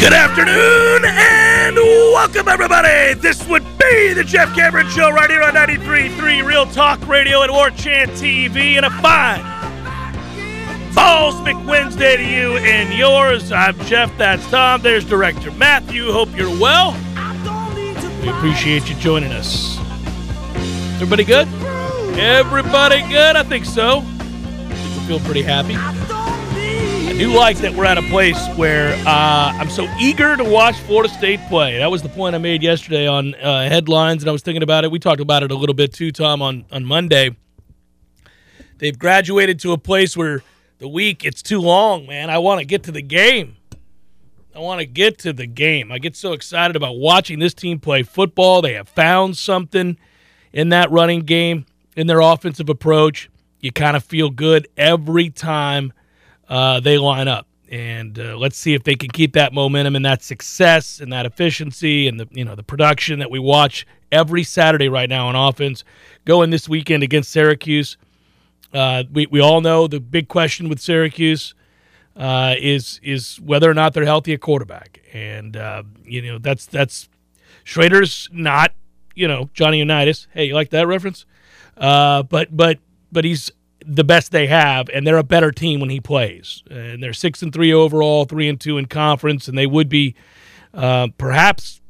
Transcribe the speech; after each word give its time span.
Good 0.00 0.14
afternoon 0.14 1.04
and 1.04 1.76
welcome, 1.76 2.48
everybody. 2.48 3.12
This 3.12 3.46
would 3.48 3.62
be 3.78 4.14
the 4.14 4.24
Jeff 4.24 4.54
Cameron 4.54 4.88
Show 4.88 5.10
right 5.10 5.28
here 5.28 5.42
on 5.42 5.52
93.3 5.52 6.42
Real 6.42 6.64
Talk 6.64 7.06
Radio 7.06 7.42
and 7.42 7.52
War 7.52 7.68
Chant 7.68 8.10
TV. 8.12 8.78
And 8.78 8.86
a 8.86 8.90
fine 9.02 9.42
Balls 10.94 11.34
McWednesday 11.42 12.16
to 12.16 12.24
you 12.24 12.56
and 12.56 12.94
yours. 12.94 13.52
I'm 13.52 13.78
Jeff, 13.80 14.16
that's 14.16 14.48
Tom. 14.50 14.80
There's 14.80 15.04
Director 15.04 15.50
Matthew. 15.50 16.10
Hope 16.10 16.34
you're 16.34 16.48
well. 16.58 16.92
We 18.22 18.30
appreciate 18.30 18.88
you 18.88 18.94
joining 18.94 19.32
us. 19.32 19.76
Everybody 20.94 21.24
good? 21.24 21.46
Everybody 22.18 23.02
good? 23.02 23.36
I 23.36 23.42
think 23.42 23.66
so. 23.66 23.98
We 23.98 25.06
feel 25.06 25.20
pretty 25.20 25.42
happy. 25.42 25.99
Do 27.20 27.36
like 27.36 27.58
that 27.58 27.74
we're 27.74 27.84
at 27.84 27.98
a 27.98 28.02
place 28.08 28.48
where 28.56 28.94
uh, 29.06 29.52
I'm 29.52 29.68
so 29.68 29.86
eager 30.00 30.38
to 30.38 30.42
watch 30.42 30.74
Florida 30.76 31.12
State 31.12 31.38
play. 31.50 31.76
That 31.76 31.90
was 31.90 32.00
the 32.00 32.08
point 32.08 32.34
I 32.34 32.38
made 32.38 32.62
yesterday 32.62 33.06
on 33.06 33.34
uh, 33.34 33.68
headlines, 33.68 34.22
and 34.22 34.30
I 34.30 34.32
was 34.32 34.40
thinking 34.40 34.62
about 34.62 34.84
it. 34.84 34.90
We 34.90 34.98
talked 34.98 35.20
about 35.20 35.42
it 35.42 35.50
a 35.50 35.54
little 35.54 35.74
bit 35.74 35.92
too, 35.92 36.12
Tom, 36.12 36.40
on, 36.40 36.64
on 36.72 36.86
Monday. 36.86 37.36
They've 38.78 38.98
graduated 38.98 39.58
to 39.60 39.72
a 39.72 39.76
place 39.76 40.16
where 40.16 40.42
the 40.78 40.88
week 40.88 41.22
it's 41.22 41.42
too 41.42 41.60
long, 41.60 42.06
man. 42.06 42.30
I 42.30 42.38
want 42.38 42.60
to 42.60 42.64
get 42.64 42.84
to 42.84 42.90
the 42.90 43.02
game. 43.02 43.58
I 44.56 44.60
want 44.60 44.80
to 44.80 44.86
get 44.86 45.18
to 45.18 45.34
the 45.34 45.46
game. 45.46 45.92
I 45.92 45.98
get 45.98 46.16
so 46.16 46.32
excited 46.32 46.74
about 46.74 46.96
watching 46.96 47.38
this 47.38 47.52
team 47.52 47.80
play 47.80 48.02
football. 48.02 48.62
They 48.62 48.72
have 48.72 48.88
found 48.88 49.36
something 49.36 49.98
in 50.54 50.70
that 50.70 50.90
running 50.90 51.26
game, 51.26 51.66
in 51.96 52.06
their 52.06 52.20
offensive 52.20 52.70
approach. 52.70 53.28
You 53.60 53.72
kind 53.72 53.94
of 53.94 54.04
feel 54.04 54.30
good 54.30 54.68
every 54.78 55.28
time 55.28 55.92
uh, 56.50 56.80
they 56.80 56.98
line 56.98 57.28
up. 57.28 57.46
And 57.70 58.18
uh, 58.18 58.36
let's 58.36 58.58
see 58.58 58.74
if 58.74 58.82
they 58.82 58.96
can 58.96 59.10
keep 59.10 59.34
that 59.34 59.54
momentum 59.54 59.94
and 59.94 60.04
that 60.04 60.24
success 60.24 60.98
and 60.98 61.12
that 61.12 61.24
efficiency 61.24 62.08
and 62.08 62.18
the 62.18 62.26
you 62.32 62.44
know 62.44 62.56
the 62.56 62.64
production 62.64 63.20
that 63.20 63.30
we 63.30 63.38
watch 63.38 63.86
every 64.10 64.42
Saturday 64.42 64.88
right 64.88 65.08
now 65.08 65.28
on 65.28 65.36
offense 65.36 65.84
going 66.24 66.50
this 66.50 66.68
weekend 66.68 67.04
against 67.04 67.30
Syracuse. 67.30 67.96
Uh, 68.74 69.04
we 69.12 69.26
we 69.26 69.38
all 69.38 69.60
know 69.60 69.86
the 69.86 70.00
big 70.00 70.26
question 70.26 70.68
with 70.68 70.80
Syracuse 70.80 71.54
uh, 72.16 72.56
is 72.58 72.98
is 73.04 73.40
whether 73.40 73.70
or 73.70 73.74
not 73.74 73.94
they're 73.94 74.04
healthy 74.04 74.32
at 74.32 74.40
quarterback, 74.40 75.00
and 75.12 75.56
uh, 75.56 75.84
you 76.04 76.22
know 76.22 76.38
that's 76.38 76.66
that's 76.66 77.08
Shrader's 77.64 78.28
not 78.32 78.72
you 79.14 79.28
know 79.28 79.48
Johnny 79.54 79.78
Unitas. 79.78 80.26
Hey, 80.32 80.46
you 80.46 80.54
like 80.54 80.70
that 80.70 80.88
reference? 80.88 81.24
Uh, 81.76 82.24
but 82.24 82.54
but 82.56 82.80
but 83.12 83.24
he's 83.24 83.52
the 83.84 84.04
best 84.04 84.32
they 84.32 84.46
have, 84.46 84.88
and 84.90 85.06
they're 85.06 85.16
a 85.16 85.24
better 85.24 85.52
team 85.52 85.80
when 85.80 85.90
he 85.90 86.00
plays. 86.00 86.62
And 86.70 87.02
they're 87.02 87.12
six 87.12 87.42
and 87.42 87.52
three 87.52 87.72
overall, 87.72 88.24
three 88.24 88.48
and 88.48 88.60
two 88.60 88.78
in 88.78 88.86
conference, 88.86 89.48
and 89.48 89.56
they 89.56 89.66
would 89.66 89.88
be 89.88 90.14
uh, 90.74 91.08
perhaps 91.18 91.80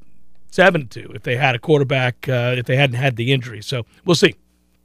seven 0.51 0.83
and 0.83 0.91
two 0.91 1.11
if 1.15 1.23
they 1.23 1.37
had 1.37 1.55
a 1.55 1.59
quarterback 1.59 2.29
uh, 2.29 2.55
if 2.57 2.67
they 2.67 2.77
hadn't 2.77 2.97
had 2.97 3.17
the 3.17 3.33
injury. 3.33 3.63
So 3.63 3.87
we'll 4.05 4.15
see. 4.15 4.35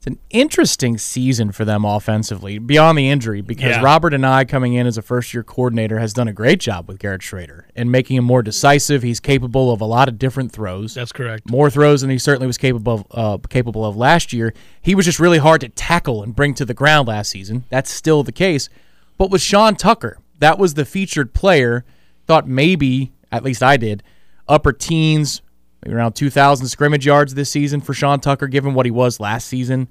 It's 0.06 0.14
an 0.14 0.20
interesting 0.30 1.00
season 1.00 1.52
for 1.52 1.66
them 1.66 1.84
offensively, 1.84 2.60
beyond 2.60 2.96
the 2.96 3.10
injury, 3.10 3.42
because 3.42 3.72
Yeah. 3.78 3.82
Robert 3.82 4.14
Anae 4.14 4.48
coming 4.48 4.76
in 4.76 4.86
as 4.86 5.00
a 5.00 5.02
first 5.02 5.34
year 5.34 5.42
coordinator 5.42 5.98
has 5.98 6.14
done 6.14 6.28
a 6.28 6.34
great 6.34 6.60
job 6.60 6.88
with 6.88 7.00
Garrett 7.00 7.22
Shrader 7.22 7.64
and 7.76 7.92
making 7.92 8.18
him 8.18 8.24
more 8.24 8.44
decisive. 8.44 9.02
He's 9.02 9.20
capable 9.20 9.72
of 9.74 9.82
a 9.82 9.86
lot 9.86 10.08
of 10.08 10.20
different 10.20 10.52
throws. 10.52 10.94
That's 10.94 11.12
correct. 11.12 11.50
more 11.50 11.72
throws 11.72 12.02
than 12.02 12.12
he 12.12 12.20
certainly 12.20 12.46
was 12.46 12.60
capable 12.60 12.94
of, 12.94 13.06
uh, 13.44 13.48
capable 13.50 13.84
of 13.84 13.98
last 13.98 14.32
year. 14.32 14.54
He 14.80 14.94
was 14.94 15.06
just 15.06 15.20
really 15.20 15.40
hard 15.40 15.62
to 15.62 15.70
tackle 15.70 16.22
and 16.22 16.36
bring 16.36 16.54
to 16.54 16.66
the 16.66 16.76
ground 16.76 17.08
last 17.08 17.32
season. 17.32 17.64
That's 17.72 17.90
still 17.90 18.22
the 18.22 18.32
case. 18.32 18.70
But 19.18 19.32
with 19.32 19.42
Sean 19.42 19.76
Tucker, 19.76 20.20
that 20.38 20.60
was 20.60 20.76
the 20.76 20.86
featured 20.86 21.34
player. 21.34 21.84
Thought 22.28 22.48
maybe, 22.48 23.12
at 23.32 23.44
least 23.44 23.64
I 23.64 23.76
did, 23.78 24.04
upper 24.48 24.72
teens, 24.72 25.42
around 25.88 26.14
2,000 26.14 26.68
scrimmage 26.68 27.06
yards 27.06 27.34
this 27.34 27.50
season 27.50 27.82
for 27.82 27.94
Sean 27.94 28.20
Tucker, 28.20 28.48
given 28.48 28.74
what 28.74 28.86
he 28.86 28.92
was 28.92 29.20
last 29.20 29.48
season. 29.48 29.88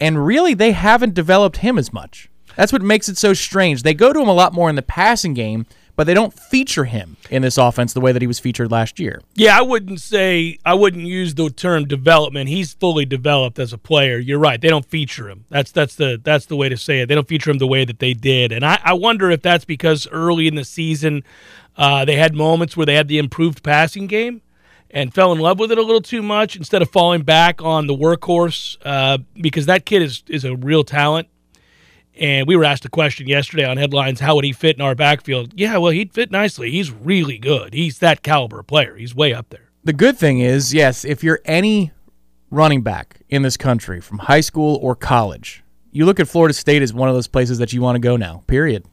And 0.00 0.24
really, 0.24 0.54
they 0.54 0.72
haven't 0.72 1.14
developed 1.14 1.58
him 1.58 1.78
as 1.78 1.92
much. 1.92 2.28
That's 2.56 2.72
what 2.72 2.82
makes 2.82 3.08
it 3.08 3.16
so 3.16 3.32
strange. 3.32 3.82
They 3.82 3.94
go 3.94 4.12
to 4.12 4.20
him 4.20 4.28
a 4.28 4.34
lot 4.34 4.52
more 4.52 4.68
in 4.68 4.76
the 4.76 4.82
passing 4.82 5.32
game, 5.32 5.66
but 5.96 6.06
they 6.06 6.14
don't 6.14 6.32
feature 6.32 6.84
him 6.84 7.16
in 7.30 7.42
this 7.42 7.58
offense 7.58 7.92
the 7.92 8.00
way 8.00 8.12
that 8.12 8.22
he 8.22 8.26
was 8.26 8.38
featured 8.38 8.70
last 8.70 8.98
year. 8.98 9.20
Yeah, 9.34 9.58
I 9.58 9.62
wouldn't 9.62 10.00
say 10.00 10.58
I 10.64 10.74
wouldn't 10.74 11.04
use 11.04 11.34
the 11.34 11.50
term 11.50 11.86
development. 11.86 12.48
He's 12.48 12.72
fully 12.72 13.04
developed 13.04 13.58
as 13.58 13.72
a 13.72 13.78
player. 13.78 14.18
You're 14.18 14.38
right. 14.38 14.60
They 14.60 14.68
don't 14.68 14.86
feature 14.86 15.28
him. 15.28 15.44
That's 15.50 15.70
that's 15.70 15.94
the 15.94 16.20
that's 16.22 16.46
the 16.46 16.56
way 16.56 16.68
to 16.68 16.76
say 16.76 17.00
it. 17.00 17.06
They 17.06 17.14
don't 17.14 17.28
feature 17.28 17.50
him 17.50 17.58
the 17.58 17.66
way 17.66 17.84
that 17.84 17.98
they 17.98 18.14
did. 18.14 18.52
And 18.52 18.64
I, 18.64 18.80
I 18.82 18.94
wonder 18.94 19.30
if 19.30 19.42
that's 19.42 19.64
because 19.64 20.08
early 20.08 20.46
in 20.46 20.54
the 20.54 20.64
season 20.64 21.24
uh, 21.76 22.04
they 22.04 22.16
had 22.16 22.34
moments 22.34 22.76
where 22.76 22.86
they 22.86 22.94
had 22.94 23.08
the 23.08 23.18
improved 23.18 23.62
passing 23.62 24.06
game 24.06 24.42
and 24.92 25.12
fell 25.12 25.32
in 25.32 25.38
love 25.38 25.58
with 25.58 25.72
it 25.72 25.78
a 25.78 25.82
little 25.82 26.02
too 26.02 26.22
much 26.22 26.54
instead 26.54 26.82
of 26.82 26.90
falling 26.90 27.22
back 27.22 27.62
on 27.62 27.86
the 27.86 27.94
workhorse 27.94 28.76
uh, 28.84 29.18
because 29.34 29.66
that 29.66 29.86
kid 29.86 30.02
is 30.02 30.22
is 30.28 30.44
a 30.44 30.56
real 30.56 30.84
talent. 30.84 31.28
And 32.14 32.46
we 32.46 32.56
were 32.56 32.64
asked 32.64 32.84
a 32.84 32.90
question 32.90 33.26
yesterday 33.26 33.64
on 33.64 33.78
headlines: 33.78 34.20
How 34.20 34.34
would 34.34 34.44
he 34.44 34.52
fit 34.52 34.76
in 34.76 34.82
our 34.82 34.94
backfield? 34.94 35.52
Yeah, 35.56 35.78
well, 35.78 35.92
he'd 35.92 36.12
fit 36.12 36.30
nicely. 36.30 36.70
He's 36.70 36.90
really 36.90 37.38
good. 37.38 37.72
He's 37.72 37.98
that 38.00 38.22
caliber 38.22 38.62
player. 38.62 38.96
He's 38.96 39.14
way 39.14 39.32
up 39.32 39.48
there. 39.48 39.70
The 39.84 39.94
good 39.94 40.18
thing 40.18 40.38
is, 40.38 40.72
yes, 40.72 41.04
if 41.04 41.24
you're 41.24 41.40
any 41.44 41.90
running 42.50 42.82
back 42.82 43.20
in 43.30 43.42
this 43.42 43.56
country 43.56 44.00
from 44.00 44.18
high 44.18 44.42
school 44.42 44.78
or 44.82 44.94
college, 44.94 45.64
you 45.90 46.04
look 46.04 46.20
at 46.20 46.28
Florida 46.28 46.54
State 46.54 46.82
as 46.82 46.92
one 46.92 47.08
of 47.08 47.14
those 47.14 47.26
places 47.26 47.58
that 47.58 47.72
you 47.72 47.80
want 47.80 47.96
to 47.96 48.00
go 48.00 48.16
now, 48.16 48.44
period. 48.46 48.84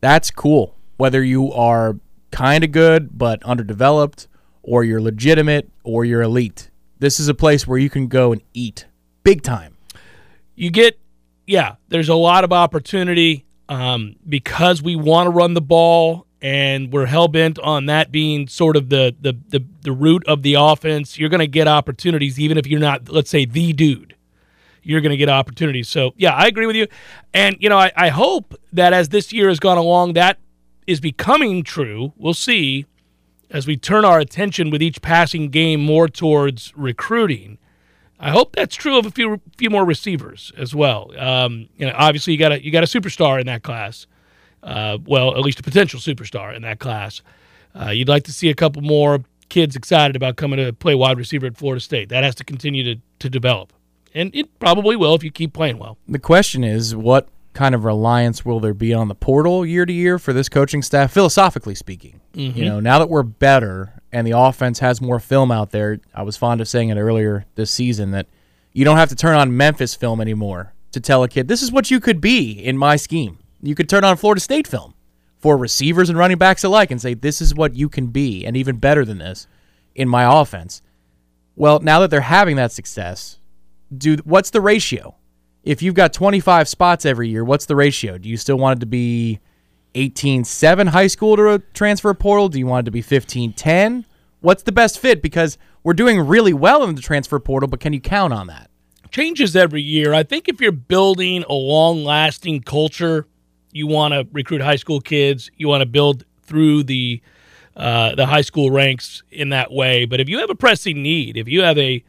That's 0.00 0.30
cool. 0.30 0.76
Whether 0.96 1.22
you 1.22 1.52
are 1.52 1.96
kind 2.30 2.64
of 2.64 2.72
good 2.72 3.18
but 3.18 3.42
underdeveloped, 3.42 4.28
or 4.70 4.84
you're 4.84 5.00
legitimate, 5.02 5.68
or 5.82 6.04
you're 6.04 6.22
elite. 6.22 6.70
This 7.00 7.18
is 7.18 7.26
a 7.26 7.34
place 7.34 7.66
where 7.66 7.76
you 7.76 7.90
can 7.90 8.06
go 8.06 8.30
and 8.30 8.40
eat 8.54 8.86
big 9.24 9.42
time. 9.42 9.76
you 10.54 10.70
get 10.70 10.96
yeah 11.44 11.74
there's 11.88 12.08
a 12.08 12.14
lot 12.14 12.44
of 12.44 12.52
opportunity 12.52 13.44
um, 13.68 14.14
because 14.28 14.80
we 14.80 14.94
want 14.94 15.26
to 15.26 15.30
run 15.30 15.54
the 15.54 15.60
ball 15.60 16.24
and 16.40 16.92
we're 16.92 17.06
hell-bent 17.06 17.58
on 17.58 17.86
that 17.86 18.12
being 18.12 18.46
sort 18.46 18.76
of 18.76 18.90
the 18.90 19.12
the 19.20 19.32
the, 19.48 19.64
the 19.82 19.90
root 19.92 20.22
of 20.28 20.42
the 20.42 20.54
offense. 20.54 21.18
You're 21.18 21.30
going 21.30 21.40
to 21.40 21.48
get 21.48 21.66
opportunities 21.66 22.38
even 22.38 22.56
if 22.56 22.68
you're 22.68 22.78
not 22.78 23.08
let's 23.08 23.28
say 23.30 23.44
the 23.46 23.72
dude. 23.72 24.14
You're 24.84 25.00
going 25.00 25.10
to 25.10 25.16
get 25.16 25.28
opportunities. 25.28 25.88
So 25.88 26.12
yeah 26.16 26.32
i 26.34 26.46
agree 26.46 26.66
with 26.66 26.76
you. 26.76 26.86
And 27.34 27.56
you 27.58 27.68
know 27.68 27.78
I, 27.78 27.90
I 27.96 28.08
hope 28.10 28.54
that 28.72 28.92
as 28.92 29.08
this 29.08 29.32
year 29.32 29.48
has 29.48 29.58
gone 29.58 29.78
along 29.78 30.12
that 30.12 30.38
is 30.86 31.00
becoming 31.00 31.64
true. 31.64 32.12
We'll 32.16 32.34
see 32.34 32.86
as 33.50 33.66
we 33.66 33.76
turn 33.76 34.04
our 34.04 34.18
attention 34.20 34.70
with 34.70 34.82
each 34.82 35.02
passing 35.02 35.48
game 35.48 35.80
more 35.80 36.08
towards 36.08 36.72
recruiting 36.76 37.58
I 38.22 38.30
hope 38.30 38.54
that's 38.54 38.76
true 38.76 38.98
of 38.98 39.06
a 39.06 39.10
few 39.10 39.40
few 39.56 39.70
more 39.70 39.84
receivers 39.84 40.52
as 40.58 40.74
well. 40.74 41.10
Um, 41.18 41.68
you 41.78 41.86
know, 41.86 41.94
obviously 41.96 42.34
you 42.34 42.38
got 42.38 42.52
a 42.52 42.62
you 42.62 42.70
got 42.70 42.84
a 42.84 42.86
superstar 42.86 43.40
in 43.40 43.46
that 43.46 43.62
class. 43.62 44.06
Uh, 44.62 44.98
well, 45.06 45.34
at 45.34 45.40
least 45.40 45.58
a 45.58 45.62
potential 45.62 45.98
superstar 45.98 46.54
in 46.54 46.60
that 46.62 46.78
class. 46.78 47.22
Uh, 47.74 47.88
you'd 47.88 48.08
like 48.08 48.24
to 48.24 48.32
see 48.32 48.50
a 48.50 48.54
couple 48.54 48.82
more 48.82 49.24
kids 49.48 49.74
excited 49.74 50.16
about 50.16 50.36
coming 50.36 50.58
to 50.58 50.70
play 50.70 50.94
wide 50.94 51.16
receiver 51.16 51.46
at 51.46 51.56
Florida 51.56 51.80
State. 51.80 52.10
That 52.10 52.22
has 52.22 52.34
to 52.36 52.44
continue 52.44 52.84
to 52.84 53.00
to 53.20 53.30
develop. 53.30 53.72
and 54.14 54.34
it 54.34 54.58
probably 54.58 54.96
will 54.96 55.14
if 55.14 55.24
you 55.24 55.30
keep 55.30 55.54
playing 55.54 55.78
well. 55.78 55.96
The 56.06 56.18
question 56.18 56.62
is, 56.62 56.94
what 56.94 57.26
kind 57.52 57.74
of 57.74 57.84
reliance 57.84 58.44
will 58.44 58.60
there 58.60 58.74
be 58.74 58.94
on 58.94 59.08
the 59.08 59.14
portal 59.14 59.66
year 59.66 59.84
to 59.84 59.92
year 59.92 60.18
for 60.18 60.32
this 60.32 60.48
coaching 60.48 60.82
staff, 60.82 61.12
philosophically 61.12 61.74
speaking? 61.74 62.20
Mm-hmm. 62.34 62.58
You 62.58 62.64
know, 62.64 62.80
now 62.80 62.98
that 62.98 63.08
we're 63.08 63.22
better 63.22 64.00
and 64.12 64.26
the 64.26 64.38
offense 64.38 64.78
has 64.78 65.00
more 65.00 65.20
film 65.20 65.50
out 65.50 65.70
there, 65.70 66.00
I 66.14 66.22
was 66.22 66.36
fond 66.36 66.60
of 66.60 66.68
saying 66.68 66.90
it 66.90 66.98
earlier 66.98 67.46
this 67.54 67.70
season 67.70 68.12
that 68.12 68.26
you 68.72 68.84
don't 68.84 68.96
have 68.96 69.08
to 69.08 69.16
turn 69.16 69.36
on 69.36 69.56
Memphis 69.56 69.94
film 69.94 70.20
anymore 70.20 70.72
to 70.92 71.00
tell 71.00 71.22
a 71.22 71.28
kid 71.28 71.48
this 71.48 71.62
is 71.62 71.72
what 71.72 71.90
you 71.90 72.00
could 72.00 72.20
be 72.20 72.52
in 72.52 72.76
my 72.78 72.96
scheme. 72.96 73.38
You 73.62 73.74
could 73.74 73.88
turn 73.88 74.04
on 74.04 74.16
Florida 74.16 74.40
State 74.40 74.66
film 74.66 74.94
for 75.38 75.56
receivers 75.56 76.08
and 76.08 76.18
running 76.18 76.38
backs 76.38 76.64
alike 76.64 76.90
and 76.90 77.00
say 77.00 77.14
this 77.14 77.40
is 77.40 77.54
what 77.54 77.74
you 77.74 77.88
can 77.88 78.08
be 78.08 78.44
and 78.44 78.56
even 78.56 78.76
better 78.76 79.04
than 79.04 79.18
this 79.18 79.46
in 79.94 80.08
my 80.08 80.40
offense. 80.40 80.82
Well, 81.56 81.80
now 81.80 82.00
that 82.00 82.10
they're 82.10 82.20
having 82.20 82.56
that 82.56 82.72
success, 82.72 83.38
do 83.96 84.16
what's 84.24 84.50
the 84.50 84.60
ratio? 84.60 85.16
If 85.62 85.82
you've 85.82 85.94
got 85.94 86.12
25 86.12 86.68
spots 86.68 87.04
every 87.04 87.28
year, 87.28 87.44
what's 87.44 87.66
the 87.66 87.76
ratio? 87.76 88.18
Do 88.18 88.28
you 88.28 88.36
still 88.36 88.56
want 88.56 88.78
it 88.78 88.80
to 88.80 88.86
be 88.86 89.40
18-7 89.94 90.88
high 90.88 91.06
school 91.06 91.36
to 91.36 91.50
a 91.50 91.58
transfer 91.58 92.14
portal? 92.14 92.48
Do 92.48 92.58
you 92.58 92.66
want 92.66 92.84
it 92.84 92.86
to 92.86 92.90
be 92.90 93.02
15-10? 93.02 94.04
What's 94.40 94.62
the 94.62 94.72
best 94.72 94.98
fit? 94.98 95.20
Because 95.20 95.58
we're 95.82 95.94
doing 95.94 96.20
really 96.20 96.54
well 96.54 96.84
in 96.84 96.94
the 96.94 97.02
transfer 97.02 97.38
portal, 97.38 97.68
but 97.68 97.80
can 97.80 97.92
you 97.92 98.00
count 98.00 98.32
on 98.32 98.46
that? 98.46 98.70
Changes 99.10 99.56
every 99.56 99.82
year. 99.82 100.14
I 100.14 100.22
think 100.22 100.48
if 100.48 100.60
you're 100.60 100.72
building 100.72 101.44
a 101.48 101.52
long-lasting 101.52 102.62
culture, 102.62 103.26
you 103.72 103.86
want 103.86 104.14
to 104.14 104.26
recruit 104.32 104.62
high 104.62 104.76
school 104.76 105.00
kids. 105.00 105.50
You 105.56 105.68
want 105.68 105.82
to 105.82 105.86
build 105.86 106.24
through 106.42 106.84
the 106.84 107.20
uh, 107.76 108.14
the 108.14 108.26
high 108.26 108.40
school 108.40 108.70
ranks 108.70 109.22
in 109.30 109.50
that 109.50 109.72
way. 109.72 110.04
But 110.04 110.20
if 110.20 110.28
you 110.28 110.40
have 110.40 110.50
a 110.50 110.54
pressing 110.54 111.02
need, 111.02 111.36
if 111.36 111.48
you 111.48 111.62
have 111.62 111.78
a, 111.78 112.04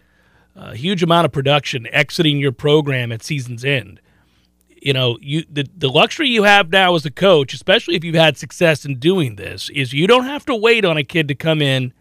a 0.62 0.75
huge 0.75 1.02
amount 1.02 1.25
of 1.25 1.31
production 1.31 1.88
exiting 1.88 2.38
your 2.38 2.52
program 2.52 3.12
at 3.12 3.24
season's 3.24 3.66
end, 3.66 4.00
you 4.81 4.94
know, 4.94 5.18
you 5.22 5.44
the, 5.50 5.68
the 5.75 5.90
luxury 5.90 6.28
you 6.28 6.44
have 6.44 6.72
now 6.72 6.96
as 6.96 7.06
a 7.06 7.12
coach, 7.12 7.54
especially 7.54 7.96
if 7.96 8.04
you've 8.04 8.16
had 8.16 8.38
success 8.38 8.86
in 8.86 9.00
doing 9.00 9.36
this, 9.36 9.69
is 9.72 9.94
you 9.94 10.08
don't 10.08 10.25
have 10.25 10.46
to 10.46 10.56
wait 10.56 10.86
on 10.86 10.98
a 10.98 11.04
kid 11.04 11.28
to 11.28 11.36
come 11.36 11.62
in, 11.62 11.94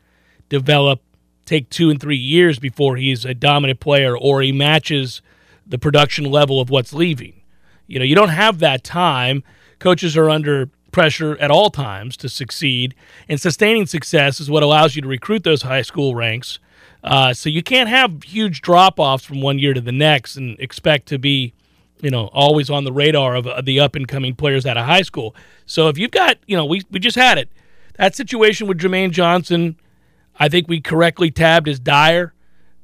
develop, 0.49 1.03
take 1.45 1.69
two 1.71 1.91
and 1.91 2.01
three 2.01 2.17
years 2.17 2.59
before 2.59 2.97
he's 2.97 3.25
a 3.25 3.35
dominant 3.35 3.81
player 3.81 4.17
or 4.17 4.41
he 4.41 4.53
matches 4.53 5.21
the 5.67 5.79
production 5.79 6.25
level 6.25 6.61
of 6.61 6.71
what's 6.71 6.93
leaving. 6.93 7.43
You 7.87 7.99
know, 7.99 8.05
you 8.05 8.15
don't 8.15 8.29
have 8.29 8.59
that 8.61 8.85
time. 8.85 9.43
Coaches 9.79 10.17
are 10.17 10.31
under 10.31 10.71
pressure 10.91 11.37
at 11.39 11.51
all 11.51 11.71
times 11.71 12.17
to 12.19 12.29
succeed, 12.29 12.95
and 13.29 13.41
sustaining 13.41 13.87
success 13.87 14.41
is 14.41 14.51
what 14.51 14.62
allows 14.62 14.97
you 14.97 15.03
to 15.03 15.09
recruit 15.09 15.45
those 15.45 15.62
high 15.62 15.83
school 15.83 16.15
ranks. 16.15 16.59
Uh, 17.02 17.32
so 17.32 17.49
you 17.49 17.62
can't 17.62 17.88
have 17.88 18.23
huge 18.23 18.61
drop 18.61 18.99
offs 18.99 19.25
from 19.25 19.41
one 19.41 19.58
year 19.58 19.73
to 19.73 19.81
the 19.81 19.93
next 19.93 20.37
and 20.37 20.58
expect 20.61 21.06
to 21.08 21.19
be, 21.19 21.55
you 22.00 22.11
know, 22.11 22.26
always 22.29 22.69
on 22.69 22.85
the 22.85 22.93
radar 22.93 23.35
of, 23.35 23.64
the 23.64 23.81
up 23.81 23.94
and 23.97 24.06
coming 24.06 24.35
players 24.35 24.67
out 24.67 24.76
of 24.76 24.85
high 24.85 25.02
school. 25.02 25.35
So 25.67 25.88
if 25.88 25.99
you've 25.99 26.11
got, 26.11 26.38
you 26.47 26.56
know, 26.56 26.64
we 26.64 26.82
we 26.91 26.99
just 26.99 27.17
had 27.17 27.38
it 27.38 27.50
that 27.97 28.14
situation 28.14 28.67
with 28.67 28.79
Jermaine 28.79 29.11
Johnson. 29.11 29.76
I 30.38 30.49
think 30.49 30.69
we 30.69 30.81
correctly 30.81 31.31
tabbed 31.31 31.69
as 31.69 31.79
dire. 31.79 32.32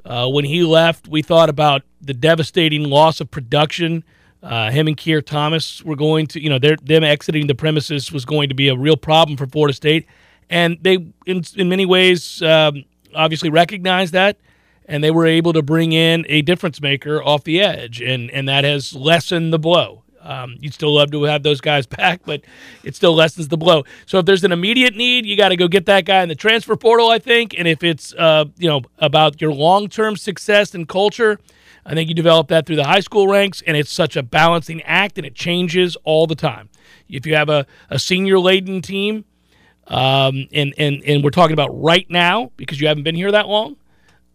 Uh, 0.05 0.29
when 0.29 0.45
he 0.45 0.63
left, 0.63 1.09
we 1.09 1.23
thought 1.23 1.49
about 1.49 1.83
the 2.01 2.15
devastating 2.15 2.85
loss 2.85 3.21
of 3.21 3.31
production 3.31 4.05
uh, 4.47 4.71
him 4.71 4.87
and 4.87 4.97
Keir 4.97 5.21
Thomas 5.21 5.83
were 5.83 5.97
going 5.97 6.29
to, 6.29 6.41
you 6.41 6.49
know, 6.49 6.59
them 6.59 7.03
exiting 7.03 7.49
the 7.49 7.55
premises 7.55 8.13
was 8.13 8.25
going 8.25 8.49
to 8.49 8.55
be 8.55 8.69
a 8.69 8.77
real 8.77 8.97
problem 8.97 9.37
for 9.37 9.47
Florida 9.47 9.75
State, 9.75 10.07
and 10.49 10.79
they, 10.83 10.95
in 11.27 11.43
in 11.57 11.69
many 11.69 11.85
ways, 11.85 12.43
um, 12.43 12.85
obviously 13.17 13.51
recognized 13.51 14.13
that, 14.13 14.39
and 14.87 15.03
they 15.03 15.11
were 15.11 15.27
able 15.27 15.53
to 15.53 15.63
bring 15.63 15.93
in 15.93 16.25
a 16.29 16.43
difference 16.43 16.81
maker 16.81 17.23
off 17.23 17.45
the 17.45 17.61
edge, 17.61 18.01
and 18.01 18.31
and 18.31 18.49
that 18.49 18.65
has 18.65 18.95
lessened 18.95 19.53
the 19.53 19.59
blow. 19.59 20.03
Um, 20.21 20.57
you'd 20.59 20.75
still 20.75 20.93
love 20.93 21.13
to 21.13 21.23
have 21.25 21.43
those 21.43 21.61
guys 21.61 21.87
back, 21.87 22.23
but 22.25 22.43
it 22.85 22.95
still 22.97 23.15
lessens 23.15 23.49
the 23.49 23.57
blow. 23.57 23.85
So 24.07 24.19
if 24.19 24.27
there's 24.27 24.45
an 24.45 24.53
immediate 24.53 24.97
need, 24.97 25.25
you 25.25 25.37
got 25.37 25.51
to 25.51 25.57
go 25.57 25.69
get 25.69 25.87
that 25.87 26.05
guy 26.05 26.23
in 26.23 26.29
the 26.29 26.35
transfer 26.35 26.77
portal, 26.77 27.09
I 27.11 27.19
think. 27.19 27.55
And 27.57 27.67
if 27.67 27.83
it's 27.83 28.13
uh, 28.15 28.47
you 28.57 28.69
know 28.69 28.83
about 28.99 29.41
your 29.41 29.53
long 29.53 29.89
term 29.89 30.17
success 30.17 30.75
and 30.75 30.89
culture 30.89 31.39
I 31.87 31.95
think 31.95 32.09
you 32.09 32.15
develop 32.15 32.49
that 32.49 32.67
through 32.67 32.77
the 32.77 32.85
high 32.85 33.01
school 33.01 33.29
ranks, 33.29 33.63
and 33.65 33.77
it's 33.77 33.93
such 33.93 34.17
a 34.17 34.23
balancing 34.23 34.83
act, 34.83 35.19
and 35.19 35.27
it 35.27 35.37
changes 35.37 35.97
all 36.03 36.27
the 36.27 36.35
time. 36.35 36.69
If 37.09 37.25
you 37.27 37.37
have 37.37 37.49
a, 37.49 37.65
a 37.89 38.01
senior 38.01 38.41
laden 38.41 38.83
team, 38.83 39.25
um, 39.89 40.49
and, 40.53 40.75
and, 40.79 41.03
and 41.05 41.25
we're 41.25 41.31
talking 41.31 41.55
about 41.55 41.69
right 41.81 42.09
now 42.11 42.51
because 42.57 42.81
you 42.81 42.89
haven't 42.89 43.05
been 43.05 43.15
here 43.15 43.33
that 43.33 43.49
long, 43.49 43.77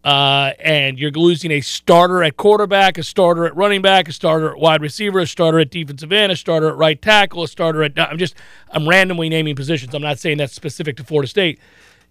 uh, 0.04 0.52
and 0.58 0.98
you're 0.98 1.10
losing 1.12 1.50
a 1.52 1.60
starter 1.60 2.22
at 2.22 2.36
quarterback, 2.36 2.98
a 2.98 3.02
starter 3.02 3.46
at 3.46 3.54
running 3.54 3.82
back, 3.82 4.08
a 4.08 4.12
starter 4.12 4.50
at 4.50 4.58
wide 4.58 4.80
receiver, 4.80 5.20
a 5.20 5.26
starter 5.26 5.60
at 5.60 5.70
defensive 5.70 6.12
end, 6.12 6.32
a 6.32 6.36
starter 6.36 6.68
at 6.68 6.76
right 6.76 7.00
tackle, 7.00 7.42
a 7.44 7.48
starter 7.48 7.82
at. 7.84 7.98
I'm 7.98 8.18
just 8.18 8.34
I'm 8.70 8.88
randomly 8.88 9.28
naming 9.28 9.54
positions. 9.54 9.94
I'm 9.94 10.02
not 10.02 10.18
saying 10.18 10.38
that's 10.38 10.54
specific 10.54 10.96
to 10.96 11.04
Florida 11.04 11.28
State. 11.28 11.60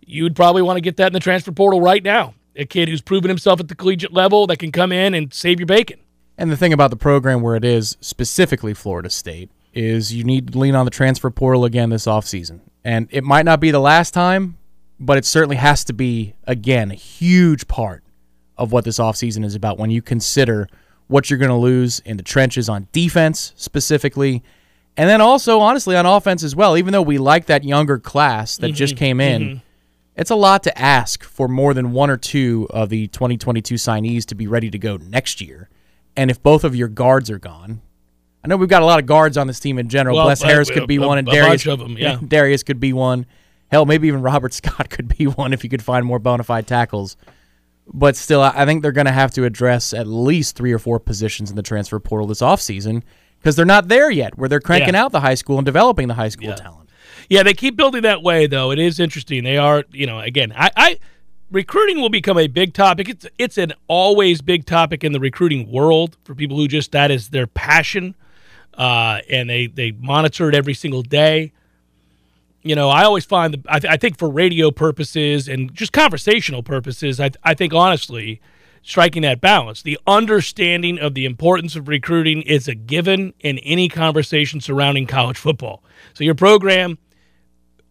You'd 0.06 0.36
probably 0.36 0.62
want 0.62 0.78
to 0.78 0.82
get 0.82 0.98
that 0.98 1.08
in 1.08 1.14
the 1.14 1.20
transfer 1.20 1.52
portal 1.52 1.82
right 1.82 2.02
now 2.02 2.34
a 2.56 2.66
kid 2.66 2.90
who's 2.90 3.02
proven 3.02 3.30
himself 3.30 3.60
at 3.60 3.68
the 3.68 3.76
collegiate 3.76 4.14
level 4.14 4.48
that 4.48 4.58
can 4.58 4.72
come 4.72 4.92
in 4.92 5.14
and 5.14 5.34
save 5.34 5.60
your 5.60 5.68
bacon. 5.68 6.00
And 6.38 6.52
the 6.52 6.58
thing 6.58 6.74
about 6.74 6.90
the 6.90 6.98
program 6.98 7.42
where 7.42 7.56
it 7.56 7.66
is 7.66 7.98
specifically 8.02 8.74
Florida 8.74 9.10
State 9.10 9.50
is 9.74 10.14
you 10.14 10.24
need 10.24 10.52
to 10.52 10.60
lean 10.60 10.76
on 10.76 10.86
the 10.86 10.92
transfer 10.92 11.30
portal 11.30 11.66
again 11.66 11.90
this 11.90 12.06
offseason. 12.06 12.60
And 12.84 13.08
it 13.12 13.24
might 13.24 13.46
not 13.46 13.60
be 13.60 13.72
the 13.72 13.80
last 13.80 14.14
time, 14.14 14.58
but 15.00 15.18
it 15.18 15.26
certainly 15.26 15.58
has 15.58 15.84
to 15.86 15.94
be, 15.94 16.34
again, 16.46 16.92
a 16.92 16.96
huge 16.96 17.68
part 17.68 18.04
of 18.58 18.72
what 18.72 18.86
this 18.86 19.00
offseason 19.00 19.44
is 19.46 19.56
about 19.56 19.78
when 19.78 19.92
you 19.92 20.02
consider 20.02 20.68
what 21.08 21.30
you're 21.30 21.40
going 21.40 21.50
to 21.50 21.56
lose 21.56 22.00
in 22.00 22.18
the 22.18 22.24
trenches 22.24 22.70
on 22.70 22.88
defense 22.92 23.54
specifically. 23.56 24.44
And 24.98 25.10
then 25.10 25.22
also, 25.22 25.60
honestly, 25.60 25.96
on 25.96 26.06
offense 26.06 26.44
as 26.44 26.56
well, 26.56 26.78
even 26.78 26.92
though 26.92 27.02
we 27.02 27.18
like 27.18 27.48
that 27.48 27.64
younger 27.64 28.00
class 28.00 28.58
that 28.58 28.68
mm-hmm. 28.68 28.76
just 28.76 28.98
came 28.98 29.20
in. 29.20 29.42
Mm-hmm 29.42 29.58
it's 30.16 30.30
a 30.30 30.36
lot 30.36 30.64
to 30.64 30.78
ask 30.80 31.24
for 31.24 31.48
more 31.48 31.74
than 31.74 31.94
one 31.94 32.10
or 32.10 32.18
two 32.18 32.68
of 32.70 32.90
the 32.90 33.08
2022 33.08 33.76
signees 33.76 34.26
to 34.26 34.36
be 34.36 34.48
ready 34.48 34.70
to 34.70 34.78
go 34.78 34.98
next 34.98 35.42
year. 35.42 35.70
And 36.16 36.30
if 36.30 36.44
both 36.44 36.64
of 36.64 36.76
your 36.76 36.90
guards 36.90 37.30
are 37.30 37.40
gone, 37.40 37.82
I 38.44 38.48
know 38.48 38.58
we've 38.58 38.70
got 38.70 38.82
a 38.82 38.86
lot 38.86 39.00
of 39.00 39.06
guards 39.06 39.38
on 39.38 39.48
this 39.48 39.60
team 39.60 39.78
in 39.78 39.88
general. 39.90 40.16
Well, 40.16 40.26
Bless 40.26 40.42
Harris 40.42 40.70
could 40.70 40.88
be 40.88 41.00
one, 41.00 41.18
and 41.18 41.28
Darius 41.28 41.66
of 41.68 41.80
them, 41.80 41.98
yeah. 41.98 42.20
Darius 42.28 42.64
could 42.64 42.80
be 42.80 42.94
one. 42.94 43.26
Hell, 43.70 43.86
maybe 43.86 44.08
even 44.08 44.22
Robert 44.22 44.54
Scott 44.54 44.90
could 44.90 45.16
be 45.16 45.26
one 45.26 45.54
if 45.54 45.64
you 45.64 45.70
could 45.70 45.84
find 45.84 46.06
more 46.06 46.20
bona 46.20 46.44
fide 46.44 46.68
tackles. 46.68 47.18
But 47.94 48.16
still, 48.16 48.42
I 48.42 48.66
think 48.66 48.82
they're 48.82 48.92
going 48.92 49.06
to 49.06 49.12
have 49.12 49.32
to 49.32 49.44
address 49.44 49.94
at 49.94 50.08
least 50.08 50.56
three 50.56 50.72
or 50.72 50.80
four 50.80 51.00
positions 51.00 51.50
in 51.50 51.56
the 51.56 51.64
transfer 51.64 52.00
portal 52.00 52.28
this 52.28 52.42
offseason 52.42 53.04
because 53.40 53.56
they're 53.56 53.66
not 53.66 53.88
there 53.88 54.10
yet, 54.10 54.38
where 54.38 54.48
they're 54.48 54.60
cranking 54.60 54.94
yeah. 54.94 55.04
out 55.04 55.12
the 55.12 55.20
high 55.20 55.34
school 55.36 55.58
and 55.58 55.66
developing 55.66 56.08
the 56.08 56.14
high 56.14 56.30
school 56.30 56.50
yeah. 56.50 56.56
talent. 56.56 56.90
Yeah, 57.28 57.44
they 57.44 57.54
keep 57.54 57.76
building 57.76 58.04
that 58.04 58.22
way 58.22 58.48
though. 58.48 58.72
It 58.72 58.80
is 58.80 59.00
interesting. 59.00 59.44
They 59.44 59.58
are, 59.58 59.84
you 59.92 60.06
know, 60.06 60.20
again, 60.20 60.54
I, 60.56 60.72
I 60.76 61.00
recruiting 61.50 62.02
will 62.02 62.10
become 62.10 62.38
a 62.38 62.48
big 62.48 62.74
topic. 62.74 63.10
It's 63.10 63.26
it's 63.38 63.58
an 63.58 63.74
always 63.88 64.42
big 64.42 64.66
topic 64.66 65.04
in 65.04 65.12
the 65.12 65.20
recruiting 65.20 65.72
world 65.72 66.18
for 66.24 66.36
people 66.36 66.58
who 66.58 66.68
just 66.68 66.92
that 66.92 67.12
is 67.12 67.30
their 67.30 67.48
passion, 67.48 68.16
uh, 68.82 69.22
and 69.30 69.48
they 69.48 69.68
they 69.68 69.92
monitor 69.92 70.50
it 70.50 70.56
every 70.56 70.74
single 70.74 71.04
day. 71.04 71.54
You 72.64 72.74
know, 72.74 72.90
I 72.90 73.04
always 73.04 73.26
find 73.26 73.54
that 73.54 73.60
I, 73.70 73.80
th- 73.80 73.94
I 73.94 73.98
think 73.98 74.18
for 74.18 74.28
radio 74.28 74.72
purposes 74.72 75.48
and 75.48 75.72
just 75.72 75.94
conversational 75.94 76.64
purposes, 76.64 77.20
I 77.20 77.30
I 77.44 77.54
think 77.54 77.76
honestly, 77.76 78.42
striking 78.82 79.22
that 79.22 79.40
balance, 79.40 79.84
the 79.84 80.00
understanding 80.08 80.98
of 80.98 81.14
the 81.14 81.26
importance 81.26 81.76
of 81.76 81.88
recruiting 81.88 82.42
is 82.42 82.68
a 82.68 82.74
given 82.74 83.36
in 83.42 83.60
any 83.60 83.88
conversation 83.88 84.60
surrounding 84.60 85.06
college 85.06 85.38
football. 85.38 85.84
So 86.16 86.24
your 86.24 86.34
program 86.34 86.98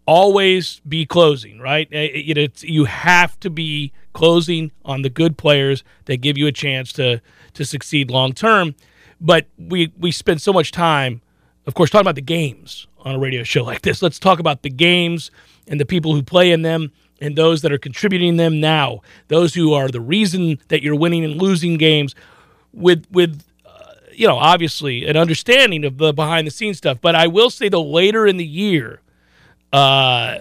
always 0.07 0.81
be 0.89 1.07
closing, 1.07 1.61
right? 1.61 1.87
It, 1.93 2.37
it, 2.37 2.63
you 2.65 2.87
have 2.87 3.39
to 3.41 3.51
be 3.51 3.93
closing 4.13 4.73
on 4.85 5.03
the 5.03 5.11
good 5.11 5.39
players 5.39 5.85
that 6.07 6.17
give 6.17 6.37
you 6.37 6.49
a 6.49 6.53
chance 6.53 6.93
to 6.95 7.21
to 7.55 7.65
succeed 7.65 8.11
long 8.11 8.33
term. 8.33 8.75
But 9.21 9.47
we 9.59 9.93
we 9.99 10.13
spend 10.13 10.41
so 10.41 10.53
much 10.53 10.73
time, 10.73 11.21
of 11.67 11.75
course, 11.75 11.91
talking 11.91 12.05
about 12.05 12.15
the 12.15 12.23
games 12.23 12.87
on 13.01 13.15
a 13.15 13.19
radio 13.19 13.43
show 13.43 13.65
like 13.73 13.83
this. 13.83 14.03
Let's 14.03 14.19
talk 14.19 14.39
about 14.39 14.63
the 14.63 14.71
games 14.71 15.31
and 15.69 15.79
the 15.79 15.87
people 15.87 16.15
who 16.15 16.23
play 16.23 16.53
in 16.53 16.63
them 16.63 16.93
and 17.21 17.37
those 17.37 17.63
that 17.63 17.73
are 17.73 17.79
contributing 17.79 18.37
them 18.37 18.61
now. 18.61 19.01
Those 19.29 19.55
who 19.55 19.75
are 19.75 19.89
the 19.89 20.01
reason 20.01 20.59
that 20.69 20.83
you're 20.83 20.97
winning 20.97 21.25
and 21.25 21.41
losing 21.41 21.77
games 21.77 22.15
with 22.73 23.07
with 23.11 23.45
uh, 23.67 23.93
you 24.13 24.27
know, 24.27 24.37
obviously 24.37 25.07
an 25.07 25.17
understanding 25.17 25.85
of 25.85 25.99
the 25.99 26.13
behind 26.13 26.47
the 26.47 26.51
scenes 26.51 26.79
stuff. 26.79 26.99
But 27.01 27.15
I 27.15 27.27
will 27.27 27.51
say 27.51 27.69
the 27.69 27.81
later 27.81 28.27
in 28.27 28.37
the 28.37 28.47
year 28.47 29.01
uh, 29.73 30.39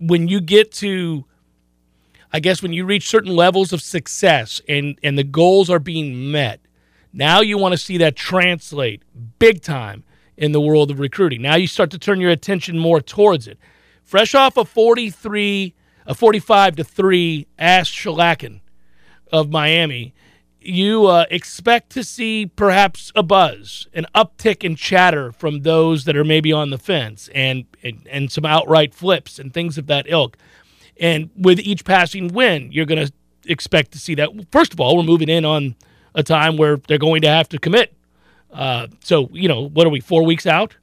when 0.00 0.28
you 0.28 0.40
get 0.40 0.72
to 0.72 1.24
I 2.32 2.40
guess 2.40 2.62
when 2.62 2.72
you 2.72 2.86
reach 2.86 3.08
certain 3.08 3.34
levels 3.34 3.72
of 3.72 3.82
success 3.82 4.60
and 4.68 4.98
and 5.02 5.18
the 5.18 5.24
goals 5.24 5.68
are 5.68 5.78
being 5.78 6.30
met, 6.30 6.60
now 7.12 7.40
you 7.40 7.58
want 7.58 7.72
to 7.72 7.78
see 7.78 7.98
that 7.98 8.16
translate 8.16 9.02
big 9.38 9.62
time 9.62 10.04
in 10.36 10.52
the 10.52 10.60
world 10.60 10.90
of 10.90 10.98
recruiting. 10.98 11.42
Now 11.42 11.56
you 11.56 11.66
start 11.66 11.90
to 11.90 11.98
turn 11.98 12.20
your 12.20 12.30
attention 12.30 12.78
more 12.78 13.00
towards 13.00 13.46
it. 13.46 13.58
Fresh 14.02 14.34
off 14.34 14.56
a 14.56 14.64
43, 14.64 15.74
a 16.06 16.14
45 16.14 16.76
to 16.76 16.84
3 16.84 17.46
ass 17.58 17.88
shellacking 17.88 18.60
of 19.30 19.50
Miami, 19.50 20.14
you 20.64 21.06
uh, 21.06 21.26
expect 21.30 21.90
to 21.90 22.04
see 22.04 22.46
perhaps 22.46 23.10
a 23.14 23.22
buzz, 23.22 23.88
an 23.92 24.06
uptick 24.14 24.62
in 24.62 24.76
chatter 24.76 25.32
from 25.32 25.62
those 25.62 26.04
that 26.04 26.16
are 26.16 26.24
maybe 26.24 26.52
on 26.52 26.70
the 26.70 26.78
fence, 26.78 27.28
and 27.34 27.64
and, 27.82 28.06
and 28.10 28.30
some 28.30 28.44
outright 28.44 28.94
flips 28.94 29.38
and 29.38 29.52
things 29.52 29.76
of 29.78 29.86
that 29.86 30.06
ilk. 30.08 30.36
And 31.00 31.30
with 31.36 31.58
each 31.60 31.84
passing 31.84 32.28
win, 32.28 32.70
you're 32.70 32.86
going 32.86 33.06
to 33.06 33.12
expect 33.46 33.92
to 33.92 33.98
see 33.98 34.14
that. 34.16 34.30
First 34.52 34.72
of 34.72 34.80
all, 34.80 34.96
we're 34.96 35.02
moving 35.02 35.28
in 35.28 35.44
on 35.44 35.74
a 36.14 36.22
time 36.22 36.56
where 36.56 36.76
they're 36.88 36.98
going 36.98 37.22
to 37.22 37.28
have 37.28 37.48
to 37.50 37.58
commit. 37.58 37.92
Uh, 38.52 38.86
so 39.00 39.28
you 39.32 39.48
know, 39.48 39.68
what 39.68 39.86
are 39.86 39.90
we? 39.90 40.00
Four 40.00 40.24
weeks 40.24 40.46
out. 40.46 40.76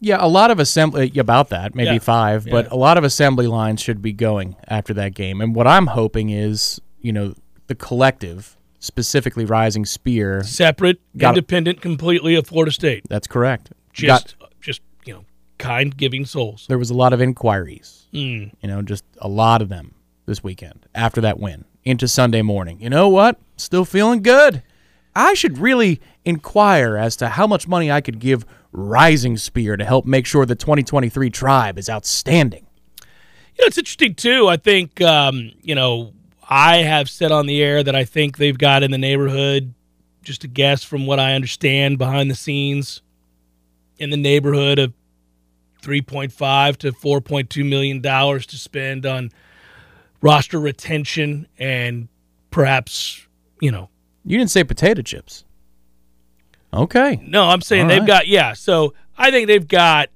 Yeah, 0.00 0.18
a 0.20 0.28
lot 0.28 0.50
of 0.50 0.58
assembly 0.58 1.10
about 1.16 1.48
that, 1.50 1.74
maybe 1.74 1.92
Yeah. 1.94 1.98
five, 1.98 2.44
but 2.50 2.66
Yeah. 2.66 2.74
a 2.74 2.76
lot 2.76 2.98
of 2.98 3.04
assembly 3.04 3.46
lines 3.46 3.80
should 3.80 4.02
be 4.02 4.12
going 4.12 4.56
after 4.68 4.92
that 4.94 5.14
game. 5.14 5.40
And 5.40 5.54
what 5.54 5.66
I'm 5.66 5.86
hoping 5.86 6.28
is, 6.30 6.80
you 7.00 7.12
know, 7.12 7.34
the 7.68 7.74
collective, 7.74 8.56
specifically 8.80 9.46
Rising 9.46 9.86
Spear. 9.86 10.42
Separate, 10.44 11.00
independent, 11.18 11.80
completely 11.80 12.34
of 12.34 12.46
Florida 12.48 12.70
State. 12.72 13.04
That's 13.08 13.26
correct. 13.26 13.70
Just, 13.94 14.36
Got- 14.38 14.50
just 14.60 14.82
you 15.06 15.14
know, 15.14 15.24
kind, 15.56 15.96
giving 15.96 16.26
souls. 16.26 16.66
there 16.68 16.78
was 16.78 16.90
a 16.90 16.94
lot 16.94 17.14
of 17.14 17.22
inquiries. 17.22 18.06
Mm. 18.12 18.50
You 18.60 18.68
know, 18.68 18.82
just 18.82 19.04
a 19.18 19.28
lot 19.28 19.62
of 19.62 19.70
them 19.70 19.94
this 20.26 20.44
weekend 20.44 20.84
after 20.94 21.22
that 21.22 21.38
win 21.40 21.64
into 21.84 22.08
Sunday 22.08 22.42
morning. 22.42 22.78
You 22.80 22.90
know 22.90 23.08
what? 23.08 23.38
Still 23.56 23.84
feeling 23.84 24.22
good. 24.22 24.62
I 25.14 25.34
should 25.34 25.58
really 25.58 26.00
inquire 26.24 26.96
as 26.96 27.16
to 27.16 27.28
how 27.28 27.46
much 27.46 27.68
money 27.68 27.90
I 27.90 28.00
could 28.00 28.18
give 28.18 28.44
Rising 28.72 29.36
Spear 29.36 29.76
to 29.76 29.84
help 29.84 30.04
make 30.04 30.26
sure 30.26 30.44
the 30.44 30.56
2023 30.56 31.30
tribe 31.30 31.78
is 31.78 31.88
outstanding. 31.88 32.66
You 33.56 33.62
know, 33.62 33.66
it's 33.66 33.78
interesting 33.78 34.14
too. 34.14 34.48
I 34.48 34.56
think 34.56 35.00
um, 35.00 35.52
you 35.62 35.76
know 35.76 36.12
I 36.48 36.78
have 36.78 37.08
said 37.08 37.30
on 37.30 37.46
the 37.46 37.62
air 37.62 37.82
that 37.84 37.94
I 37.94 38.04
think 38.04 38.36
they've 38.36 38.58
got 38.58 38.82
in 38.82 38.90
the 38.90 38.98
neighborhood, 38.98 39.74
just 40.22 40.42
a 40.42 40.48
guess 40.48 40.82
from 40.82 41.06
what 41.06 41.20
I 41.20 41.34
understand 41.34 41.98
behind 41.98 42.30
the 42.30 42.34
scenes, 42.34 43.00
in 43.98 44.10
the 44.10 44.16
neighborhood 44.16 44.80
of 44.80 44.92
three 45.80 46.02
point 46.02 46.32
five 46.32 46.76
to 46.78 46.92
four 46.92 47.20
point 47.20 47.50
two 47.50 47.64
million 47.64 48.00
dollars 48.00 48.46
to 48.46 48.56
spend 48.56 49.06
on 49.06 49.30
roster 50.20 50.58
retention 50.58 51.46
and 51.58 52.08
perhaps 52.50 53.23
you 53.64 53.72
know 53.72 53.88
You 54.24 54.36
didn't 54.38 54.50
say 54.50 54.62
potato 54.62 55.00
chips. 55.02 55.44
Okay. 56.72 57.22
No, 57.26 57.44
I'm 57.44 57.60
saying 57.60 57.82
All 57.84 57.88
they've 57.88 58.00
right. 58.00 58.06
got 58.06 58.26
yeah. 58.28 58.52
So 58.52 58.94
I 59.16 59.30
think 59.30 59.46
they've 59.46 59.66
got 59.66 60.10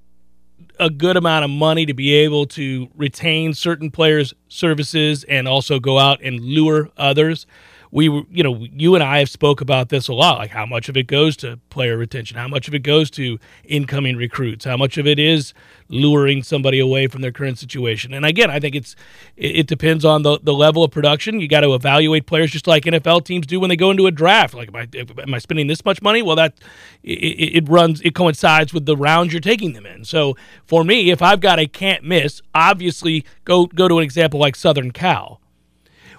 a 0.80 0.90
good 0.90 1.16
amount 1.16 1.44
of 1.44 1.50
money 1.50 1.86
to 1.86 1.94
be 1.94 2.12
able 2.14 2.46
to 2.46 2.88
retain 2.96 3.54
certain 3.54 3.90
players' 3.90 4.34
services 4.48 5.24
and 5.24 5.48
also 5.48 5.80
go 5.80 5.98
out 5.98 6.22
and 6.22 6.40
lure 6.40 6.90
others. 6.96 7.46
We, 7.90 8.04
you 8.04 8.42
know, 8.42 8.66
you 8.72 8.94
and 8.94 9.02
I 9.02 9.18
have 9.18 9.30
spoke 9.30 9.60
about 9.60 9.88
this 9.88 10.08
a 10.08 10.12
lot. 10.12 10.38
Like 10.38 10.50
how 10.50 10.66
much 10.66 10.88
of 10.88 10.96
it 10.96 11.06
goes 11.06 11.36
to 11.38 11.58
player 11.70 11.96
retention, 11.96 12.36
how 12.36 12.48
much 12.48 12.68
of 12.68 12.74
it 12.74 12.80
goes 12.80 13.10
to 13.12 13.38
incoming 13.64 14.16
recruits, 14.16 14.64
how 14.64 14.76
much 14.76 14.98
of 14.98 15.06
it 15.06 15.18
is 15.18 15.54
luring 15.88 16.42
somebody 16.42 16.78
away 16.78 17.06
from 17.06 17.22
their 17.22 17.32
current 17.32 17.58
situation. 17.58 18.12
And 18.12 18.24
again, 18.24 18.50
I 18.50 18.60
think 18.60 18.74
it's 18.74 18.94
it, 19.36 19.66
depends 19.66 20.04
on 20.04 20.22
the 20.22 20.38
the 20.42 20.54
level 20.54 20.84
of 20.84 20.90
production. 20.90 21.40
You 21.40 21.48
got 21.48 21.60
to 21.60 21.74
evaluate 21.74 22.26
players 22.26 22.50
just 22.50 22.66
like 22.66 22.84
NFL 22.84 23.24
teams 23.24 23.46
do 23.46 23.60
when 23.60 23.68
they 23.68 23.76
go 23.76 23.90
into 23.90 24.06
a 24.06 24.10
draft. 24.10 24.54
Like, 24.54 24.68
am 24.68 24.76
I 24.76 24.88
am 24.94 25.34
I 25.34 25.38
spending 25.38 25.66
this 25.66 25.84
much 25.84 26.02
money? 26.02 26.22
Well, 26.22 26.36
that 26.36 26.54
it, 27.02 27.18
it 27.18 27.56
it 27.56 27.68
runs 27.68 28.00
it 28.02 28.14
coincides 28.14 28.72
with 28.72 28.86
the 28.86 28.96
rounds 28.96 29.32
you're 29.32 29.40
taking 29.40 29.72
them 29.72 29.86
in. 29.86 30.04
So 30.04 30.36
for 30.66 30.84
me, 30.84 31.10
if 31.10 31.22
I've 31.22 31.40
got 31.40 31.58
a 31.58 31.66
can't 31.66 32.04
miss, 32.04 32.40
obviously 32.54 33.24
go 33.44 33.66
go 33.66 33.88
to 33.88 33.98
an 33.98 34.04
example 34.04 34.40
like 34.40 34.56
Southern 34.56 34.90
Cal. 34.90 35.40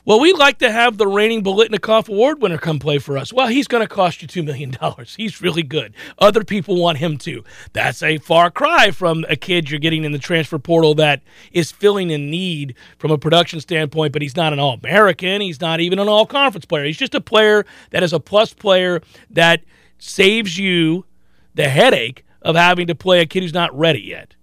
Well, 0.05 0.19
we'd 0.19 0.37
like 0.37 0.59
to 0.59 0.71
have 0.71 0.97
the 0.97 1.07
reigning 1.07 1.43
Biletnikoff 1.43 2.07
Award 2.07 2.41
winner 2.41 2.57
come 2.57 2.79
play 2.79 2.97
for 2.97 3.17
us. 3.17 3.33
Well, 3.33 3.47
he's 3.47 3.67
going 3.67 3.85
to 3.85 3.87
cost 3.87 4.21
you 4.21 4.27
$2 4.27 4.43
million. 4.45 4.75
He's 5.17 5.41
really 5.41 5.63
good. 5.63 5.93
Other 6.17 6.43
people 6.43 6.77
want 6.77 6.97
him 6.97 7.17
to. 7.19 7.43
That's 7.73 8.01
a 8.01 8.17
far 8.17 8.49
cry 8.49 8.91
from 8.91 9.25
a 9.29 9.35
kid 9.35 9.69
you're 9.69 9.79
getting 9.79 10.03
in 10.03 10.11
the 10.11 10.19
transfer 10.19 10.57
portal 10.57 10.95
that 10.95 11.21
is 11.51 11.71
filling 11.71 12.11
a 12.11 12.17
need 12.17 12.75
from 12.97 13.11
a 13.11 13.17
production 13.17 13.59
standpoint, 13.59 14.13
but 14.13 14.21
he's 14.21 14.35
not 14.35 14.53
an 14.53 14.59
All 14.59 14.73
American. 14.73 15.41
He's 15.41 15.61
not 15.61 15.79
even 15.79 15.99
an 15.99 16.07
All 16.07 16.25
Conference 16.25 16.65
player. 16.65 16.85
He's 16.85 16.97
just 16.97 17.15
a 17.15 17.21
player 17.21 17.65
that 17.91 18.01
is 18.01 18.13
a 18.13 18.19
plus 18.19 18.53
player 18.53 19.01
that 19.29 19.61
saves 19.97 20.57
you 20.57 21.05
the 21.53 21.67
headache 21.67 22.25
of 22.41 22.55
having 22.55 22.87
to 22.87 22.95
play 22.95 23.19
a 23.19 23.25
kid 23.25 23.43
who's 23.43 23.53
not 23.53 23.77
ready 23.77 24.01
yet. 24.01 24.35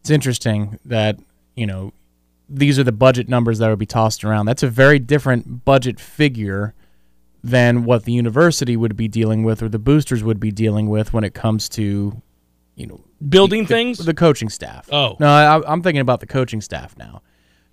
It's 0.00 0.10
interesting 0.10 0.78
that, 0.84 1.18
you 1.54 1.66
know, 1.66 1.92
these 2.48 2.78
are 2.78 2.84
the 2.84 2.92
budget 2.92 3.28
numbers 3.28 3.58
that 3.58 3.68
would 3.68 3.78
be 3.78 3.86
tossed 3.86 4.24
around. 4.24 4.46
That's 4.46 4.62
a 4.62 4.68
very 4.68 4.98
different 4.98 5.64
budget 5.64 6.00
figure 6.00 6.74
than 7.42 7.84
what 7.84 8.04
the 8.04 8.12
university 8.12 8.76
would 8.76 8.96
be 8.96 9.08
dealing 9.08 9.42
with 9.42 9.62
or 9.62 9.68
the 9.68 9.78
boosters 9.78 10.24
would 10.24 10.40
be 10.40 10.50
dealing 10.50 10.88
with 10.88 11.12
when 11.12 11.24
it 11.24 11.34
comes 11.34 11.68
to, 11.70 12.20
you 12.74 12.86
know, 12.86 13.04
Building 13.26 13.62
the, 13.62 13.68
things? 13.68 13.98
The 13.98 14.14
coaching 14.14 14.48
staff. 14.48 14.88
Oh. 14.92 15.16
No, 15.18 15.28
I, 15.28 15.72
I'm 15.72 15.82
thinking 15.82 16.00
about 16.00 16.20
the 16.20 16.26
coaching 16.26 16.60
staff 16.60 16.96
now. 16.96 17.22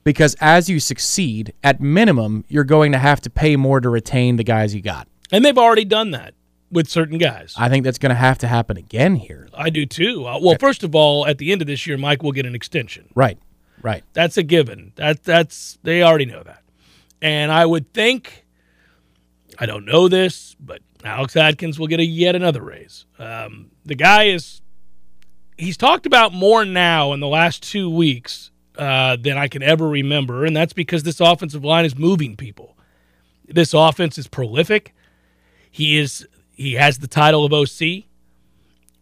Because 0.03 0.35
as 0.39 0.69
you 0.69 0.79
succeed, 0.79 1.53
at 1.63 1.81
minimum, 1.81 2.45
you're 2.47 2.63
going 2.63 2.91
to 2.91 2.99
have 2.99 3.21
to 3.21 3.29
pay 3.29 3.55
more 3.55 3.79
to 3.79 3.89
retain 3.89 4.35
the 4.35 4.43
guys 4.43 4.75
you 4.75 4.81
got. 4.81 5.07
And 5.31 5.43
they've 5.43 5.57
already 5.57 5.85
done 5.85 6.11
that 6.11 6.35
with 6.71 6.87
certain 6.87 7.17
guys. 7.17 7.55
I 7.57 7.69
think 7.69 7.83
that's 7.83 7.97
going 7.97 8.11
to 8.11 8.15
have 8.15 8.37
to 8.39 8.47
happen 8.47 8.77
again 8.77 9.15
here. 9.15 9.49
I 9.53 9.69
do 9.69 9.85
too. 9.85 10.27
Uh, 10.27 10.39
well, 10.39 10.57
first 10.59 10.83
of 10.83 10.93
all, 10.93 11.25
at 11.25 11.39
the 11.39 11.51
end 11.51 11.61
of 11.61 11.67
this 11.67 11.87
year, 11.87 11.97
Mike 11.97 12.21
will 12.21 12.31
get 12.31 12.45
an 12.45 12.53
extension. 12.53 13.09
Right. 13.15 13.39
Right. 13.85 14.03
That's 14.13 14.35
a 14.35 14.41
given. 14.41 14.93
That 14.95 15.23
that's 15.23 15.77
they 15.83 16.01
already 16.01 16.25
know 16.25 16.41
that. 16.41 16.63
And 17.21 17.51
I 17.51 17.67
would 17.67 17.93
think, 17.93 18.43
I 19.59 19.67
don't 19.67 19.85
know 19.85 20.07
this, 20.07 20.55
but 20.59 20.81
Alex 21.03 21.35
Atkins 21.35 21.77
will 21.77 21.85
get 21.85 21.99
a 21.99 22.03
yet 22.03 22.35
another 22.35 22.63
raise. 22.63 23.05
Um, 23.19 23.69
the 23.85 23.93
guy 23.93 24.23
is, 24.23 24.63
he's 25.55 25.77
talked 25.77 26.07
about 26.07 26.33
more 26.33 26.65
now 26.65 27.13
in 27.13 27.19
the 27.19 27.27
last 27.27 27.61
two 27.61 27.87
weeks 27.87 28.49
uh, 28.75 29.17
than 29.17 29.37
I 29.37 29.47
can 29.47 29.61
ever 29.61 29.87
remember, 29.87 30.45
and 30.45 30.57
that's 30.57 30.73
because 30.73 31.03
this 31.03 31.19
offensive 31.19 31.63
line 31.63 31.85
is 31.85 31.95
moving 31.95 32.35
people. 32.35 32.75
This 33.47 33.71
offense 33.71 34.17
is 34.17 34.27
prolific. 34.27 34.95
He 35.69 35.99
is 35.99 36.27
he 36.53 36.73
has 36.73 36.97
the 36.97 37.07
title 37.07 37.45
of 37.45 37.53
OC, 37.53 38.05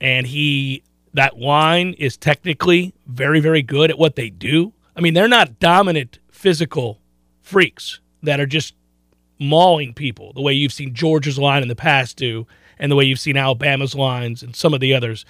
and 0.01 0.27
he 0.27 0.83
that 1.13 1.39
line 1.39 1.93
is 1.93 2.17
technically 2.17 2.93
very 3.07 3.39
very 3.39 3.61
good 3.61 3.89
at 3.89 3.97
what 3.97 4.15
they 4.15 4.29
do. 4.29 4.73
I 4.95 5.01
mean, 5.01 5.13
they're 5.13 5.27
not 5.27 5.59
dominant 5.59 6.19
physical 6.31 6.99
freaks 7.41 7.99
that 8.21 8.39
are 8.39 8.45
just 8.45 8.75
mauling 9.39 9.93
people 9.93 10.33
the 10.33 10.41
way 10.41 10.53
you've 10.53 10.73
seen 10.73 10.93
Georgia's 10.93 11.39
line 11.39 11.61
in 11.61 11.67
the 11.67 11.75
past 11.75 12.17
do, 12.17 12.47
and 12.79 12.91
the 12.91 12.95
way 12.95 13.03
you've 13.03 13.19
seen 13.19 13.37
Alabama's 13.37 13.95
lines 13.95 14.43
and 14.43 14.55
some 14.55 14.73
of 14.73 14.79
the 14.79 14.93
others. 14.93 15.25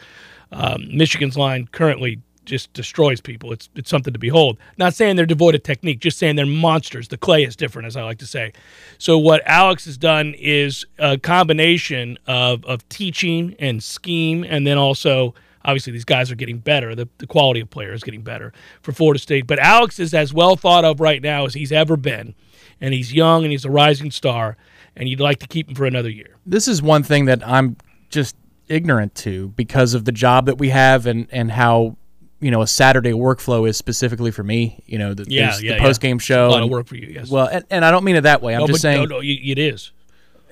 Um, 0.51 0.95
Michigan's 0.95 1.37
line 1.37 1.67
currently 1.71 2.21
just 2.45 2.73
destroys 2.73 3.21
people. 3.21 3.51
It's 3.51 3.69
it's 3.75 3.89
something 3.89 4.13
to 4.13 4.19
behold. 4.19 4.57
Not 4.77 4.93
saying 4.93 5.15
they're 5.15 5.25
devoid 5.25 5.55
of 5.55 5.63
technique, 5.63 5.99
just 5.99 6.17
saying 6.17 6.35
they're 6.35 6.45
monsters. 6.45 7.07
The 7.07 7.17
clay 7.17 7.43
is 7.43 7.55
different, 7.55 7.87
as 7.87 7.95
I 7.95 8.03
like 8.03 8.19
to 8.19 8.27
say. 8.27 8.53
So 8.97 9.17
what 9.17 9.41
Alex 9.45 9.85
has 9.85 9.97
done 9.97 10.33
is 10.37 10.85
a 10.99 11.17
combination 11.17 12.17
of 12.27 12.65
of 12.65 12.87
teaching 12.89 13.55
and 13.59 13.81
scheme, 13.81 14.43
and 14.43 14.67
then 14.67 14.77
also 14.77 15.33
obviously 15.65 15.93
these 15.93 16.05
guys 16.05 16.31
are 16.31 16.35
getting 16.35 16.57
better. 16.57 16.95
The, 16.95 17.07
the 17.17 17.27
quality 17.27 17.59
of 17.61 17.69
player 17.69 17.93
is 17.93 18.03
getting 18.03 18.21
better 18.21 18.53
for 18.81 18.91
Florida 18.91 19.19
State. 19.19 19.47
But 19.47 19.59
Alex 19.59 19.99
is 19.99 20.13
as 20.13 20.33
well 20.33 20.55
thought 20.55 20.85
of 20.85 20.99
right 20.99 21.21
now 21.21 21.45
as 21.45 21.53
he's 21.53 21.71
ever 21.71 21.97
been, 21.97 22.35
and 22.81 22.93
he's 22.93 23.13
young 23.13 23.43
and 23.43 23.51
he's 23.51 23.65
a 23.65 23.71
rising 23.71 24.11
star, 24.11 24.57
and 24.95 25.09
you'd 25.09 25.19
like 25.19 25.39
to 25.39 25.47
keep 25.47 25.69
him 25.69 25.75
for 25.75 25.85
another 25.85 26.09
year. 26.09 26.37
this 26.45 26.67
is 26.67 26.81
one 26.81 27.03
thing 27.03 27.25
that 27.25 27.45
I'm 27.47 27.77
just 28.09 28.35
ignorant 28.69 29.13
to 29.15 29.49
because 29.49 29.93
of 29.93 30.05
the 30.05 30.11
job 30.11 30.45
that 30.45 30.57
we 30.57 30.69
have 30.69 31.05
and 31.05 31.27
and 31.31 31.51
how 31.51 31.97
you 32.39 32.51
know 32.51 32.61
a 32.61 32.67
Saturday 32.67 33.11
workflow 33.11 33.67
is 33.67 33.77
specifically 33.77 34.31
for 34.31 34.43
me. 34.43 34.83
You 34.85 34.97
know, 34.99 35.13
the, 35.13 35.25
Yeah, 35.27 35.57
yeah, 35.59 35.75
the 35.75 35.79
post 35.79 36.01
game 36.01 36.17
yeah. 36.17 36.21
show. 36.21 36.47
A 36.47 36.51
lot 36.51 36.63
of 36.63 36.69
work 36.69 36.87
for 36.87 36.95
you, 36.95 37.07
yes. 37.07 37.29
Well, 37.29 37.47
and, 37.47 37.65
and 37.69 37.85
I 37.85 37.91
don't 37.91 38.03
mean 38.03 38.15
it 38.15 38.21
that 38.21 38.41
way. 38.41 38.53
I'm 38.53 38.61
no, 38.61 38.67
just 38.67 38.81
saying. 38.81 39.07
no, 39.09 39.17
no, 39.17 39.21
it 39.23 39.57
is. 39.57 39.91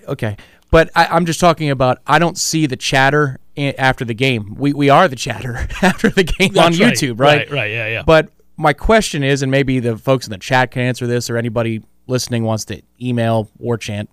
Okay, 0.07 0.37
but 0.71 0.89
I, 0.95 1.07
I'm 1.07 1.25
just 1.25 1.39
talking 1.39 1.69
about. 1.69 1.99
I 2.07 2.17
don't 2.17 2.37
see 2.37 2.65
the 2.65 2.77
chatter 2.77 3.39
after 3.61 4.05
the 4.05 4.13
game. 4.13 4.55
We 4.55 4.73
we 4.73 4.89
are 4.89 5.07
the 5.07 5.15
chatter 5.15 5.55
after 5.81 6.09
the 6.09 6.23
game 6.23 6.49
on 6.49 6.71
That's 6.71 6.79
right. 6.79 6.93
YouTube, 6.93 7.19
right? 7.19 7.39
Right, 7.39 7.51
right, 7.51 7.71
yeah, 7.71 7.87
yeah. 7.87 8.03
But 8.05 8.31
my 8.57 8.73
question 8.73 9.23
is, 9.23 9.41
and 9.41 9.51
maybe 9.51 9.79
the 9.79 9.97
folks 9.97 10.27
in 10.27 10.31
the 10.31 10.37
chat 10.37 10.71
can 10.71 10.83
answer 10.83 11.07
this, 11.07 11.29
or 11.29 11.37
anybody 11.37 11.81
listening 12.07 12.43
wants 12.43 12.65
to 12.65 12.81
email 13.01 13.49
War 13.57 13.77
Chant. 13.77 14.09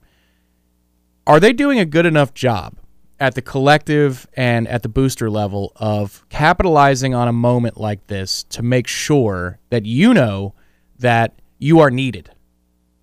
Are 1.27 1.41
they 1.41 1.53
doing 1.53 1.79
a 1.79 1.85
good 1.85 2.07
enough 2.07 2.33
job 2.33 2.79
at 3.21 3.35
the 3.35 3.43
collective 3.43 4.27
and 4.35 4.67
at 4.69 4.83
the 4.83 4.89
booster 4.89 5.29
level 5.29 5.73
of 5.77 6.25
capitalizing 6.31 7.15
on 7.15 7.29
a 7.29 7.33
moment 7.33 7.77
like 7.77 8.07
this 8.07 8.45
to 8.45 8.63
make 8.63 8.87
sure 8.87 9.59
that 9.71 9.85
you 9.85 10.15
know 10.15 10.55
that 10.99 11.41
you 11.59 11.81
are 11.81 11.91
needed? 11.91 12.31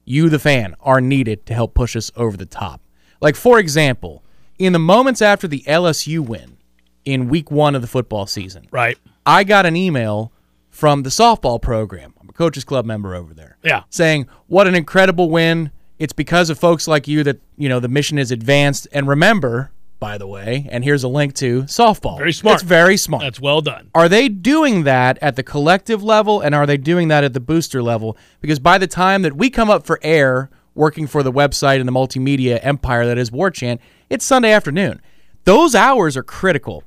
You, 0.05 0.29
the 0.29 0.39
fan, 0.39 0.75
are 0.79 1.01
needed 1.01 1.45
to 1.47 1.53
help 1.53 1.73
push 1.73 1.95
us 1.95 2.11
over 2.15 2.37
the 2.37 2.45
top. 2.45 2.81
Like, 3.21 3.35
for 3.35 3.59
example, 3.59 4.23
in 4.57 4.73
the 4.73 4.79
moments 4.79 5.21
after 5.21 5.47
the 5.47 5.63
LSU 5.67 6.19
win 6.19 6.57
in 7.03 7.29
week 7.29 7.51
one 7.51 7.75
of 7.75 7.81
the 7.81 7.87
football 7.87 8.27
season, 8.27 8.67
right. 8.71 8.97
I 9.25 9.43
got 9.43 9.65
an 9.65 9.75
email 9.75 10.31
from 10.69 11.03
the 11.03 11.09
softball 11.09 11.61
program. 11.61 12.13
I'm 12.19 12.29
a 12.29 12.33
coaches 12.33 12.63
club 12.63 12.85
member 12.85 13.15
over 13.15 13.33
there. 13.33 13.57
Yeah. 13.63 13.83
Saying, 13.89 14.27
"What 14.47 14.67
an 14.67 14.75
incredible 14.75 15.29
win. 15.29 15.71
It's 15.97 16.13
because 16.13 16.49
of 16.49 16.59
folks 16.59 16.87
like 16.87 17.07
you 17.07 17.23
that 17.23 17.39
you 17.57 17.69
know 17.69 17.79
the 17.79 17.87
mission 17.87 18.17
is 18.17 18.31
advanced. 18.31 18.87
And 18.91 19.07
remember, 19.07 19.71
by 19.99 20.17
the 20.17 20.27
way, 20.27 20.67
and 20.69 20.83
here's 20.83 21.03
a 21.03 21.07
link 21.07 21.33
to 21.35 21.63
softball. 21.63 22.17
Very 22.17 22.33
smart. 22.33 22.55
It's 22.55 22.63
very 22.63 22.97
smart. 22.97 23.23
That's 23.23 23.39
well 23.39 23.61
done. 23.61 23.89
Are 23.95 24.09
they 24.09 24.27
doing 24.27 24.83
that 24.83 25.17
at 25.21 25.35
the 25.35 25.43
collective 25.43 26.03
level 26.03 26.41
and 26.41 26.53
are 26.53 26.65
they 26.65 26.77
doing 26.77 27.07
that 27.07 27.23
at 27.23 27.33
the 27.33 27.39
booster 27.39 27.81
level? 27.81 28.17
Because 28.41 28.59
by 28.59 28.77
the 28.77 28.87
time 28.87 29.21
that 29.21 29.35
we 29.35 29.49
come 29.49 29.69
up 29.69 29.85
for 29.85 29.99
air 30.01 30.49
working 30.75 31.07
for 31.07 31.23
the 31.23 31.31
website 31.31 31.79
and 31.79 31.87
the 31.87 31.93
multimedia 31.93 32.59
empire 32.61 33.05
that 33.05 33.17
is 33.17 33.31
War 33.31 33.49
Chant, 33.49 33.81
it's 34.09 34.25
Sunday 34.25 34.51
afternoon. 34.51 35.01
Those 35.45 35.73
hours 35.73 36.15
are 36.17 36.23
critical 36.23 36.83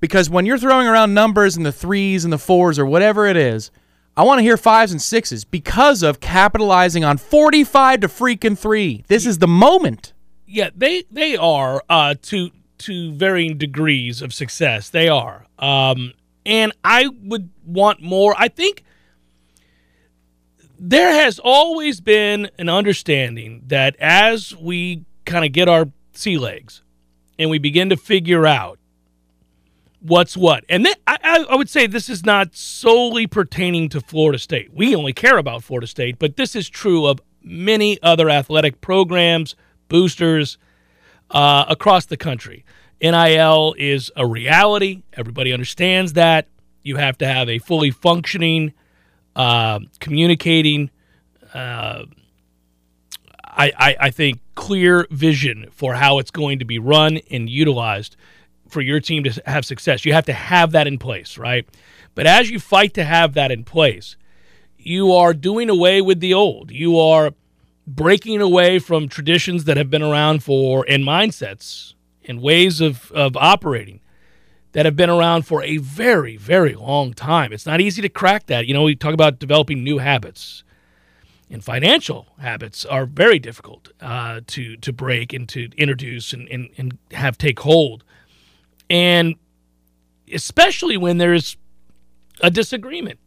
because 0.00 0.28
when 0.28 0.46
you're 0.46 0.58
throwing 0.58 0.86
around 0.86 1.14
numbers 1.14 1.56
in 1.56 1.62
the 1.62 1.72
threes 1.72 2.24
and 2.24 2.32
the 2.32 2.38
fours 2.38 2.78
or 2.78 2.84
whatever 2.84 3.26
it 3.26 3.36
is, 3.36 3.70
I 4.16 4.24
want 4.24 4.38
to 4.38 4.42
hear 4.42 4.56
fives 4.56 4.92
and 4.92 5.00
sixes 5.00 5.44
because 5.44 6.02
of 6.02 6.20
capitalizing 6.20 7.04
on 7.04 7.16
45 7.16 8.00
to 8.00 8.08
freaking 8.08 8.58
three. 8.58 9.04
This 9.08 9.24
is 9.24 9.38
the 9.38 9.48
moment. 9.48 10.12
Yeah, 10.46 10.70
they 10.74 11.04
they 11.10 11.36
are 11.36 11.82
uh, 11.88 12.16
to 12.22 12.50
to 12.78 13.12
varying 13.12 13.56
degrees 13.56 14.20
of 14.20 14.34
success. 14.34 14.90
They 14.90 15.08
are, 15.08 15.46
um, 15.60 16.12
and 16.44 16.72
I 16.82 17.08
would 17.22 17.50
want 17.64 18.02
more. 18.02 18.34
I 18.36 18.48
think 18.48 18.82
there 20.82 21.12
has 21.12 21.38
always 21.38 22.00
been 22.00 22.50
an 22.58 22.70
understanding 22.70 23.62
that 23.66 23.94
as 24.00 24.56
we 24.56 25.04
kind 25.26 25.44
of 25.44 25.52
get 25.52 25.68
our 25.68 25.86
sea 26.14 26.38
legs 26.38 26.82
and 27.38 27.50
we 27.50 27.58
begin 27.58 27.90
to 27.90 27.98
figure 27.98 28.46
out 28.46 28.78
what's 30.00 30.38
what. 30.38 30.64
And 30.70 30.86
then 30.86 30.94
I, 31.06 31.44
I, 31.50 31.54
would 31.54 31.68
say 31.68 31.86
this 31.86 32.08
is 32.08 32.24
not 32.24 32.56
solely 32.56 33.26
pertaining 33.26 33.90
to 33.90 34.00
Florida 34.00 34.38
State. 34.38 34.72
We 34.72 34.96
only 34.96 35.12
care 35.12 35.36
about 35.36 35.62
Florida 35.62 35.86
State, 35.86 36.18
but 36.18 36.38
this 36.38 36.56
is 36.56 36.70
true 36.70 37.04
of 37.04 37.20
many 37.42 38.02
other 38.02 38.30
athletic 38.30 38.80
programs, 38.80 39.56
boosters 39.88 40.56
uh, 41.30 41.66
across 41.68 42.06
the 42.06 42.16
country. 42.16 42.64
NIL 43.02 43.74
is 43.78 44.10
a 44.16 44.26
reality. 44.26 45.02
Everybody 45.12 45.52
understands 45.52 46.14
that. 46.14 46.48
You 46.82 46.96
have 46.96 47.18
to 47.18 47.26
have 47.26 47.50
a 47.50 47.58
fully 47.58 47.90
functioning, 47.90 48.72
uh, 49.40 49.80
communicating, 50.00 50.90
uh, 51.54 52.04
I, 53.42 53.72
I, 53.74 53.96
I 53.98 54.10
think, 54.10 54.40
clear 54.54 55.06
vision 55.10 55.68
for 55.72 55.94
how 55.94 56.18
it's 56.18 56.30
going 56.30 56.58
to 56.58 56.66
be 56.66 56.78
run 56.78 57.20
and 57.30 57.48
utilized 57.48 58.16
for 58.68 58.82
your 58.82 59.00
team 59.00 59.24
to 59.24 59.42
have 59.46 59.64
success. 59.64 60.04
You 60.04 60.12
have 60.12 60.26
to 60.26 60.34
have 60.34 60.72
that 60.72 60.86
in 60.86 60.98
place, 60.98 61.38
right? 61.38 61.66
But 62.14 62.26
as 62.26 62.50
you 62.50 62.60
fight 62.60 62.92
to 62.94 63.04
have 63.04 63.32
that 63.32 63.50
in 63.50 63.64
place, 63.64 64.16
you 64.76 65.10
are 65.12 65.32
doing 65.32 65.70
away 65.70 66.02
with 66.02 66.20
the 66.20 66.34
old. 66.34 66.70
You 66.70 66.98
are 66.98 67.32
breaking 67.86 68.42
away 68.42 68.78
from 68.78 69.08
traditions 69.08 69.64
that 69.64 69.78
have 69.78 69.88
been 69.88 70.02
around 70.02 70.44
for 70.44 70.84
and 70.86 71.02
mindsets 71.02 71.94
and 72.26 72.42
ways 72.42 72.82
of, 72.82 73.10
of 73.12 73.38
operating 73.38 74.00
that 74.72 74.86
have 74.86 74.96
been 74.96 75.10
around 75.10 75.42
for 75.42 75.62
a 75.62 75.78
very, 75.78 76.36
very 76.36 76.74
long 76.74 77.12
time. 77.12 77.52
It's 77.52 77.66
not 77.66 77.80
easy 77.80 78.02
to 78.02 78.08
crack 78.08 78.46
that. 78.46 78.66
You 78.66 78.74
know, 78.74 78.84
we 78.84 78.94
talk 78.94 79.14
about 79.14 79.38
developing 79.38 79.82
new 79.82 79.98
habits. 79.98 80.62
And 81.52 81.64
financial 81.64 82.28
habits 82.38 82.84
are 82.84 83.06
very 83.06 83.40
difficult 83.40 83.88
uh, 84.00 84.40
to 84.46 84.76
to 84.76 84.92
break 84.92 85.32
and 85.32 85.48
to 85.48 85.68
introduce 85.76 86.32
and, 86.32 86.48
and, 86.48 86.68
and 86.78 86.98
have 87.10 87.36
take 87.36 87.58
hold. 87.60 88.04
And 88.88 89.34
especially 90.32 90.96
when 90.96 91.18
there's 91.18 91.56
a 92.40 92.50
disagreement 92.50 93.18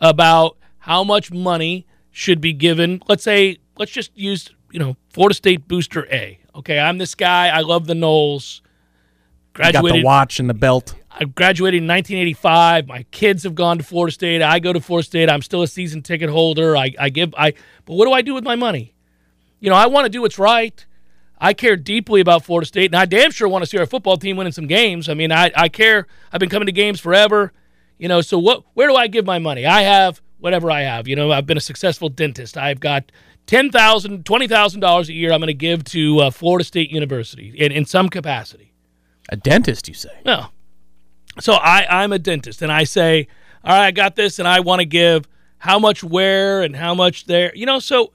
about 0.00 0.56
how 0.80 1.04
much 1.04 1.32
money 1.32 1.86
should 2.10 2.40
be 2.40 2.52
given. 2.52 3.00
Let's 3.08 3.22
say, 3.22 3.58
let's 3.78 3.92
just 3.92 4.10
use, 4.14 4.50
you 4.70 4.78
know, 4.78 4.96
Florida 5.10 5.34
State 5.34 5.68
Booster 5.68 6.06
A. 6.12 6.38
Okay, 6.54 6.78
I'm 6.78 6.98
this 6.98 7.14
guy. 7.14 7.48
I 7.48 7.60
love 7.60 7.86
the 7.86 7.94
Noles. 7.94 8.61
Graduated, 9.54 9.90
got 9.90 9.96
the 9.96 10.04
watch 10.04 10.40
and 10.40 10.48
the 10.48 10.54
belt. 10.54 10.94
I 11.10 11.24
graduated 11.24 11.82
in 11.82 11.88
1985. 11.88 12.88
My 12.88 13.02
kids 13.10 13.42
have 13.44 13.54
gone 13.54 13.78
to 13.78 13.84
Florida 13.84 14.12
State. 14.12 14.40
I 14.40 14.58
go 14.58 14.72
to 14.72 14.80
Florida 14.80 15.06
State. 15.06 15.28
I'm 15.28 15.42
still 15.42 15.62
a 15.62 15.68
season 15.68 16.02
ticket 16.02 16.30
holder. 16.30 16.76
I, 16.76 16.92
I 16.98 17.10
give 17.10 17.34
I 17.36 17.52
but 17.84 17.94
what 17.94 18.06
do 18.06 18.12
I 18.12 18.22
do 18.22 18.34
with 18.34 18.44
my 18.44 18.56
money? 18.56 18.94
You 19.60 19.70
know, 19.70 19.76
I 19.76 19.86
want 19.86 20.06
to 20.06 20.08
do 20.08 20.22
what's 20.22 20.38
right. 20.38 20.84
I 21.38 21.54
care 21.54 21.76
deeply 21.76 22.20
about 22.20 22.44
Florida 22.44 22.66
State, 22.66 22.86
and 22.86 22.96
I 22.96 23.04
damn 23.04 23.32
sure 23.32 23.48
want 23.48 23.62
to 23.62 23.66
see 23.66 23.76
our 23.76 23.86
football 23.86 24.16
team 24.16 24.36
winning 24.36 24.52
some 24.52 24.68
games. 24.68 25.08
I 25.08 25.14
mean, 25.14 25.32
I, 25.32 25.50
I 25.56 25.68
care. 25.68 26.06
I've 26.32 26.38
been 26.38 26.48
coming 26.48 26.66
to 26.66 26.72
games 26.72 27.00
forever. 27.00 27.52
You 27.98 28.08
know, 28.08 28.20
so 28.20 28.38
what? 28.38 28.64
Where 28.74 28.88
do 28.88 28.96
I 28.96 29.08
give 29.08 29.26
my 29.26 29.38
money? 29.38 29.66
I 29.66 29.82
have 29.82 30.22
whatever 30.38 30.70
I 30.70 30.82
have. 30.82 31.08
You 31.08 31.16
know, 31.16 31.30
I've 31.30 31.46
been 31.46 31.56
a 31.56 31.60
successful 31.60 32.08
dentist. 32.08 32.56
I've 32.56 32.80
got 32.80 33.12
ten 33.46 33.70
thousand, 33.70 34.24
twenty 34.24 34.48
thousand 34.48 34.80
dollars 34.80 35.08
a 35.08 35.12
year. 35.12 35.32
I'm 35.32 35.40
going 35.40 35.48
to 35.48 35.54
give 35.54 35.84
to 35.84 36.20
uh, 36.20 36.30
Florida 36.30 36.64
State 36.64 36.90
University 36.90 37.54
in, 37.56 37.70
in 37.70 37.84
some 37.84 38.08
capacity. 38.08 38.71
A 39.28 39.36
dentist, 39.36 39.88
you 39.88 39.94
say? 39.94 40.20
No. 40.24 40.48
So 41.40 41.54
I 41.54 41.86
I'm 42.02 42.12
a 42.12 42.18
dentist, 42.18 42.62
and 42.62 42.70
I 42.70 42.84
say, 42.84 43.28
all 43.64 43.74
right, 43.74 43.86
I 43.86 43.90
got 43.90 44.16
this, 44.16 44.38
and 44.38 44.46
I 44.46 44.60
want 44.60 44.80
to 44.80 44.84
give 44.84 45.28
how 45.58 45.78
much 45.78 46.02
where 46.02 46.62
and 46.62 46.74
how 46.76 46.94
much 46.94 47.26
there. 47.26 47.54
You 47.54 47.66
know, 47.66 47.78
so 47.78 48.12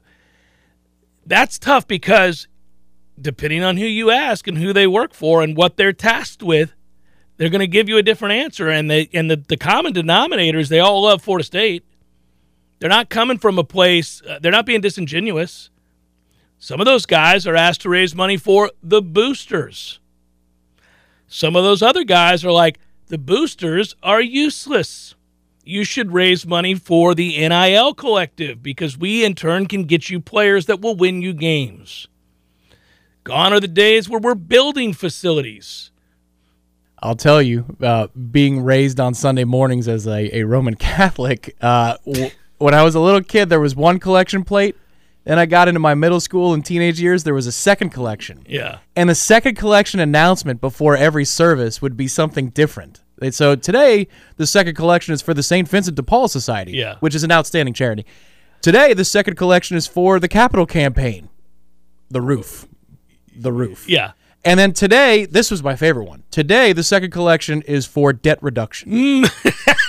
that's 1.25 1.57
tough 1.57 1.87
because 1.87 2.47
depending 3.19 3.63
on 3.63 3.77
who 3.77 3.85
you 3.85 4.11
ask 4.11 4.47
and 4.47 4.57
who 4.57 4.73
they 4.73 4.87
work 4.87 5.13
for 5.13 5.41
and 5.41 5.55
what 5.57 5.77
they're 5.77 5.93
tasked 5.93 6.43
with, 6.43 6.73
they're 7.37 7.49
going 7.49 7.59
to 7.59 7.67
give 7.67 7.87
you 7.87 7.97
a 7.97 8.03
different 8.03 8.33
answer. 8.33 8.69
And 8.69 8.89
they 8.91 9.09
and 9.13 9.31
the, 9.31 9.37
the 9.37 9.57
common 9.57 9.93
denominators, 9.93 10.67
they 10.67 10.79
all 10.79 11.03
love 11.03 11.21
Florida 11.21 11.43
State. 11.45 11.83
They're 12.79 12.89
not 12.89 13.09
coming 13.09 13.37
from 13.37 13.57
a 13.57 13.63
place. 13.63 14.21
Uh, 14.21 14.39
they're 14.39 14.51
not 14.51 14.65
being 14.65 14.81
disingenuous. 14.81 15.69
Some 16.59 16.79
of 16.79 16.85
those 16.85 17.05
guys 17.05 17.47
are 17.47 17.55
asked 17.55 17.81
to 17.81 17.89
raise 17.89 18.15
money 18.15 18.37
for 18.37 18.71
the 18.83 19.01
boosters. 19.01 19.99
Some 21.27 21.55
of 21.55 21.63
those 21.63 21.81
other 21.81 22.03
guys 22.03 22.43
are 22.45 22.51
like, 22.51 22.79
the 23.07 23.17
boosters 23.17 23.95
are 24.03 24.21
useless. 24.21 25.15
You 25.63 25.83
should 25.83 26.13
raise 26.13 26.45
money 26.45 26.75
for 26.75 27.13
the 27.13 27.37
NIL 27.47 27.93
collective 27.93 28.63
because 28.63 28.97
we 28.97 29.25
in 29.25 29.35
turn 29.35 29.65
can 29.65 29.83
get 29.83 30.09
you 30.09 30.19
players 30.21 30.65
that 30.65 30.81
will 30.81 30.95
win 30.95 31.21
you 31.21 31.33
games. 31.33 32.07
Gone 33.25 33.51
are 33.51 33.59
the 33.59 33.67
days 33.67 34.07
where 34.07 34.21
we're 34.21 34.35
building 34.35 34.93
facilities. 34.93 35.91
I'll 37.03 37.15
tell 37.15 37.41
you, 37.41 37.75
uh, 37.81 38.07
being 38.31 38.63
raised 38.63 38.99
on 38.99 39.13
Sunday 39.13 39.43
mornings 39.43 39.87
as 39.87 40.07
a, 40.07 40.35
a 40.37 40.43
Roman 40.43 40.75
Catholic, 40.77 41.55
uh, 41.61 41.97
w- 42.05 42.31
when 42.57 42.73
I 42.73 42.83
was 42.83 42.95
a 42.95 42.99
little 42.99 43.21
kid, 43.21 43.49
there 43.49 43.59
was 43.59 43.75
one 43.75 43.99
collection 43.99 44.43
plate. 44.43 44.75
Then 45.27 45.39
I 45.39 45.45
got 45.45 45.67
into 45.67 45.79
my 45.79 45.93
middle 45.93 46.19
school 46.19 46.53
and 46.53 46.65
teenage 46.65 46.99
years, 46.99 47.23
there 47.23 47.33
was 47.33 47.47
a 47.47 47.51
second 47.51 47.89
collection. 47.89 48.45
Yeah. 48.47 48.79
And 48.95 49.09
the 49.09 49.15
second 49.15 49.55
collection 49.55 49.99
announcement 49.99 50.61
before 50.61 50.95
every 50.95 51.25
service 51.25 51.81
would 51.81 51.97
be 51.97 52.07
something 52.07 52.49
different. 52.49 53.01
And 53.21 53.33
so 53.33 53.55
today, 53.55 54.07
the 54.37 54.47
second 54.47 54.75
collection 54.75 55.13
is 55.13 55.21
for 55.21 55.33
the 55.33 55.43
St. 55.43 55.67
Vincent 55.67 55.95
de 55.95 56.03
Paul 56.03 56.27
Society, 56.27 56.73
yeah. 56.73 56.95
which 56.99 57.15
is 57.15 57.23
an 57.23 57.31
outstanding 57.31 57.73
charity. 57.73 58.05
Today, 58.61 58.93
the 58.93 59.05
second 59.05 59.35
collection 59.35 59.75
is 59.75 59.85
for 59.87 60.19
the 60.19 60.27
Capital 60.27 60.65
Campaign, 60.65 61.29
the 62.09 62.21
roof 62.21 62.67
the 63.37 63.51
roof. 63.51 63.87
Yeah. 63.87 64.11
And 64.43 64.59
then 64.59 64.71
today, 64.73 65.25
this 65.25 65.51
was 65.51 65.61
my 65.61 65.75
favorite 65.75 66.05
one. 66.05 66.23
Today, 66.31 66.71
the 66.71 66.83
second 66.83 67.11
collection 67.11 67.61
is 67.63 67.85
for 67.85 68.13
debt 68.13 68.41
reduction. 68.41 69.25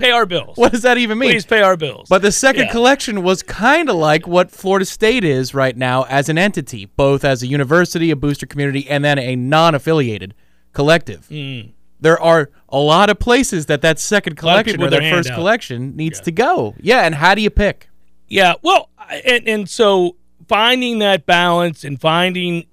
Pay 0.00 0.10
our 0.10 0.26
bills. 0.26 0.56
What 0.56 0.72
does 0.72 0.82
that 0.82 0.98
even 0.98 1.18
mean? 1.18 1.30
Please 1.30 1.46
pay 1.46 1.62
our 1.62 1.76
bills. 1.76 2.08
But 2.08 2.22
the 2.22 2.32
second 2.32 2.66
yeah. 2.66 2.72
collection 2.72 3.22
was 3.22 3.42
kind 3.42 3.88
of 3.88 3.96
like 3.96 4.26
what 4.26 4.50
Florida 4.50 4.84
State 4.84 5.24
is 5.24 5.54
right 5.54 5.76
now 5.76 6.04
as 6.04 6.28
an 6.28 6.38
entity, 6.38 6.86
both 6.86 7.24
as 7.24 7.42
a 7.42 7.46
university, 7.46 8.10
a 8.10 8.16
booster 8.16 8.46
community, 8.46 8.88
and 8.88 9.04
then 9.04 9.18
a 9.18 9.36
non-affiliated 9.36 10.34
collective. 10.72 11.28
Mm. 11.28 11.72
There 12.00 12.20
are 12.20 12.50
a 12.68 12.78
lot 12.78 13.10
of 13.10 13.18
places 13.18 13.66
that 13.66 13.82
that 13.82 13.98
second 13.98 14.36
collection 14.36 14.82
or 14.82 14.90
that 14.90 15.02
first 15.02 15.30
out. 15.30 15.34
collection 15.34 15.96
needs 15.96 16.18
yeah. 16.18 16.24
to 16.24 16.32
go. 16.32 16.74
Yeah, 16.80 17.00
and 17.00 17.14
how 17.14 17.34
do 17.34 17.42
you 17.42 17.50
pick? 17.50 17.88
Yeah, 18.26 18.54
well, 18.62 18.88
and, 19.24 19.46
and 19.46 19.68
so 19.68 20.16
finding 20.48 20.98
that 21.00 21.26
balance 21.26 21.84
and 21.84 22.00
finding 22.00 22.64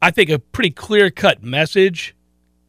I 0.00 0.10
think 0.10 0.30
a 0.30 0.38
pretty 0.38 0.70
clear 0.70 1.10
cut 1.10 1.42
message 1.42 2.15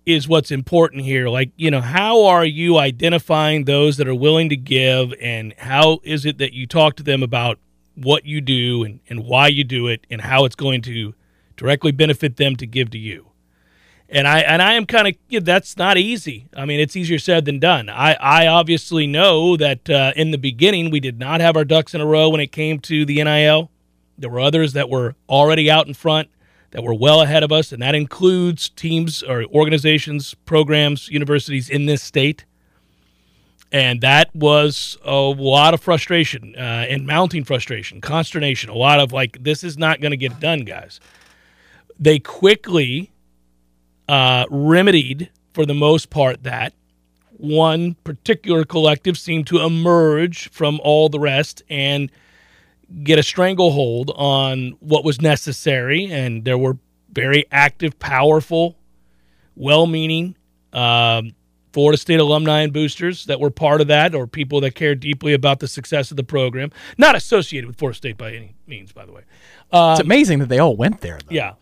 is 0.07 0.25
what's 0.25 0.51
important 0.51 1.03
here. 1.03 1.27
Like, 1.27 1.51
you 1.57 1.69
know, 1.69 1.81
how 1.81 2.23
are 2.23 2.45
you 2.45 2.77
identifying 2.77 3.65
those 3.65 3.97
that 3.97 4.07
are 4.07 4.15
willing 4.15 4.47
to 4.47 4.55
give, 4.55 5.13
and 5.21 5.53
how 5.57 5.99
is 6.01 6.25
it 6.25 6.37
that 6.37 6.53
you 6.53 6.65
talk 6.65 6.95
to 6.95 7.03
them 7.03 7.21
about 7.21 7.59
what 7.95 8.25
you 8.25 8.39
do 8.39 8.85
and, 8.85 9.01
and 9.09 9.25
why 9.25 9.49
you 9.49 9.65
do 9.65 9.87
it 9.87 10.07
and 10.09 10.21
how 10.21 10.45
it's 10.45 10.55
going 10.55 10.81
to 10.83 11.13
directly 11.57 11.91
benefit 11.91 12.37
them 12.37 12.55
to 12.55 12.65
give 12.65 12.89
to 12.91 12.97
you? 12.97 13.27
And 14.07 14.25
I 14.29 14.39
and 14.39 14.61
I 14.61 14.75
am 14.75 14.85
kind 14.85 15.09
of 15.09 15.43
that's 15.43 15.75
not 15.75 15.97
easy. 15.97 16.47
I 16.55 16.63
mean, 16.63 16.79
it's 16.79 16.95
easier 16.95 17.19
said 17.19 17.43
than 17.43 17.59
done. 17.59 17.89
I 17.89 18.13
I 18.13 18.47
obviously 18.47 19.07
know 19.07 19.57
that 19.57 19.89
uh, 19.89 20.13
in 20.15 20.31
the 20.31 20.37
beginning 20.37 20.89
we 20.89 21.01
did 21.01 21.19
not 21.19 21.41
have 21.41 21.57
our 21.57 21.65
ducks 21.65 21.93
in 21.93 21.99
a 21.99 22.05
row 22.05 22.29
when 22.29 22.39
it 22.39 22.53
came 22.53 22.79
to 22.79 23.03
the 23.03 23.21
NIL. 23.21 23.69
There 24.17 24.29
were 24.29 24.39
others 24.39 24.71
that 24.71 24.89
were 24.89 25.15
already 25.27 25.69
out 25.69 25.85
in 25.85 25.93
front 25.93 26.29
that 26.71 26.83
were 26.83 26.93
well 26.93 27.21
ahead 27.21 27.43
of 27.43 27.51
us, 27.51 27.71
and 27.71 27.81
that 27.81 27.95
includes 27.95 28.69
teams 28.69 29.23
or 29.23 29.45
organizations, 29.45 30.33
programs, 30.45 31.07
universities 31.09 31.69
in 31.69 31.85
this 31.85 32.01
state. 32.03 32.45
And 33.71 33.99
that 34.01 34.33
was 34.33 34.97
a 35.03 35.15
lot 35.15 35.73
of 35.73 35.81
frustration 35.81 36.55
uh, 36.57 36.85
and 36.89 37.05
mounting 37.05 37.43
frustration, 37.43 37.99
consternation, 37.99 38.69
a 38.69 38.75
lot 38.75 38.99
of 38.99 39.11
like, 39.11 39.43
this 39.43 39.63
is 39.63 39.77
not 39.77 39.99
going 39.99 40.11
to 40.11 40.17
get 40.17 40.39
done, 40.39 40.61
guys. 40.61 40.99
They 41.99 42.19
quickly 42.19 43.11
uh, 44.07 44.45
remedied, 44.49 45.29
for 45.53 45.65
the 45.65 45.73
most 45.73 46.09
part, 46.09 46.43
that. 46.43 46.73
One 47.39 47.95
particular 48.03 48.63
collective 48.63 49.17
seemed 49.17 49.47
to 49.47 49.59
emerge 49.59 50.49
from 50.49 50.79
all 50.83 51.09
the 51.09 51.19
rest 51.19 51.61
and 51.69 52.09
get 53.03 53.19
a 53.19 53.23
stranglehold 53.23 54.11
on 54.15 54.75
what 54.79 55.03
was 55.03 55.21
necessary. 55.21 56.05
And 56.05 56.45
there 56.45 56.57
were 56.57 56.77
very 57.11 57.45
active, 57.51 57.97
powerful, 57.99 58.77
well 59.55 59.87
meaning 59.87 60.35
um, 60.73 61.33
Florida 61.73 61.97
State 61.97 62.19
alumni 62.19 62.61
and 62.61 62.73
boosters 62.73 63.25
that 63.25 63.39
were 63.39 63.49
part 63.49 63.81
of 63.81 63.87
that, 63.87 64.15
or 64.15 64.25
people 64.25 64.61
that 64.61 64.75
cared 64.75 64.99
deeply 64.99 65.33
about 65.33 65.59
the 65.59 65.67
success 65.67 66.11
of 66.11 66.17
the 66.17 66.23
program. 66.23 66.71
Not 66.97 67.15
associated 67.15 67.67
with 67.67 67.77
Florida 67.77 67.97
State 67.97 68.17
by 68.17 68.33
any 68.33 68.55
means, 68.65 68.91
by 68.91 69.05
the 69.05 69.11
way. 69.11 69.23
Um, 69.71 69.91
it's 69.91 70.01
amazing 70.01 70.39
that 70.39 70.49
they 70.49 70.59
all 70.59 70.75
went 70.75 71.01
there. 71.01 71.19
Though. 71.19 71.35
Yeah. 71.35 71.53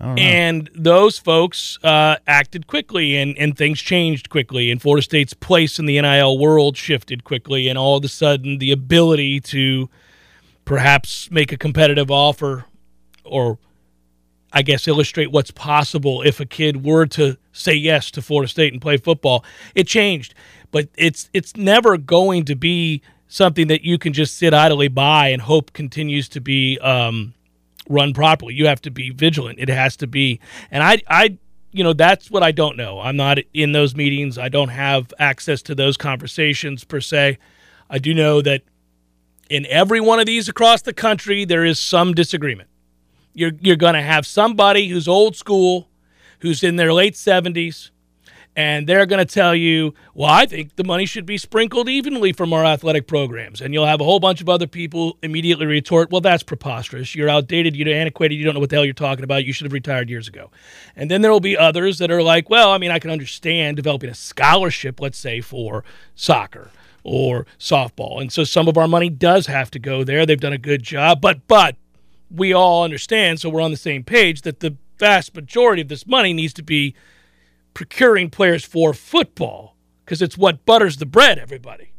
And 0.00 0.68
those 0.74 1.18
folks 1.18 1.78
uh, 1.82 2.16
acted 2.26 2.66
quickly, 2.66 3.16
and, 3.16 3.38
and 3.38 3.56
things 3.56 3.80
changed 3.80 4.28
quickly. 4.28 4.70
And 4.70 4.82
Florida 4.82 5.02
State's 5.02 5.32
place 5.32 5.78
in 5.78 5.86
the 5.86 5.98
NIL 5.98 6.36
world 6.38 6.76
shifted 6.76 7.24
quickly, 7.24 7.68
and 7.68 7.78
all 7.78 7.96
of 7.96 8.04
a 8.04 8.08
sudden, 8.08 8.58
the 8.58 8.70
ability 8.70 9.40
to 9.40 9.88
perhaps 10.64 11.30
make 11.30 11.52
a 11.52 11.56
competitive 11.56 12.10
offer 12.10 12.64
or 13.24 13.58
I 14.52 14.62
guess 14.62 14.86
illustrate 14.86 15.32
what's 15.32 15.50
possible 15.50 16.22
if 16.22 16.38
a 16.38 16.46
kid 16.46 16.84
were 16.84 17.06
to 17.06 17.36
say 17.52 17.74
yes 17.74 18.10
to 18.12 18.22
Florida 18.22 18.48
State 18.48 18.72
and 18.72 18.80
play 18.80 18.96
football. 18.96 19.44
It 19.74 19.88
changed, 19.88 20.34
but 20.70 20.88
it's 20.96 21.28
it's 21.32 21.56
never 21.56 21.98
going 21.98 22.44
to 22.44 22.54
be 22.54 23.02
something 23.26 23.66
that 23.66 23.82
you 23.82 23.98
can 23.98 24.12
just 24.12 24.36
sit 24.36 24.54
idly 24.54 24.86
by 24.86 25.28
and 25.28 25.42
hope 25.42 25.72
continues 25.72 26.28
to 26.28 26.40
be 26.40 26.78
um, 26.78 27.34
run 27.88 28.14
properly. 28.14 28.54
You 28.54 28.68
have 28.68 28.80
to 28.82 28.92
be 28.92 29.10
vigilant. 29.10 29.58
It 29.58 29.68
has 29.68 29.96
to 29.96 30.06
be, 30.06 30.38
and 30.70 30.84
I 30.84 31.02
I 31.08 31.36
you 31.72 31.82
know 31.82 31.92
that's 31.92 32.30
what 32.30 32.44
I 32.44 32.52
don't 32.52 32.76
know. 32.76 33.00
I'm 33.00 33.16
not 33.16 33.38
in 33.52 33.72
those 33.72 33.96
meetings. 33.96 34.38
I 34.38 34.48
don't 34.48 34.68
have 34.68 35.12
access 35.18 35.62
to 35.62 35.74
those 35.74 35.96
conversations 35.96 36.84
per 36.84 37.00
se. 37.00 37.38
I 37.90 37.98
do 37.98 38.14
know 38.14 38.40
that 38.42 38.62
in 39.50 39.66
every 39.66 40.00
one 40.00 40.20
of 40.20 40.26
these 40.26 40.48
across 40.48 40.82
the 40.82 40.92
country 40.92 41.44
there 41.44 41.64
is 41.64 41.78
some 41.78 42.14
disagreement 42.14 42.68
you're 43.34 43.52
you're 43.60 43.76
going 43.76 43.94
to 43.94 44.02
have 44.02 44.26
somebody 44.26 44.88
who's 44.88 45.06
old 45.06 45.36
school, 45.36 45.88
who's 46.40 46.62
in 46.62 46.76
their 46.76 46.92
late 46.92 47.14
70s, 47.14 47.90
and 48.56 48.86
they're 48.86 49.06
going 49.06 49.24
to 49.24 49.34
tell 49.34 49.54
you, 49.54 49.92
"Well, 50.14 50.30
I 50.30 50.46
think 50.46 50.76
the 50.76 50.84
money 50.84 51.04
should 51.04 51.26
be 51.26 51.36
sprinkled 51.36 51.88
evenly 51.88 52.32
from 52.32 52.52
our 52.52 52.64
athletic 52.64 53.08
programs." 53.08 53.60
And 53.60 53.74
you'll 53.74 53.86
have 53.86 54.00
a 54.00 54.04
whole 54.04 54.20
bunch 54.20 54.40
of 54.40 54.48
other 54.48 54.68
people 54.68 55.18
immediately 55.22 55.66
retort, 55.66 56.10
"Well, 56.10 56.20
that's 56.20 56.44
preposterous. 56.44 57.14
You're 57.14 57.28
outdated, 57.28 57.74
you're 57.74 57.92
antiquated, 57.92 58.36
you 58.36 58.44
don't 58.44 58.54
know 58.54 58.60
what 58.60 58.70
the 58.70 58.76
hell 58.76 58.84
you're 58.84 58.94
talking 58.94 59.24
about. 59.24 59.44
You 59.44 59.52
should 59.52 59.66
have 59.66 59.72
retired 59.72 60.08
years 60.08 60.28
ago." 60.28 60.50
And 60.94 61.10
then 61.10 61.20
there 61.20 61.32
will 61.32 61.40
be 61.40 61.58
others 61.58 61.98
that 61.98 62.12
are 62.12 62.22
like, 62.22 62.48
"Well, 62.48 62.70
I 62.70 62.78
mean, 62.78 62.92
I 62.92 63.00
can 63.00 63.10
understand 63.10 63.76
developing 63.76 64.10
a 64.10 64.14
scholarship, 64.14 65.00
let's 65.00 65.18
say 65.18 65.40
for 65.40 65.84
soccer." 66.14 66.70
Or 67.04 67.46
softball. 67.58 68.20
And 68.20 68.32
so 68.32 68.42
some 68.42 68.66
of 68.66 68.76
our 68.76 68.88
money 68.88 69.10
does 69.10 69.46
have 69.46 69.70
to 69.72 69.78
go 69.78 70.02
there. 70.02 70.26
They've 70.26 70.40
done 70.40 70.52
a 70.52 70.58
good 70.58 70.82
job, 70.82 71.20
but 71.20 71.46
but 71.46 71.76
we 72.30 72.52
all 72.52 72.82
understand, 72.82 73.40
so 73.40 73.48
we're 73.48 73.60
on 73.60 73.70
the 73.70 73.76
same 73.76 74.02
page, 74.02 74.42
that 74.42 74.60
the 74.60 74.76
vast 74.98 75.34
majority 75.34 75.82
of 75.82 75.88
this 75.88 76.06
money 76.06 76.32
needs 76.32 76.52
to 76.54 76.62
be 76.62 76.94
procuring 77.74 78.30
players 78.30 78.64
for 78.64 78.94
football 78.94 79.76
because 80.04 80.22
it's 80.22 80.38
what 80.38 80.64
butters 80.64 80.96
the 80.96 81.06
bread, 81.06 81.38
everybody. 81.38 81.92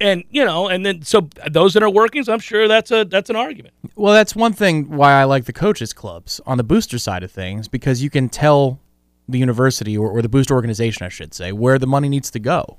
And 0.00 0.24
you 0.30 0.44
know, 0.44 0.66
and 0.66 0.84
then 0.84 1.02
so 1.02 1.28
those 1.48 1.74
that 1.74 1.80
inner 1.80 1.90
workings, 1.90 2.28
I'm 2.28 2.40
sure 2.40 2.66
that's 2.66 2.90
a 2.90 3.04
that's 3.04 3.30
an 3.30 3.36
argument. 3.36 3.74
Well, 3.94 4.12
that's 4.12 4.34
one 4.34 4.52
thing 4.52 4.96
why 4.96 5.12
I 5.12 5.24
like 5.24 5.44
the 5.44 5.52
coaches 5.52 5.92
clubs 5.92 6.40
on 6.44 6.56
the 6.56 6.64
booster 6.64 6.98
side 6.98 7.22
of 7.22 7.30
things 7.30 7.68
because 7.68 8.02
you 8.02 8.10
can 8.10 8.28
tell 8.28 8.80
the 9.28 9.38
university 9.38 9.96
or, 9.96 10.10
or 10.10 10.20
the 10.20 10.28
booster 10.28 10.54
organization, 10.54 11.06
I 11.06 11.08
should 11.08 11.34
say, 11.34 11.52
where 11.52 11.78
the 11.78 11.86
money 11.86 12.08
needs 12.08 12.30
to 12.32 12.40
go. 12.40 12.78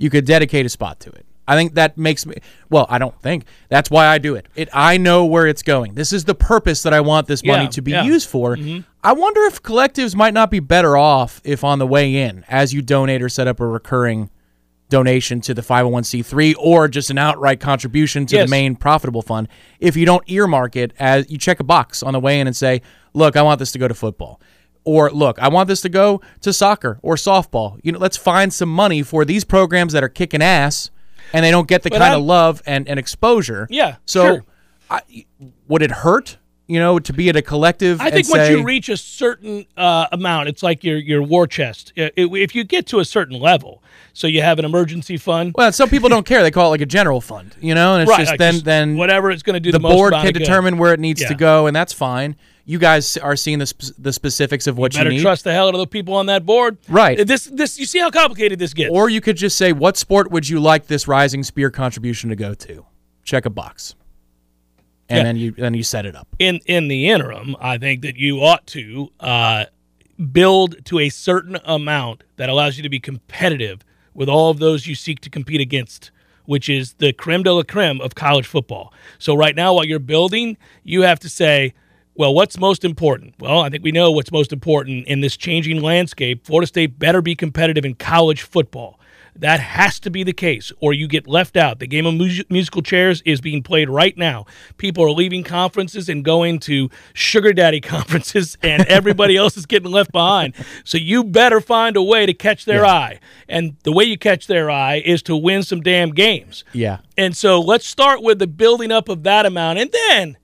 You 0.00 0.10
could 0.10 0.24
dedicate 0.24 0.66
a 0.66 0.68
spot 0.68 0.98
to 1.00 1.10
it. 1.10 1.24
I 1.46 1.56
think 1.56 1.74
that 1.74 1.98
makes 1.98 2.26
me 2.26 2.34
well, 2.70 2.86
I 2.88 2.98
don't 2.98 3.20
think. 3.22 3.44
That's 3.68 3.90
why 3.90 4.06
I 4.06 4.18
do 4.18 4.34
it. 4.34 4.46
It 4.56 4.68
I 4.72 4.96
know 4.96 5.24
where 5.26 5.46
it's 5.46 5.62
going. 5.62 5.94
This 5.94 6.12
is 6.12 6.24
the 6.24 6.34
purpose 6.34 6.82
that 6.84 6.92
I 6.94 7.00
want 7.00 7.26
this 7.26 7.44
money 7.44 7.64
Yeah, 7.64 7.70
to 7.70 7.82
be 7.82 7.90
yeah. 7.92 8.04
used 8.04 8.28
for. 8.28 8.56
Mhm. 8.56 8.84
I 9.02 9.12
wonder 9.12 9.42
if 9.42 9.62
collectives 9.62 10.14
might 10.14 10.32
not 10.34 10.50
be 10.50 10.60
better 10.60 10.96
off 10.96 11.40
if 11.44 11.62
on 11.64 11.78
the 11.78 11.86
way 11.86 12.14
in 12.16 12.44
as 12.48 12.72
you 12.72 12.82
donate 12.82 13.20
or 13.22 13.28
set 13.28 13.46
up 13.48 13.60
a 13.60 13.66
recurring 13.66 14.30
donation 14.88 15.40
to 15.40 15.54
the 15.54 15.62
501c3 15.62 16.54
or 16.58 16.88
just 16.88 17.10
an 17.10 17.18
outright 17.18 17.60
contribution 17.60 18.26
to 18.26 18.36
Yes. 18.36 18.46
the 18.46 18.50
main 18.50 18.74
profitable 18.74 19.22
fund 19.22 19.46
if 19.78 19.96
you 19.96 20.04
don't 20.04 20.28
earmark 20.28 20.74
it 20.76 20.92
as 20.98 21.30
you 21.30 21.38
check 21.38 21.60
a 21.60 21.64
box 21.64 22.02
on 22.02 22.12
the 22.12 22.18
way 22.20 22.40
in 22.40 22.48
and 22.48 22.56
say 22.56 22.82
look 23.14 23.36
i 23.36 23.42
want 23.42 23.60
this 23.60 23.70
to 23.70 23.78
go 23.78 23.86
to 23.86 23.94
football 23.94 24.40
or 24.84 25.10
look 25.10 25.38
i 25.38 25.48
want 25.48 25.68
this 25.68 25.80
to 25.80 25.88
go 25.88 26.20
to 26.40 26.52
soccer 26.52 26.98
or 27.02 27.14
softball 27.16 27.78
you 27.82 27.92
know 27.92 27.98
let's 27.98 28.16
find 28.16 28.52
some 28.52 28.68
money 28.68 29.02
for 29.02 29.24
these 29.24 29.44
programs 29.44 29.92
that 29.92 30.02
are 30.02 30.08
kicking 30.08 30.42
ass 30.42 30.90
and 31.32 31.44
they 31.44 31.50
don't 31.50 31.68
get 31.68 31.82
the 31.82 31.90
But 31.90 31.98
kind 31.98 32.12
I'm- 32.12 32.20
of 32.20 32.26
love 32.26 32.62
and, 32.66 32.88
and 32.88 32.98
exposure 32.98 33.66
Yeah, 33.70 33.96
so 34.06 34.26
sure. 34.26 34.44
I, 34.90 35.00
would 35.68 35.82
it 35.82 35.90
hurt 35.90 36.38
you 36.66 36.78
know 36.78 36.98
to 36.98 37.12
be 37.12 37.28
at 37.28 37.36
a 37.36 37.42
collective 37.42 38.00
I 38.00 38.10
think 38.10 38.28
once 38.28 38.46
say, 38.46 38.56
you 38.56 38.64
reach 38.64 38.88
a 38.88 38.96
certain 38.96 39.66
uh, 39.76 40.06
amount, 40.12 40.48
it's 40.48 40.62
like 40.62 40.82
your 40.84 40.98
your 40.98 41.22
war 41.22 41.46
chest. 41.46 41.92
If 41.96 42.54
you 42.54 42.62
get 42.64 42.86
to 42.88 43.00
a 43.00 43.04
certain 43.04 43.38
level, 43.40 43.82
so 44.12 44.26
you 44.26 44.42
have 44.42 44.58
an 44.58 44.64
emergency 44.64 45.16
fund, 45.16 45.54
well 45.56 45.72
some 45.72 45.88
people 45.88 46.08
don't 46.08 46.26
care 46.26 46.42
they 46.42 46.50
call 46.50 46.66
it 46.66 46.70
like 46.70 46.80
a 46.80 46.86
general 46.86 47.20
fund 47.20 47.54
you 47.60 47.74
know 47.74 47.94
and 47.94 48.02
it's 48.02 48.10
right? 48.10 48.18
just 48.20 48.30
like 48.32 48.38
then 48.38 48.52
just 48.54 48.64
then 48.64 48.96
whatever 48.96 49.30
it's 49.30 49.42
going 49.42 49.54
to 49.54 49.60
do 49.60 49.72
the 49.72 49.78
the, 49.78 49.88
board 49.88 50.12
can 50.12 50.32
determine 50.32 50.78
where 50.78 50.92
it 50.94 51.00
needs 51.00 51.20
Yeah. 51.20 51.28
to 51.28 51.34
go, 51.34 51.66
and 51.66 51.74
that's 51.76 51.92
fine. 51.92 52.36
You 52.66 52.78
guys 52.78 53.16
are 53.16 53.34
seeing 53.34 53.58
the, 53.58 53.66
sp- 53.66 53.96
the 53.98 54.12
specifics 54.12 54.66
of 54.68 54.78
what 54.78 54.92
you, 54.94 55.00
Better 55.00 55.10
need, 55.10 55.22
trust 55.22 55.42
the 55.44 55.52
hell 55.52 55.66
out 55.68 55.74
of 55.74 55.80
the 55.80 55.86
people 55.88 56.14
on 56.14 56.26
that 56.26 56.46
board, 56.46 56.78
Right. 56.88 57.26
This 57.26 57.44
this 57.46 57.78
you 57.78 57.86
see 57.86 57.98
how 57.98 58.10
complicated 58.10 58.58
this 58.58 58.74
gets. 58.74 58.90
or 58.92 59.08
you 59.08 59.20
could 59.20 59.36
just 59.36 59.56
say, 59.56 59.72
"What 59.72 59.96
sport 59.96 60.30
would 60.30 60.48
you 60.48 60.60
like 60.60 60.86
this 60.86 61.08
Rising 61.08 61.42
Spear 61.42 61.70
contribution 61.70 62.30
to 62.30 62.36
go 62.36 62.54
to?" 62.54 62.84
Check 63.24 63.44
a 63.46 63.50
box, 63.50 63.94
and 65.08 65.16
Yeah. 65.18 65.22
then 65.24 65.36
you 65.36 65.50
then 65.52 65.74
you 65.74 65.82
set 65.82 66.06
it 66.06 66.14
up. 66.14 66.28
in 66.38 66.60
in 66.66 66.88
the 66.88 67.08
interim, 67.08 67.56
I 67.60 67.78
think 67.78 68.02
that 68.02 68.16
you 68.16 68.38
ought 68.40 68.66
to 68.68 69.10
uh, 69.18 69.64
build 70.32 70.84
to 70.86 70.98
a 71.00 71.08
certain 71.08 71.56
amount 71.64 72.22
that 72.36 72.48
allows 72.48 72.76
you 72.76 72.82
to 72.82 72.88
be 72.88 73.00
competitive 73.00 73.80
with 74.14 74.28
all 74.28 74.50
of 74.50 74.58
those 74.58 74.86
you 74.86 74.94
seek 74.94 75.20
to 75.20 75.30
compete 75.30 75.60
against, 75.60 76.10
which 76.44 76.68
is 76.68 76.94
the 76.94 77.12
creme 77.12 77.42
de 77.42 77.52
la 77.52 77.62
creme 77.62 78.00
of 78.00 78.14
college 78.14 78.46
football. 78.46 78.92
So 79.18 79.34
right 79.34 79.54
now, 79.54 79.74
while 79.74 79.84
you're 79.84 79.98
building, 79.98 80.56
you 80.84 81.02
have 81.02 81.20
to 81.20 81.28
say. 81.28 81.74
Well, 82.16 82.34
what's 82.34 82.58
most 82.58 82.84
important? 82.84 83.34
Well, 83.38 83.60
I 83.60 83.70
think 83.70 83.82
we 83.82 83.92
know 83.92 84.10
what's 84.10 84.32
most 84.32 84.52
important 84.52 85.06
in 85.06 85.22
this 85.22 85.38
changing 85.38 85.80
landscape. 85.80 86.44
Florida 86.44 86.66
State 86.66 86.98
better 86.98 87.22
be 87.22 87.34
competitive 87.34 87.84
in 87.84 87.94
college 87.94 88.42
football. 88.42 88.99
That 89.40 89.60
has 89.60 89.98
to 90.00 90.10
be 90.10 90.22
the 90.22 90.34
case, 90.34 90.70
or 90.80 90.92
you 90.92 91.08
get 91.08 91.26
left 91.26 91.56
out. 91.56 91.78
The 91.78 91.86
game 91.86 92.04
of 92.04 92.14
mus- 92.14 92.44
musical 92.50 92.82
chairs 92.82 93.22
is 93.24 93.40
being 93.40 93.62
played 93.62 93.88
right 93.88 94.16
now. 94.16 94.44
People 94.76 95.04
are 95.04 95.10
leaving 95.10 95.42
conferences 95.44 96.10
and 96.10 96.22
going 96.22 96.58
to 96.60 96.90
sugar 97.14 97.54
daddy 97.54 97.80
conferences, 97.80 98.58
and 98.62 98.84
everybody 98.86 99.36
else 99.36 99.56
is 99.56 99.64
getting 99.64 99.90
left 99.90 100.12
behind. 100.12 100.54
So 100.84 100.98
you 100.98 101.24
better 101.24 101.60
find 101.62 101.96
a 101.96 102.02
way 102.02 102.26
to 102.26 102.34
catch 102.34 102.66
their 102.66 102.84
eye. 102.84 103.18
And 103.48 103.76
the 103.82 103.92
way 103.92 104.04
you 104.04 104.18
catch 104.18 104.46
their 104.46 104.70
eye 104.70 105.02
is 105.04 105.22
to 105.22 105.34
win 105.34 105.62
some 105.62 105.80
damn 105.80 106.10
games. 106.10 106.62
Yeah, 106.72 106.98
And 107.16 107.34
so 107.34 107.60
let's 107.60 107.86
start 107.86 108.22
with 108.22 108.38
the 108.38 108.46
building 108.46 108.92
up 108.92 109.08
of 109.08 109.22
that 109.22 109.46
amount. 109.46 109.78
And 109.78 109.90
then, 109.90 110.36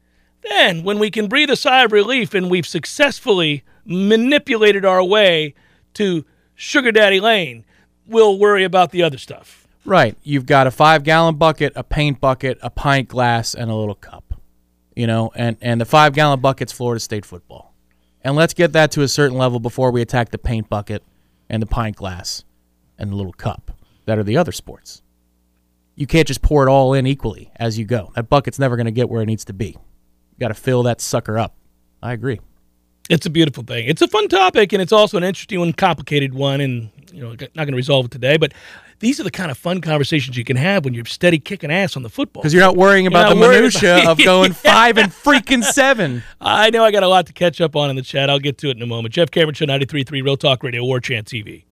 then 0.43 0.83
when 0.85 0.99
we 0.99 1.11
can 1.11 1.29
breathe 1.29 1.51
a 1.51 1.57
sigh 1.57 1.85
of 1.85 1.93
relief 1.93 2.33
and 2.33 2.51
we've 2.51 2.67
successfully 2.67 3.63
manipulated 3.85 4.87
our 4.87 5.05
way 5.05 5.55
to 5.95 6.25
Sugar 6.55 6.93
Daddy 6.93 7.21
Lane, 7.21 7.65
we'll 8.07 8.39
worry 8.39 8.65
about 8.65 8.91
the 8.91 9.03
other 9.03 9.19
stuff. 9.19 9.67
right. 9.85 10.17
You've 10.23 10.47
got 10.47 10.67
a 10.67 10.71
five 10.71 11.03
gallon 11.05 11.37
bucket, 11.37 11.73
a 11.77 11.85
paint 11.85 12.21
bucket, 12.21 12.59
a 12.63 12.71
pint 12.71 13.09
glass, 13.09 13.55
and 13.55 13.71
a 13.71 13.75
little 13.75 13.95
cup. 13.95 14.41
You 14.95 15.07
know, 15.07 15.31
and 15.35 15.57
and 15.61 15.81
the 15.81 15.85
five 15.85 16.15
gallon 16.15 16.41
bucket's 16.41 16.73
Florida 16.73 17.01
State 17.01 17.27
football, 17.27 17.75
and 18.23 18.35
let's 18.35 18.55
get 18.55 18.73
that 18.73 18.91
to 18.93 19.03
a 19.03 19.09
certain 19.09 19.37
level 19.37 19.61
before 19.61 19.91
we 19.91 20.01
attack 20.01 20.31
the 20.31 20.39
paint 20.39 20.71
bucket 20.71 21.03
and 21.51 21.63
the 21.63 21.67
pint 21.67 21.97
glass 21.97 22.45
and 22.99 23.13
the 23.13 23.17
little 23.17 23.33
cup 23.35 23.73
that 24.07 24.19
are 24.19 24.25
the 24.25 24.37
other 24.39 24.53
sports. 24.53 25.03
You 25.97 26.07
can't 26.07 26.27
just 26.27 26.43
pour 26.43 26.67
it 26.67 26.71
all 26.71 26.95
in 26.95 27.07
equally 27.07 27.51
as 27.57 27.79
you 27.79 27.85
go. 27.85 28.13
That 28.15 28.29
bucket's 28.29 28.59
never 28.59 28.77
going 28.77 28.87
to 28.87 28.93
get 28.93 29.09
where 29.09 29.23
it 29.23 29.27
needs 29.27 29.45
to 29.47 29.53
be. 29.53 29.69
You 29.69 30.41
got 30.41 30.49
to 30.49 30.55
fill 30.55 30.83
that 30.85 31.01
sucker 31.01 31.39
up. 31.39 31.55
I 32.03 32.13
agree. 32.13 32.41
It's 33.09 33.27
a 33.27 33.31
beautiful 33.31 33.63
thing. 33.63 33.87
It's 33.87 34.03
a 34.03 34.09
fun 34.09 34.29
topic, 34.29 34.73
and 34.73 34.83
it's 34.83 34.93
also 34.93 35.17
an 35.17 35.25
interesting 35.25 35.63
and 35.63 35.77
complicated 35.77 36.35
one, 36.35 36.61
and 36.61 36.91
you 37.13 37.23
know, 37.23 37.31
not 37.31 37.55
going 37.55 37.69
to 37.69 37.77
resolve 37.77 38.07
it 38.07 38.11
today. 38.11 38.37
But 38.37 38.53
these 38.99 39.21
are 39.21 39.23
the 39.23 39.31
kind 39.31 39.51
of 39.51 39.59
fun 39.59 39.81
conversations 39.81 40.37
you 40.37 40.45
can 40.45 40.57
have 40.57 40.85
when 40.85 40.93
you're 40.95 41.05
steady 41.05 41.39
kicking 41.39 41.71
ass 41.71 41.97
on 41.97 42.03
the 42.03 42.09
football. 42.09 42.43
Because 42.43 42.53
you're 42.53 42.63
not 42.63 42.77
worrying 42.77 43.07
about 43.07 43.29
not 43.29 43.35
the 43.35 43.41
minutia 43.41 43.99
about- 43.99 44.19
of 44.19 44.25
going 44.25 44.53
five 44.55 44.99
and 44.99 45.13
freaking 45.13 45.63
seven. 45.63 46.23
I 46.41 46.71
know 46.71 46.85
I 46.85 46.91
got 46.91 47.03
a 47.05 47.09
lot 47.09 47.27
to 47.27 47.33
catch 47.33 47.61
up 47.61 47.77
on 47.77 47.91
in 47.91 47.97
the 47.97 48.03
chat. 48.03 48.29
I'll 48.29 48.39
get 48.41 48.59
to 48.59 48.71
it 48.71 48.77
in 48.77 48.83
a 48.83 48.87
moment. 48.87 49.15
Jeff 49.15 49.31
Cameron 49.31 49.55
Show 49.55 49.67
93.3 49.67 50.11
Real 50.23 50.37
Talk 50.37 50.63
Radio, 50.63 50.83
War 50.85 50.99
Chant 51.01 51.27
TV. 51.27 51.65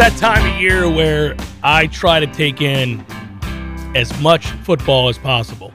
that 0.00 0.16
time 0.16 0.50
of 0.50 0.58
year 0.58 0.88
where 0.88 1.36
I 1.62 1.86
try 1.86 2.20
to 2.20 2.26
take 2.26 2.62
in 2.62 3.04
as 3.94 4.18
much 4.22 4.46
football 4.62 5.10
as 5.10 5.18
possible 5.18 5.74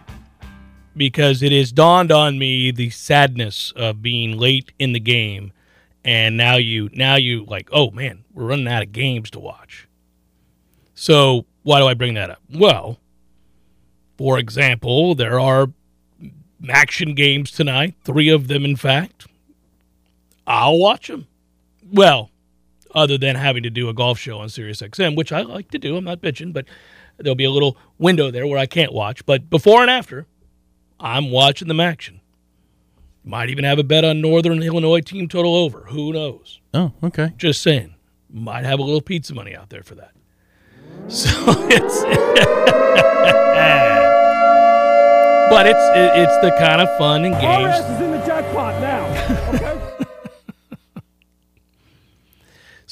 because 0.98 1.44
it 1.44 1.52
has 1.52 1.72
dawned 1.72 2.12
on 2.12 2.40
me 2.40 2.72
the 2.72 2.90
sadness 2.90 3.72
of 3.76 4.02
being 4.02 4.36
late 4.36 4.72
in 4.80 4.94
the 4.94 5.00
game. 5.00 5.54
And 6.04 6.38
now 6.38 6.56
you 6.56 6.90
now 6.92 7.18
you 7.18 7.46
like 7.46 7.70
oh 7.72 7.92
man 7.92 8.26
we're 8.34 8.48
running 8.48 8.68
out 8.68 8.82
of 8.82 8.92
games 8.92 9.30
to 9.30 9.40
watch. 9.40 9.88
So 10.96 11.46
why 11.62 11.80
do 11.80 11.86
i 11.86 11.94
bring 11.94 12.16
that 12.16 12.32
up? 12.32 12.42
Well 12.52 12.98
for 14.18 14.40
example 14.40 15.14
there 15.14 15.40
are 15.40 15.68
action 16.68 17.14
games 17.14 17.52
tonight 17.52 17.94
three 18.04 18.30
of 18.30 18.48
them 18.48 18.66
in 18.66 18.76
fact. 18.76 19.28
I'll 20.48 20.80
watch 20.80 21.10
them 21.10 21.28
well 21.94 22.32
other 22.96 23.18
than 23.18 23.36
having 23.36 23.64
to 23.64 23.70
do 23.70 23.90
a 23.90 23.94
golf 23.94 24.18
show 24.18 24.40
on 24.40 24.50
Sirius 24.50 24.82
XM, 24.82 25.16
which 25.16 25.32
I 25.32 25.42
like 25.42 25.70
to 25.72 25.78
do. 25.78 25.98
I'm 25.98 26.06
not 26.06 26.22
bitching, 26.22 26.54
but 26.54 26.66
there'll 27.18 27.36
be 27.36 27.44
a 27.44 27.52
little 27.52 27.78
window 27.98 28.32
there 28.32 28.48
where 28.48 28.58
I 28.58 28.66
can't 28.66 28.94
watch. 28.94 29.26
But 29.26 29.50
before 29.50 29.82
and 29.82 29.92
after, 29.92 30.26
I'm 31.00 31.30
watching 31.30 31.68
the 31.68 31.84
action. 31.84 32.22
Might 33.24 33.50
even 33.50 33.66
have 33.66 33.80
a 33.80 33.84
bet 33.84 34.06
on 34.06 34.22
Northern 34.22 34.64
Illinois 34.64 35.02
team 35.02 35.28
total 35.28 35.56
over. 35.56 35.88
Who 35.90 36.14
knows? 36.14 36.62
Oh, 36.74 36.94
okay. 37.04 37.34
Just 37.38 37.62
saying. 37.62 37.96
Might 38.32 38.66
have 38.66 38.80
a 38.80 38.84
little 38.84 39.02
pizza 39.02 39.34
money 39.34 39.56
out 39.56 39.70
there 39.70 39.84
for 39.84 39.96
that. 39.96 40.12
So 41.08 41.30
it's, 41.70 42.02
but 45.52 45.68
it's 45.68 45.80
it's 45.94 46.38
the 46.42 46.50
kind 46.58 46.82
of 46.82 46.98
fun 46.98 47.26
and 47.26 47.36
games. 47.40 47.80
RS 47.80 47.86
is 47.86 48.02
in 48.02 48.12
the 48.12 48.26
jackpot 48.26 48.82
now. 48.82 49.06
Okay. 49.56 49.65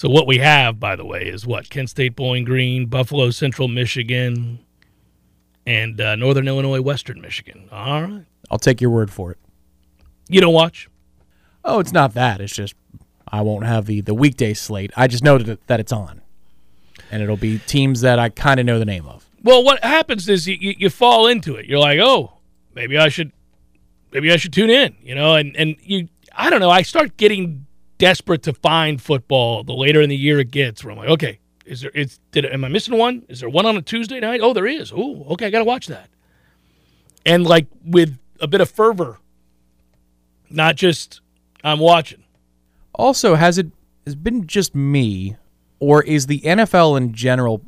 So 0.03 0.09
what 0.09 0.27
we 0.27 0.39
have, 0.39 0.81
by 0.81 0.97
the 0.97 1.05
way, 1.05 1.21
is 1.27 1.47
what 1.47 1.69
Kent 1.69 1.89
State 1.89 2.13
Bowling 2.17 2.43
Green, 2.43 2.87
Buffalo 2.87 3.29
Central 3.29 3.69
Michigan, 3.69 4.59
and 5.65 6.01
uh, 6.01 6.17
Northern 6.17 6.45
Illinois 6.45 6.81
Western 6.81 7.21
Michigan. 7.21 7.69
All 7.71 8.01
right. 8.01 8.25
I'll 8.51 8.59
take 8.59 8.81
your 8.81 8.89
word 8.89 9.09
for 9.09 9.31
it. 9.31 9.37
You 10.27 10.41
don't 10.41 10.53
watch? 10.53 10.89
Oh, 11.63 11.79
it's 11.79 11.93
not 11.93 12.15
that. 12.15 12.41
It's 12.41 12.53
just 12.53 12.75
I 13.29 13.43
won't 13.43 13.65
have 13.65 13.85
the 13.85 14.01
the 14.01 14.13
weekday 14.13 14.53
slate. 14.53 14.91
I 14.97 15.07
just 15.07 15.23
know 15.23 15.37
that, 15.37 15.79
it's 15.79 15.93
on, 15.93 16.21
and 17.09 17.23
it'll 17.23 17.37
be 17.37 17.59
teams 17.59 18.01
that 18.01 18.19
I 18.19 18.27
kind 18.27 18.59
of 18.59 18.65
know 18.65 18.79
the 18.79 18.83
name 18.83 19.07
of. 19.07 19.25
Well, 19.41 19.63
what 19.63 19.81
happens 19.85 20.27
is 20.27 20.49
you, 20.49 20.57
you, 20.59 20.73
you 20.79 20.89
fall 20.89 21.27
into 21.27 21.55
it. 21.55 21.65
You're 21.65 21.79
like, 21.79 21.99
oh, 21.99 22.33
maybe 22.75 22.97
I 22.97 23.07
should, 23.07 23.31
maybe 24.11 24.33
I 24.33 24.35
should 24.35 24.51
tune 24.51 24.69
in. 24.69 24.97
You 25.01 25.15
know, 25.15 25.35
and 25.35 25.55
and 25.55 25.77
you, 25.81 26.09
I 26.35 26.49
don't 26.49 26.59
know. 26.59 26.69
I 26.71 26.81
start 26.81 27.15
getting 27.15 27.67
desperate 27.97 28.43
to 28.43 28.53
find 28.53 29.01
football 29.01 29.63
the 29.63 29.73
later 29.73 30.01
in 30.01 30.09
the 30.09 30.15
year 30.15 30.39
it 30.39 30.51
gets. 30.51 30.83
Where 30.83 30.91
I'm 30.91 30.97
like, 30.97 31.09
okay, 31.09 31.39
is 31.65 31.81
there? 31.81 31.91
It's 31.93 32.19
did 32.31 32.45
am 32.45 32.63
I 32.63 32.67
missing 32.67 32.97
one? 32.97 33.23
Is 33.29 33.39
there 33.39 33.49
one 33.49 33.65
on 33.65 33.77
a 33.77 33.81
Tuesday 33.81 34.19
night? 34.19 34.41
Oh, 34.41 34.53
there 34.53 34.67
is. 34.67 34.91
Oh, 34.95 35.25
okay, 35.31 35.47
I 35.47 35.49
got 35.49 35.59
to 35.59 35.65
watch 35.65 35.87
that. 35.87 36.09
And 37.25 37.45
like 37.45 37.67
with 37.85 38.17
a 38.39 38.47
bit 38.47 38.61
of 38.61 38.69
fervor, 38.69 39.19
not 40.49 40.75
just 40.75 41.21
I'm 41.63 41.79
watching. 41.79 42.23
Also, 42.93 43.35
has 43.35 43.57
it 43.57 43.67
has 44.05 44.15
been 44.15 44.45
just 44.45 44.75
me, 44.75 45.37
or 45.79 46.03
is 46.03 46.27
the 46.27 46.41
NFL 46.41 46.97
in 46.97 47.13
general 47.13 47.61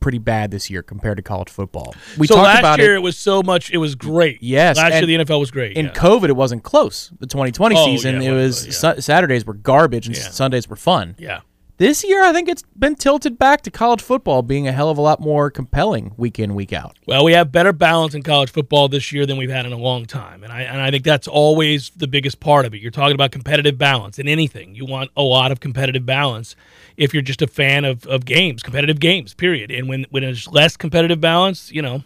pretty 0.00 0.18
bad 0.18 0.50
this 0.50 0.68
year 0.70 0.82
compared 0.82 1.16
to 1.18 1.22
college 1.22 1.48
football? 1.50 1.94
We 2.18 2.26
so 2.26 2.34
talked 2.34 2.44
last 2.46 2.58
about 2.60 2.78
year 2.80 2.94
it 2.94 2.98
it 2.98 3.02
was 3.02 3.16
so 3.16 3.42
much. 3.42 3.70
It 3.70 3.78
was 3.78 3.94
great. 3.94 4.42
Yes, 4.42 4.76
last 4.76 4.92
and 4.94 5.06
year 5.08 5.18
the 5.18 5.24
NFL 5.24 5.38
was 5.40 5.50
great. 5.50 5.76
in 5.76 5.86
yeah. 5.86 5.92
COVID. 5.92 6.28
It 6.28 6.36
wasn't 6.36 6.62
close. 6.62 7.12
The 7.20 7.26
2020 7.26 7.76
Oh, 7.76 7.84
season, 7.84 8.20
yeah, 8.22 8.30
it 8.30 8.32
was 8.34 8.66
yeah. 8.66 8.72
Sa- 8.72 9.00
Saturdays 9.00 9.44
were 9.46 9.54
garbage 9.54 10.06
and. 10.06 10.16
Sundays 10.16 10.68
were 10.68 10.76
fun. 10.76 11.14
yeah. 11.18 11.40
This 11.80 12.04
year, 12.04 12.22
I 12.22 12.34
think 12.34 12.50
it's 12.50 12.62
been 12.78 12.94
tilted 12.94 13.38
back 13.38 13.62
to 13.62 13.70
college 13.70 14.02
football 14.02 14.42
being 14.42 14.68
a 14.68 14.72
hell 14.72 14.90
of 14.90 14.98
a 14.98 15.00
lot 15.00 15.18
more 15.18 15.50
compelling 15.50 16.12
week 16.18 16.38
in 16.38 16.54
week 16.54 16.74
out. 16.74 16.98
Well, 17.06 17.24
we 17.24 17.32
have 17.32 17.50
better 17.50 17.72
balance 17.72 18.12
in 18.14 18.22
college 18.22 18.50
football 18.50 18.90
this 18.90 19.12
year 19.12 19.24
than 19.24 19.38
we've 19.38 19.48
had 19.48 19.64
in 19.64 19.72
a 19.72 19.78
long 19.78 20.04
time, 20.04 20.44
and 20.44 20.52
I 20.52 20.60
and 20.60 20.78
I 20.78 20.90
think 20.90 21.04
that's 21.04 21.26
always 21.26 21.88
the 21.96 22.06
biggest 22.06 22.38
part 22.38 22.66
of 22.66 22.74
it. 22.74 22.82
You're 22.82 22.90
talking 22.90 23.14
about 23.14 23.32
competitive 23.32 23.78
balance 23.78 24.18
in 24.18 24.28
anything. 24.28 24.74
You 24.74 24.84
want 24.84 25.10
a 25.16 25.22
lot 25.22 25.52
of 25.52 25.60
competitive 25.60 26.04
balance 26.04 26.54
if 26.98 27.14
you're 27.14 27.22
just 27.22 27.40
a 27.40 27.46
fan 27.46 27.86
of, 27.86 28.06
of 28.06 28.26
games, 28.26 28.62
competitive 28.62 29.00
games, 29.00 29.32
period. 29.32 29.70
And 29.70 29.88
when 29.88 30.04
when 30.10 30.22
there's 30.22 30.48
less 30.48 30.76
competitive 30.76 31.22
balance, 31.22 31.72
you 31.72 31.80
know, 31.80 32.04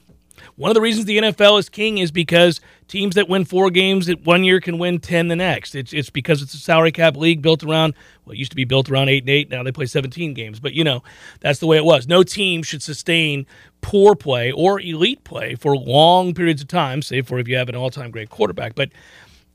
one 0.57 0.71
of 0.71 0.75
the 0.75 0.81
reasons 0.81 1.07
the 1.07 1.19
NFL 1.19 1.59
is 1.59 1.69
king 1.69 1.99
is 1.99 2.13
because 2.13 2.61
teams 2.87 3.17
that 3.17 3.29
win 3.29 3.45
four 3.45 3.71
games 3.71 4.09
at 4.09 4.25
one 4.25 4.45
year 4.45 4.61
can 4.61 4.79
win 4.79 5.01
ten 5.01 5.29
the 5.29 5.37
next. 5.37 5.75
It's 5.75 5.93
it's 5.93 6.11
because 6.11 6.43
it's 6.43 6.55
a 6.55 6.59
salary 6.59 6.93
cap 6.93 7.17
league 7.17 7.43
built 7.43 7.65
around 7.65 7.95
well, 8.25 8.35
it 8.35 8.39
used 8.39 8.53
to 8.53 8.57
be 8.57 8.65
built 8.65 8.89
around 8.89 9.09
eight 9.09 9.25
and 9.25 9.31
eight. 9.31 9.51
Now 9.51 9.63
they 9.63 9.73
play 9.73 9.87
seventeen 9.87 10.33
games, 10.33 10.61
but 10.61 10.73
you 10.73 10.85
know 10.85 11.03
that's 11.41 11.59
the 11.59 11.67
way 11.67 11.77
it 11.77 11.85
was. 11.85 12.07
No 12.07 12.23
team 12.23 12.63
should 12.63 12.83
sustain 12.83 13.47
poor 13.81 14.15
play 14.15 14.53
or 14.53 14.81
elite 14.81 15.25
play 15.25 15.57
for 15.57 15.77
long 15.77 16.35
periods 16.35 16.63
of 16.63 16.69
time, 16.69 17.03
save 17.03 17.27
for 17.27 17.39
if 17.39 17.49
you 17.49 17.57
have 17.57 17.69
an 17.69 17.75
all-time 17.75 18.11
great 18.11 18.31
quarterback. 18.31 18.75
But 18.75 18.91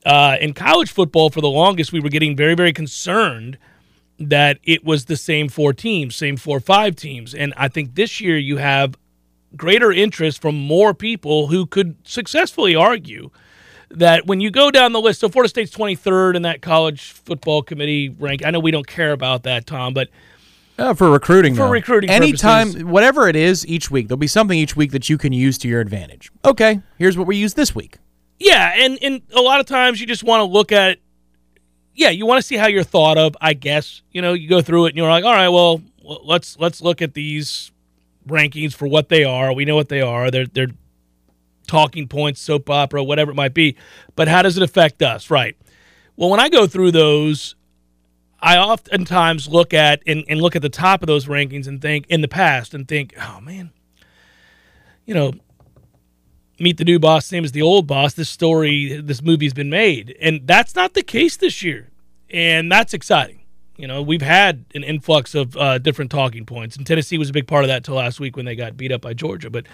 uh, 0.04 0.36
in 0.40 0.52
college 0.52 0.90
football, 0.90 1.30
for 1.30 1.40
the 1.40 1.48
longest, 1.48 1.92
we 1.92 2.00
were 2.00 2.10
getting 2.10 2.36
very 2.36 2.54
very 2.54 2.74
concerned 2.74 3.56
that 4.18 4.58
it 4.64 4.84
was 4.84 5.06
the 5.06 5.16
same 5.16 5.48
four 5.48 5.72
teams, 5.72 6.14
same 6.14 6.36
four 6.36 6.60
five 6.60 6.94
teams, 6.94 7.34
and 7.34 7.54
I 7.56 7.68
think 7.68 7.94
this 7.94 8.20
year 8.20 8.36
you 8.36 8.58
have 8.58 8.96
greater 9.56 9.90
interest 9.92 10.40
from 10.40 10.56
more 10.58 10.94
people 10.94 11.48
who 11.48 11.66
could 11.66 11.96
successfully 12.04 12.74
argue 12.74 13.30
that 13.90 14.26
when 14.26 14.40
you 14.40 14.50
go 14.50 14.70
down 14.70 14.92
the 14.92 15.00
list, 15.00 15.20
so 15.20 15.28
Florida 15.28 15.48
State's 15.48 15.72
23rd 15.76 16.36
in 16.36 16.42
that 16.42 16.62
college 16.62 17.10
football 17.10 17.62
committee 17.62 18.08
rank. 18.08 18.44
I 18.44 18.50
know 18.50 18.60
we 18.60 18.70
don't 18.70 18.86
care 18.86 19.12
about 19.12 19.42
that, 19.42 19.66
Tom, 19.66 19.92
but 19.94 20.08
Uh, 20.78 20.94
for 20.94 21.10
recruiting, 21.10 21.54
For 21.54 21.62
though. 21.64 21.70
recruiting 21.70 22.08
anytime, 22.08 22.68
purposes. 22.68 22.84
whatever 22.84 23.28
it 23.28 23.34
is 23.36 23.66
each 23.66 23.90
week, 23.90 24.06
there'll 24.08 24.16
be 24.18 24.26
something 24.28 24.56
each 24.58 24.76
week 24.76 24.92
that 24.92 25.08
you 25.10 25.18
can 25.18 25.32
use 25.32 25.58
to 25.58 25.68
your 25.68 25.80
advantage. 25.80 26.30
Okay, 26.44 26.80
here's 26.98 27.18
what 27.18 27.26
we 27.26 27.36
use 27.36 27.54
this 27.54 27.74
week. 27.74 27.96
yeah, 28.38 28.72
and, 28.76 28.96
and 29.02 29.20
a 29.34 29.40
lot 29.42 29.60
of 29.60 29.66
times 29.66 30.00
you 30.00 30.06
just 30.06 30.22
want 30.24 30.40
to 30.40 30.44
look 30.44 30.70
at, 30.72 30.98
yeah, 31.94 32.08
you 32.08 32.24
want 32.24 32.40
to 32.40 32.46
see 32.46 32.56
how 32.56 32.66
you're 32.68 32.82
thought 32.84 33.18
of. 33.18 33.36
I 33.40 33.52
guess 33.54 34.00
you 34.12 34.22
know 34.22 34.32
you 34.32 34.48
go 34.48 34.62
through 34.62 34.86
it 34.86 34.90
and 34.90 34.96
you're 34.96 35.10
like, 35.10 35.24
all 35.24 35.32
right, 35.34 35.48
well, 35.50 35.82
well, 36.02 36.20
let's 36.24 36.56
let's 36.58 36.80
look 36.80 37.02
at 37.02 37.12
these 37.12 37.72
rankings 38.26 38.74
for 38.74 38.86
what 38.86 39.08
they 39.08 39.24
are. 39.24 39.52
We 39.52 39.64
know 39.64 39.76
what 39.76 39.88
they 39.88 40.00
are. 40.00 40.30
They're 40.30 40.46
they're 40.46 40.68
talking 41.66 42.08
points, 42.08 42.40
soap 42.40 42.68
opera, 42.68 43.02
whatever 43.02 43.30
it 43.30 43.36
might 43.36 43.54
be. 43.54 43.76
But 44.16 44.28
how 44.28 44.42
does 44.42 44.56
it 44.56 44.62
affect 44.62 45.02
us? 45.02 45.30
Right. 45.30 45.56
Well, 46.16 46.30
when 46.30 46.40
I 46.40 46.48
go 46.48 46.66
through 46.66 46.90
those, 46.90 47.54
I 48.40 48.58
oftentimes 48.58 49.48
look 49.48 49.72
at 49.72 50.02
and, 50.06 50.24
and 50.28 50.40
look 50.40 50.56
at 50.56 50.62
the 50.62 50.68
top 50.68 51.02
of 51.02 51.06
those 51.06 51.26
rankings 51.26 51.66
and 51.66 51.80
think 51.80 52.06
in 52.08 52.20
the 52.20 52.28
past 52.28 52.74
and 52.74 52.86
think, 52.88 53.14
oh 53.20 53.40
man, 53.40 53.70
you 55.06 55.14
know, 55.14 55.32
meet 56.58 56.76
the 56.76 56.84
new 56.84 56.98
boss, 56.98 57.26
same 57.26 57.44
as 57.44 57.52
the 57.52 57.62
old 57.62 57.86
boss. 57.86 58.14
This 58.14 58.28
story, 58.28 59.00
this 59.00 59.22
movie's 59.22 59.54
been 59.54 59.70
made, 59.70 60.16
and 60.20 60.46
that's 60.46 60.74
not 60.74 60.94
the 60.94 61.02
case 61.02 61.36
this 61.36 61.62
year, 61.62 61.90
and 62.28 62.70
that's 62.70 62.94
exciting. 62.94 63.39
You 63.80 63.86
know, 63.86 64.02
we've 64.02 64.22
had 64.22 64.64
an 64.74 64.84
influx 64.84 65.34
of 65.34 65.56
uh, 65.56 65.78
different 65.78 66.10
talking 66.10 66.44
points, 66.44 66.76
and 66.76 66.86
Tennessee 66.86 67.18
was 67.18 67.30
a 67.30 67.32
big 67.32 67.46
part 67.46 67.64
of 67.64 67.68
that 67.68 67.84
till 67.84 67.94
last 67.94 68.20
week 68.20 68.36
when 68.36 68.44
they 68.44 68.54
got 68.54 68.76
beat 68.76 68.92
up 68.92 69.00
by 69.00 69.14
Georgia. 69.14 69.50
But 69.50 69.66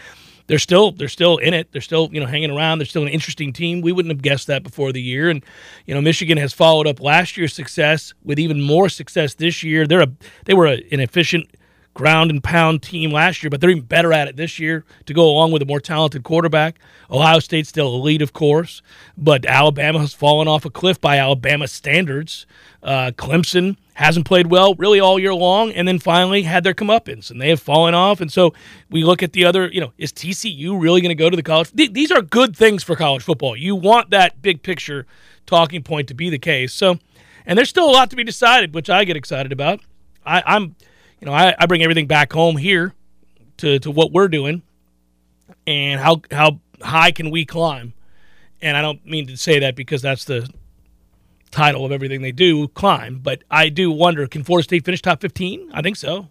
they're 0.47 0.59
still 0.59 0.93
they're 0.93 1.09
still 1.09 1.39
in 1.39 1.55
it. 1.55 1.73
They're 1.73 1.81
still 1.81 2.09
you 2.13 2.21
know 2.21 2.27
hanging 2.27 2.51
around. 2.51 2.79
They're 2.79 2.87
still 2.87 3.03
an 3.03 3.09
interesting 3.09 3.53
team. 3.53 3.81
We 3.81 3.93
wouldn't 3.93 4.13
have 4.13 4.23
guessed 4.23 4.47
that 4.47 4.63
before 4.63 4.93
the 4.93 5.03
year. 5.03 5.29
And 5.29 5.45
you 5.87 5.95
know, 5.95 6.01
Michigan 6.01 6.39
has 6.39 6.53
followed 6.53 6.87
up 6.87 7.01
last 7.01 7.37
year's 7.37 7.53
success 7.53 8.15
with 8.23 8.39
even 8.39 8.63
more 8.63 8.89
success 8.89 9.35
this 9.35 9.63
year. 9.63 9.87
They're 9.87 10.03
a 10.03 10.13
they 10.45 10.55
were 10.55 10.67
a, 10.67 10.83
an 10.93 11.01
efficient 11.01 11.51
ground 11.95 12.31
and 12.31 12.45
pound 12.45 12.83
team 12.83 13.11
last 13.11 13.43
year, 13.43 13.51
but 13.51 13.61
they're 13.61 13.71
even 13.71 13.83
better 13.83 14.13
at 14.13 14.29
it 14.29 14.37
this 14.37 14.59
year 14.59 14.85
to 15.07 15.15
go 15.15 15.25
along 15.25 15.51
with 15.51 15.63
a 15.63 15.67
more 15.67 15.81
talented 15.81 16.23
quarterback. 16.23 16.79
Ohio 17.11 17.39
State's 17.39 17.71
still 17.71 17.95
elite, 17.95 18.21
of 18.21 18.35
course, 18.35 18.83
but 19.17 19.47
Alabama 19.47 20.01
has 20.01 20.13
fallen 20.13 20.47
off 20.47 20.67
a 20.67 20.71
cliff 20.71 21.01
by 21.01 21.19
Alabama 21.19 21.67
standards. 21.67 22.47
Uh, 22.83 23.13
Clemson 23.17 23.77
hasn't 23.97 24.27
played 24.27 24.49
well 24.49 24.75
really 24.75 25.01
all 25.01 25.19
year 25.19 25.33
long, 25.33 25.73
and 25.73 25.89
then 25.89 25.99
finally 25.99 26.43
had 26.43 26.63
their 26.65 26.75
comeuppance, 26.75 27.31
and 27.31 27.41
they 27.41 27.49
have 27.49 27.61
fallen 27.61 27.95
off. 27.95 28.21
And 28.21 28.31
so 28.31 28.53
we 28.91 29.03
look 29.05 29.23
at 29.23 29.33
the 29.33 29.47
other, 29.47 29.69
you 29.69 29.81
know, 29.81 29.93
is 29.97 30.13
TCU 30.13 30.79
really 30.79 31.01
going 31.01 31.09
to 31.09 31.15
go 31.15 31.31
to 31.31 31.37
the 31.37 31.43
college? 31.43 31.71
These 31.73 32.13
are 32.13 32.21
good 32.21 32.55
things 32.55 32.85
for 32.85 32.95
college 32.95 33.23
football. 33.23 33.57
You 33.57 33.75
want 33.75 34.11
that 34.11 34.43
big 34.43 34.63
picture 34.63 35.07
talking 35.47 35.83
point 35.83 36.09
to 36.09 36.15
be 36.15 36.29
the 36.29 36.39
case. 36.39 36.75
So, 36.75 36.99
and 37.47 37.57
there's 37.57 37.71
still 37.71 37.89
a 37.89 37.91
lot 37.91 38.11
to 38.11 38.17
be 38.17 38.25
decided, 38.25 38.75
which 38.75 38.91
I 38.91 39.05
get 39.05 39.17
excited 39.17 39.51
about. 39.51 39.81
I, 40.27 40.43
I'm 40.45 40.77
you 41.21 41.27
know, 41.27 41.33
I, 41.33 41.55
I 41.59 41.65
bring 41.65 41.83
everything 41.83 42.07
back 42.07 42.33
home 42.33 42.59
here 42.59 42.93
to, 43.59 43.79
to 43.79 43.91
what 43.91 44.13
we're 44.13 44.29
doing 44.29 44.63
and 45.67 46.01
how 46.01 46.21
how 46.31 46.61
high 46.83 47.13
can 47.13 47.31
we 47.31 47.47
climb. 47.47 47.95
And 48.61 48.77
I 48.77 48.83
don't 48.83 49.05
mean 49.07 49.27
to 49.29 49.37
say 49.37 49.61
that 49.61 49.75
because 49.75 50.03
that's 50.03 50.25
the 50.27 50.49
title 51.57 51.87
of 51.87 51.93
everything 51.93 52.21
they 52.21 52.33
do, 52.33 52.69
climb. 52.69 53.19
But 53.23 53.43
I 53.51 53.71
do 53.71 53.91
wonder, 53.91 54.27
can 54.27 54.45
Florida 54.45 54.65
State 54.65 54.85
finish 54.85 55.03
top 55.03 55.21
fifteen? 55.21 55.71
I 55.73 55.83
think 55.83 55.97
so. 55.97 56.29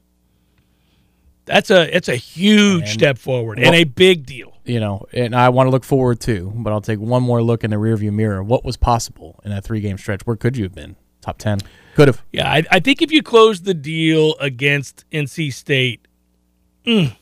That's 1.45 1.69
a 1.69 1.95
it's 1.95 2.07
a 2.09 2.15
huge 2.15 2.83
and, 2.83 2.89
step 2.89 3.17
forward 3.17 3.57
well, 3.57 3.67
and 3.67 3.75
a 3.75 3.83
big 3.83 4.25
deal. 4.25 4.53
You 4.63 4.79
know, 4.79 5.05
and 5.13 5.35
I 5.35 5.49
want 5.49 5.67
to 5.67 5.71
look 5.71 5.83
forward 5.83 6.19
too, 6.19 6.51
but 6.55 6.71
I'll 6.71 6.81
take 6.81 6.99
one 6.99 7.23
more 7.23 7.41
look 7.41 7.63
in 7.63 7.71
the 7.71 7.77
rearview 7.77 8.13
mirror. 8.13 8.43
What 8.43 8.63
was 8.63 8.77
possible 8.77 9.39
in 9.43 9.51
that 9.51 9.63
three 9.63 9.81
game 9.81 9.97
stretch? 9.97 10.21
Where 10.25 10.35
could 10.35 10.57
you 10.57 10.63
have 10.63 10.73
been? 10.73 10.95
Top 11.21 11.37
ten. 11.37 11.59
Could 11.95 12.07
have. 12.07 12.23
Yeah, 12.31 12.51
I, 12.51 12.63
I, 12.71 12.79
think 12.81 13.01
if 13.01 13.11
you 13.11 13.23
close 13.23 13.61
the 13.61 13.73
deal 13.73 14.35
against 14.41 15.05
NC 15.11 15.53
State, 15.53 16.07
mm, 16.85 17.15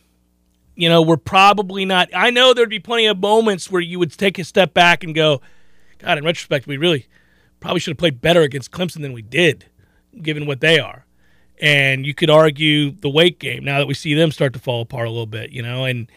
you 0.75 0.89
know, 0.89 1.01
we're 1.01 1.15
probably 1.17 1.85
not. 1.85 2.09
I 2.13 2.31
know 2.31 2.53
there'd 2.53 2.69
be 2.69 2.79
plenty 2.79 3.05
of 3.05 3.19
moments 3.19 3.69
where 3.69 3.81
you 3.81 3.99
would 3.99 4.11
take 4.11 4.39
a 4.39 4.43
step 4.43 4.73
back 4.73 5.03
and 5.03 5.13
go, 5.13 5.41
God, 5.99 6.17
in 6.17 6.23
retrospect, 6.23 6.65
we 6.65 6.77
really 6.77 7.07
probably 7.63 7.79
should 7.79 7.91
have 7.91 7.97
played 7.97 8.19
better 8.19 8.41
against 8.41 8.71
Clemson 8.71 9.01
than 9.01 9.13
we 9.13 9.21
did, 9.21 9.65
given 10.21 10.45
what 10.45 10.59
they 10.59 10.79
are. 10.79 11.05
And 11.61 12.05
you 12.05 12.13
could 12.13 12.29
argue 12.29 12.91
the 12.91 13.09
Wake 13.09 13.39
game 13.39 13.63
now 13.63 13.77
that 13.79 13.87
we 13.87 13.93
see 13.93 14.13
them 14.13 14.31
start 14.31 14.51
to 14.53 14.59
fall 14.59 14.81
apart 14.81 15.07
a 15.07 15.09
little 15.09 15.25
bit, 15.25 15.51
you 15.51 15.61
know. 15.61 15.85
And 15.85 16.11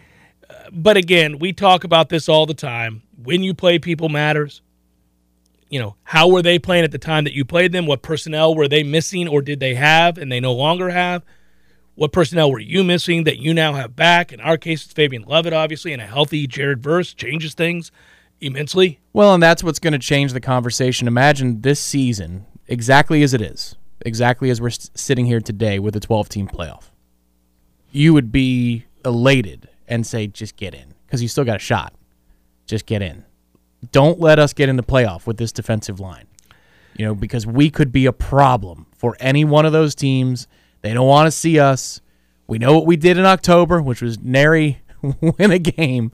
uh, 0.50 0.54
but 0.72 0.96
again, 0.96 1.38
we 1.38 1.52
talk 1.52 1.84
about 1.84 2.08
this 2.08 2.28
all 2.28 2.46
the 2.46 2.54
time. 2.54 3.02
When 3.22 3.44
you 3.44 3.54
play 3.54 3.78
people 3.78 4.08
matters 4.08 4.60
you 5.68 5.80
know, 5.80 5.96
how 6.04 6.28
were 6.28 6.42
they 6.42 6.58
playing 6.58 6.84
at 6.84 6.92
the 6.92 6.98
time 6.98 7.24
that 7.24 7.32
you 7.32 7.44
played 7.44 7.72
them? 7.72 7.86
What 7.86 8.02
personnel 8.02 8.54
were 8.54 8.68
they 8.68 8.84
missing 8.84 9.26
or 9.26 9.42
did 9.42 9.58
they 9.58 9.74
have 9.74 10.16
and 10.16 10.30
they 10.30 10.38
no 10.38 10.52
longer 10.52 10.90
have? 10.90 11.24
What 11.96 12.12
personnel 12.12 12.52
were 12.52 12.60
you 12.60 12.84
missing 12.84 13.24
that 13.24 13.38
you 13.38 13.52
now 13.52 13.72
have 13.72 13.96
back? 13.96 14.32
In 14.32 14.40
our 14.40 14.56
case, 14.56 14.84
it's 14.84 14.92
Fabian 14.92 15.22
Lovett, 15.22 15.52
obviously, 15.52 15.92
and 15.92 16.00
a 16.00 16.06
healthy 16.06 16.46
Jared 16.46 16.82
Verse 16.82 17.14
changes 17.14 17.54
things 17.54 17.90
immensely. 18.40 19.00
Well, 19.12 19.34
and 19.34 19.42
that's 19.42 19.62
what's 19.62 19.78
going 19.78 19.92
to 19.92 19.98
change 19.98 20.32
the 20.32 20.40
conversation. 20.40 21.08
Imagine 21.08 21.62
this 21.62 21.80
season 21.80 22.46
exactly 22.66 23.22
as 23.22 23.34
it 23.34 23.40
is, 23.40 23.76
exactly 24.04 24.50
as 24.50 24.60
we're 24.60 24.70
sitting 24.70 25.26
here 25.26 25.40
today 25.40 25.78
with 25.78 25.96
a 25.96 26.00
12 26.00 26.28
team 26.28 26.48
playoff. 26.48 26.90
You 27.90 28.12
would 28.14 28.30
be 28.30 28.84
elated 29.04 29.68
and 29.88 30.06
say, 30.06 30.26
just 30.26 30.56
get 30.56 30.74
in 30.74 30.94
because 31.06 31.22
you 31.22 31.28
still 31.28 31.44
got 31.44 31.56
a 31.56 31.60
shot. 31.60 31.94
Just 32.66 32.86
get 32.86 33.00
in 33.00 33.24
don't 33.92 34.20
let 34.20 34.38
us 34.38 34.52
get 34.52 34.68
in 34.68 34.76
the 34.76 34.82
playoff 34.82 35.26
with 35.26 35.36
this 35.36 35.52
defensive 35.52 36.00
line. 36.00 36.26
You 36.96 37.04
know, 37.04 37.14
because 37.14 37.46
we 37.46 37.70
could 37.70 37.92
be 37.92 38.06
a 38.06 38.12
problem 38.12 38.86
for 38.96 39.16
any 39.20 39.44
one 39.44 39.66
of 39.66 39.72
those 39.72 39.94
teams. 39.94 40.48
They 40.80 40.94
don't 40.94 41.06
want 41.06 41.26
to 41.26 41.30
see 41.30 41.58
us. 41.58 42.00
We 42.46 42.58
know 42.58 42.74
what 42.74 42.86
we 42.86 42.96
did 42.96 43.18
in 43.18 43.26
October, 43.26 43.82
which 43.82 44.00
was 44.00 44.18
nary 44.18 44.80
win 45.02 45.50
a 45.50 45.58
game. 45.58 46.12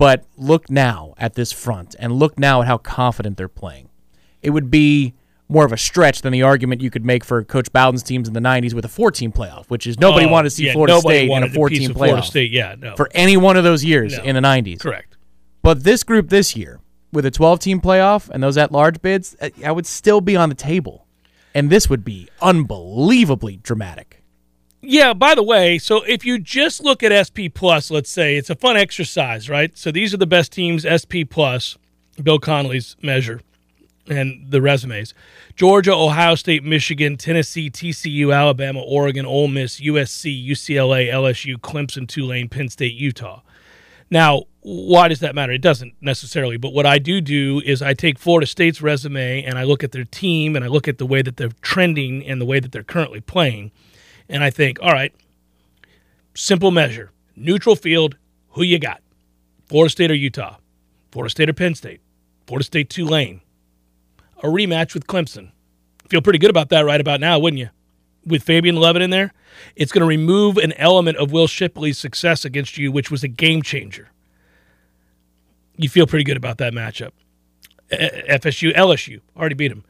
But 0.00 0.24
look 0.38 0.70
now 0.70 1.12
at 1.18 1.34
this 1.34 1.52
front 1.52 1.94
and 1.98 2.14
look 2.14 2.38
now 2.38 2.62
at 2.62 2.66
how 2.66 2.78
confident 2.78 3.36
they're 3.36 3.48
playing. 3.48 3.90
It 4.40 4.48
would 4.48 4.70
be 4.70 5.12
more 5.46 5.66
of 5.66 5.72
a 5.72 5.76
stretch 5.76 6.22
than 6.22 6.32
the 6.32 6.42
argument 6.42 6.80
you 6.80 6.88
could 6.88 7.04
make 7.04 7.22
for 7.22 7.44
Coach 7.44 7.70
Bowden's 7.70 8.02
teams 8.02 8.26
in 8.26 8.32
the 8.32 8.40
90s 8.40 8.72
with 8.72 8.86
a 8.86 8.88
14 8.88 9.30
playoff, 9.30 9.66
which 9.66 9.86
is 9.86 10.00
nobody 10.00 10.24
oh, 10.24 10.30
wanted 10.30 10.48
to 10.48 10.54
see 10.54 10.64
yeah, 10.64 10.72
Florida 10.72 10.98
State 11.00 11.30
in 11.30 11.42
a 11.42 11.50
14 11.50 11.90
playoff. 11.90 11.94
Florida 11.94 12.22
State, 12.22 12.50
yeah, 12.50 12.76
no. 12.78 12.96
For 12.96 13.10
any 13.12 13.36
one 13.36 13.58
of 13.58 13.64
those 13.64 13.84
years 13.84 14.16
no. 14.16 14.24
in 14.24 14.36
the 14.36 14.40
90s. 14.40 14.80
Correct. 14.80 15.18
But 15.60 15.84
this 15.84 16.02
group 16.02 16.30
this 16.30 16.56
year, 16.56 16.80
with 17.12 17.26
a 17.26 17.30
12 17.30 17.60
team 17.60 17.78
playoff 17.82 18.30
and 18.30 18.42
those 18.42 18.56
at 18.56 18.72
large 18.72 19.02
bids, 19.02 19.36
I 19.62 19.70
would 19.70 19.84
still 19.84 20.22
be 20.22 20.34
on 20.34 20.48
the 20.48 20.54
table. 20.54 21.06
And 21.54 21.68
this 21.68 21.90
would 21.90 22.06
be 22.06 22.26
unbelievably 22.40 23.58
dramatic. 23.58 24.19
Yeah, 24.82 25.12
by 25.12 25.34
the 25.34 25.42
way, 25.42 25.78
so 25.78 26.02
if 26.04 26.24
you 26.24 26.38
just 26.38 26.82
look 26.82 27.02
at 27.02 27.12
SP 27.12 27.52
Plus, 27.52 27.90
let's 27.90 28.08
say, 28.08 28.36
it's 28.36 28.48
a 28.48 28.54
fun 28.54 28.78
exercise, 28.78 29.50
right? 29.50 29.76
So 29.76 29.90
these 29.90 30.14
are 30.14 30.16
the 30.16 30.26
best 30.26 30.52
teams, 30.52 30.86
SP 30.88 31.28
Plus, 31.28 31.76
Bill 32.22 32.38
Connelly's 32.38 32.96
measure, 33.02 33.42
and 34.08 34.50
the 34.50 34.62
resumes 34.62 35.12
Georgia, 35.54 35.92
Ohio 35.92 36.34
State, 36.34 36.64
Michigan, 36.64 37.18
Tennessee, 37.18 37.70
TCU, 37.70 38.34
Alabama, 38.34 38.80
Oregon, 38.80 39.26
Ole 39.26 39.48
Miss, 39.48 39.80
USC, 39.80 40.48
UCLA, 40.48 41.12
LSU, 41.12 41.56
Clemson, 41.56 42.08
Tulane, 42.08 42.48
Penn 42.48 42.70
State, 42.70 42.94
Utah. 42.94 43.42
Now, 44.10 44.44
why 44.62 45.08
does 45.08 45.20
that 45.20 45.34
matter? 45.34 45.52
It 45.52 45.62
doesn't 45.62 45.94
necessarily. 46.00 46.56
But 46.56 46.72
what 46.72 46.86
I 46.86 46.98
do 46.98 47.20
do 47.20 47.62
is 47.64 47.82
I 47.82 47.94
take 47.94 48.18
Florida 48.18 48.46
State's 48.46 48.82
resume 48.82 49.44
and 49.44 49.58
I 49.58 49.64
look 49.64 49.84
at 49.84 49.92
their 49.92 50.04
team 50.04 50.56
and 50.56 50.64
I 50.64 50.68
look 50.68 50.88
at 50.88 50.98
the 50.98 51.06
way 51.06 51.22
that 51.22 51.36
they're 51.36 51.52
trending 51.60 52.26
and 52.26 52.40
the 52.40 52.46
way 52.46 52.58
that 52.58 52.72
they're 52.72 52.82
currently 52.82 53.20
playing. 53.20 53.70
And 54.30 54.42
I 54.42 54.50
think, 54.50 54.78
all 54.80 54.92
right, 54.92 55.12
simple 56.34 56.70
measure 56.70 57.10
neutral 57.36 57.76
field, 57.76 58.16
who 58.50 58.62
you 58.62 58.78
got? 58.78 59.02
Florida 59.66 59.90
State 59.90 60.10
or 60.10 60.14
Utah? 60.14 60.56
Florida 61.10 61.30
State 61.30 61.48
or 61.48 61.52
Penn 61.52 61.74
State? 61.74 62.00
Florida 62.46 62.64
State 62.64 62.90
Tulane? 62.90 63.40
A 64.42 64.46
rematch 64.46 64.94
with 64.94 65.06
Clemson. 65.06 65.52
Feel 66.08 66.22
pretty 66.22 66.38
good 66.38 66.50
about 66.50 66.70
that 66.70 66.84
right 66.84 67.00
about 67.00 67.20
now, 67.20 67.38
wouldn't 67.38 67.60
you? 67.60 67.68
With 68.26 68.42
Fabian 68.42 68.76
Lovett 68.76 69.02
in 69.02 69.10
there, 69.10 69.32
it's 69.76 69.92
going 69.92 70.00
to 70.00 70.06
remove 70.06 70.56
an 70.56 70.72
element 70.74 71.16
of 71.18 71.32
Will 71.32 71.46
Shipley's 71.46 71.98
success 71.98 72.44
against 72.44 72.76
you, 72.78 72.92
which 72.92 73.10
was 73.10 73.22
a 73.22 73.28
game 73.28 73.62
changer 73.62 74.10
you 75.82 75.88
feel 75.88 76.06
pretty 76.06 76.24
good 76.24 76.36
about 76.36 76.58
that 76.58 76.72
matchup. 76.72 77.12
FSU, 77.90 78.74
LSU, 78.76 79.20
already 79.36 79.54
beat 79.54 79.68
them. 79.68 79.84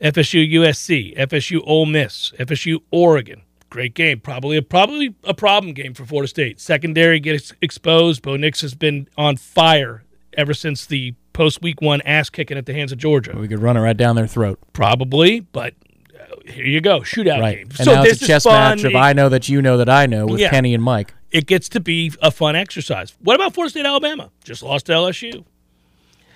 FSU, 0.00 0.50
USC, 0.52 1.16
FSU, 1.16 1.62
Ole 1.64 1.86
Miss, 1.86 2.32
FSU, 2.38 2.80
Oregon. 2.90 3.42
Great 3.70 3.94
game. 3.94 4.20
Probably 4.20 4.56
a 4.56 4.62
probably 4.62 5.14
a 5.24 5.34
problem 5.34 5.72
game 5.72 5.94
for 5.94 6.04
Florida 6.04 6.28
State. 6.28 6.60
Secondary 6.60 7.20
gets 7.20 7.52
exposed. 7.60 8.22
Bo 8.22 8.36
Nix 8.36 8.60
has 8.60 8.74
been 8.74 9.08
on 9.16 9.36
fire 9.36 10.04
ever 10.34 10.52
since 10.52 10.86
the 10.86 11.14
post 11.32 11.62
week 11.62 11.80
one 11.80 12.00
ass 12.02 12.30
kicking 12.30 12.58
at 12.58 12.66
the 12.66 12.74
hands 12.74 12.92
of 12.92 12.98
Georgia. 12.98 13.36
We 13.38 13.48
could 13.48 13.62
run 13.62 13.76
it 13.76 13.80
right 13.80 13.96
down 13.96 14.16
their 14.16 14.26
throat. 14.26 14.58
Probably, 14.72 15.40
but 15.40 15.74
uh, 16.18 16.50
here 16.50 16.66
you 16.66 16.80
go, 16.80 17.00
shootout 17.00 17.40
right. 17.40 17.58
game. 17.58 17.68
And 17.68 17.84
so 17.86 17.94
now 17.94 18.02
it's 18.02 18.20
a 18.20 18.26
chess 18.26 18.44
match 18.44 18.84
of 18.84 18.94
I 18.94 19.12
know 19.12 19.28
that 19.28 19.48
you 19.48 19.62
know 19.62 19.76
that 19.76 19.88
I 19.88 20.06
know 20.06 20.26
with 20.26 20.40
yeah. 20.40 20.50
Kenny 20.50 20.74
and 20.74 20.82
Mike 20.82 21.14
it 21.30 21.46
gets 21.46 21.68
to 21.70 21.80
be 21.80 22.12
a 22.20 22.30
fun 22.30 22.56
exercise. 22.56 23.14
What 23.20 23.36
about 23.36 23.54
Florida 23.54 23.70
State, 23.70 23.86
Alabama? 23.86 24.30
Just 24.44 24.62
lost 24.62 24.86
to 24.86 24.92
LSU. 24.92 25.44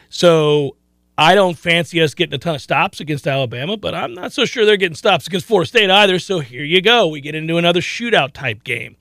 So 0.08 0.76
I 1.16 1.34
don't 1.34 1.56
fancy 1.56 2.02
us 2.02 2.14
getting 2.14 2.34
a 2.34 2.38
ton 2.38 2.56
of 2.56 2.60
stops 2.60 2.98
against 2.98 3.26
Alabama, 3.26 3.76
but 3.76 3.94
I'm 3.94 4.14
not 4.14 4.32
so 4.32 4.44
sure 4.44 4.66
they're 4.66 4.76
getting 4.76 4.96
stops 4.96 5.26
against 5.28 5.46
Florida 5.46 5.68
State 5.68 5.90
either. 5.90 6.18
So 6.18 6.40
here 6.40 6.64
you 6.64 6.80
go. 6.80 7.06
We 7.06 7.20
get 7.20 7.36
into 7.36 7.56
another 7.56 7.80
shootout 7.80 8.32
type 8.32 8.64
game. 8.64 8.96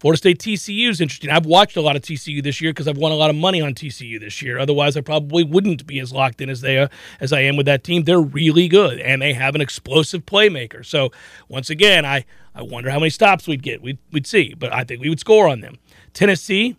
Florida 0.00 0.18
State 0.18 0.38
TCU 0.38 0.90
is 0.90 1.00
interesting. 1.00 1.30
I've 1.30 1.46
watched 1.46 1.76
a 1.76 1.80
lot 1.80 1.96
of 1.96 2.02
TCU 2.02 2.42
this 2.42 2.60
year 2.60 2.72
because 2.72 2.88
I've 2.88 2.98
won 2.98 3.12
a 3.12 3.14
lot 3.14 3.30
of 3.30 3.36
money 3.36 3.62
on 3.62 3.72
TCU 3.72 4.20
this 4.20 4.42
year. 4.42 4.58
Otherwise, 4.58 4.96
I 4.96 5.00
probably 5.00 5.44
wouldn't 5.44 5.86
be 5.86 5.98
as 6.00 6.12
locked 6.12 6.40
in 6.40 6.50
as 6.50 6.60
they 6.60 6.76
are, 6.76 6.90
as 7.20 7.32
I 7.32 7.40
am 7.40 7.56
with 7.56 7.66
that 7.66 7.84
team. 7.84 8.02
They're 8.02 8.20
really 8.20 8.68
good 8.68 8.98
and 8.98 9.22
they 9.22 9.32
have 9.32 9.54
an 9.54 9.60
explosive 9.60 10.26
playmaker. 10.26 10.84
So 10.84 11.10
once 11.48 11.70
again, 11.70 12.04
I 12.04 12.26
I 12.54 12.62
wonder 12.62 12.90
how 12.90 12.98
many 12.98 13.10
stops 13.10 13.46
we'd 13.46 13.62
get. 13.62 13.80
We'd 13.80 13.98
we'd 14.12 14.26
see, 14.26 14.54
but 14.54 14.72
I 14.72 14.84
think 14.84 15.00
we 15.00 15.08
would 15.08 15.20
score 15.20 15.48
on 15.48 15.60
them. 15.60 15.78
Tennessee, 16.12 16.76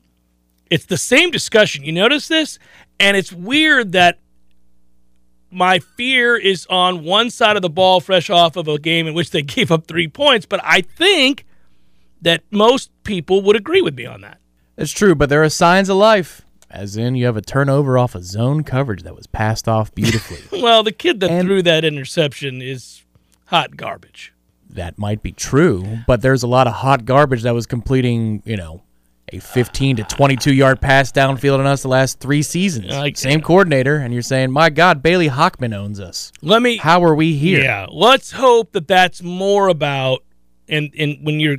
it's 0.70 0.86
the 0.86 0.98
same 0.98 1.32
discussion. 1.32 1.84
You 1.84 1.94
notice 1.94 2.28
this, 2.28 2.60
and 3.00 3.18
it's 3.18 3.34
weird 3.34 3.94
that 3.94 4.20
my 5.56 5.80
fear 5.80 6.36
is 6.36 6.68
on 6.70 7.04
one 7.04 7.30
side 7.30 7.56
of 7.56 7.62
the 7.62 7.70
ball, 7.70 8.02
fresh 8.02 8.30
off 8.30 8.58
of 8.58 8.68
a 8.68 8.78
game 8.78 9.08
in 9.08 9.14
which 9.14 9.32
they 9.32 9.42
gave 9.56 9.72
up 9.72 9.88
three 9.88 10.08
points. 10.08 10.46
But 10.46 10.60
I 10.64 10.82
think 10.82 11.46
that 12.22 12.44
most 12.52 12.92
people 13.04 13.42
would 13.42 13.56
agree 13.56 13.82
with 13.82 13.96
me 13.96 14.06
on 14.06 14.22
that. 14.22 14.40
It's 14.78 14.92
true, 14.92 15.16
but 15.16 15.30
there 15.30 15.44
are 15.44 15.50
signs 15.50 15.90
of 15.90 15.98
life. 15.98 16.42
As 16.70 16.98
in, 16.98 17.16
you 17.16 17.26
have 17.26 17.38
a 17.38 17.42
turnover 17.42 17.98
off 17.98 18.16
a 18.16 18.18
of 18.18 18.26
zone 18.26 18.64
coverage 18.64 19.04
that 19.04 19.16
was 19.16 19.28
passed 19.28 19.70
off 19.70 19.96
beautifully. 19.96 20.42
well, 20.62 20.84
the 20.84 20.92
kid 20.92 21.22
that 21.22 21.32
and 21.32 21.48
threw 21.48 21.62
that 21.64 21.86
interception 21.86 22.62
is 22.62 23.04
hot 23.46 23.78
garbage. 23.78 24.34
That 24.70 24.98
might 24.98 25.24
be 25.24 25.32
true, 25.32 26.00
but 26.06 26.22
there's 26.22 26.44
a 26.44 26.48
lot 26.48 26.68
of 26.68 26.74
hot 26.74 27.06
garbage 27.06 27.44
that 27.44 27.54
was 27.54 27.66
completing, 27.66 28.44
you 28.44 28.58
know, 28.58 28.82
a 29.34 29.40
15 29.40 29.98
to 29.98 30.04
22 30.04 30.54
yard 30.54 30.82
pass 30.82 31.12
downfield 31.12 31.60
on 31.60 31.66
us 31.66 31.82
the 31.82 31.88
last 31.88 32.20
three 32.20 32.42
seasons. 32.42 32.94
Same 33.18 33.42
coordinator, 33.42 33.98
and 33.98 34.14
you're 34.14 34.22
saying, 34.22 34.52
my 34.52 34.70
God, 34.70 35.02
Bailey 35.02 35.30
Hockman 35.30 35.76
owns 35.76 36.00
us. 36.00 36.32
Let 36.42 36.62
me. 36.62 36.78
How 36.78 37.04
are 37.04 37.16
we 37.16 37.36
here? 37.36 37.64
Yeah, 37.64 37.88
let's 37.92 38.32
hope 38.32 38.72
that 38.74 38.88
that's 38.88 39.24
more 39.24 39.68
about, 39.68 40.24
and 40.68 40.94
and 40.98 41.26
when 41.26 41.40
you're 41.40 41.58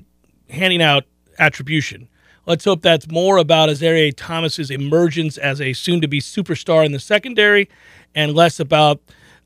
handing 0.48 0.82
out 0.82 1.04
attribution. 1.38 2.08
Let's 2.46 2.64
hope 2.64 2.80
that's 2.80 3.10
more 3.10 3.38
about 3.38 3.70
Azareye'h 3.70 4.14
Thomas's 4.16 4.70
emergence 4.70 5.36
as 5.36 5.60
a 5.60 5.72
soon-to-be 5.72 6.20
superstar 6.20 6.86
in 6.86 6.92
the 6.92 7.00
secondary, 7.00 7.68
and 8.14 8.34
less 8.34 8.60
about 8.60 9.00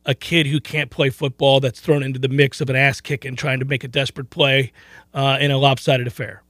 a 0.05 0.15
kid 0.15 0.47
who 0.47 0.61
can't 0.61 0.91
play 0.91 1.09
football 1.09 1.61
that's 1.61 1.81
thrown 1.81 2.03
into 2.03 2.19
the 2.19 2.29
mix 2.29 2.61
of 2.61 2.69
an 2.69 2.77
ass 2.77 3.01
kicking 3.01 3.37
trying 3.37 3.59
to 3.59 3.65
make 3.65 3.85
a 3.85 3.89
desperate 3.89 4.29
play 4.29 4.73
uh, 5.15 5.39
in 5.41 5.51
a 5.51 5.57
lopsided 5.57 6.07
affair. 6.07 6.43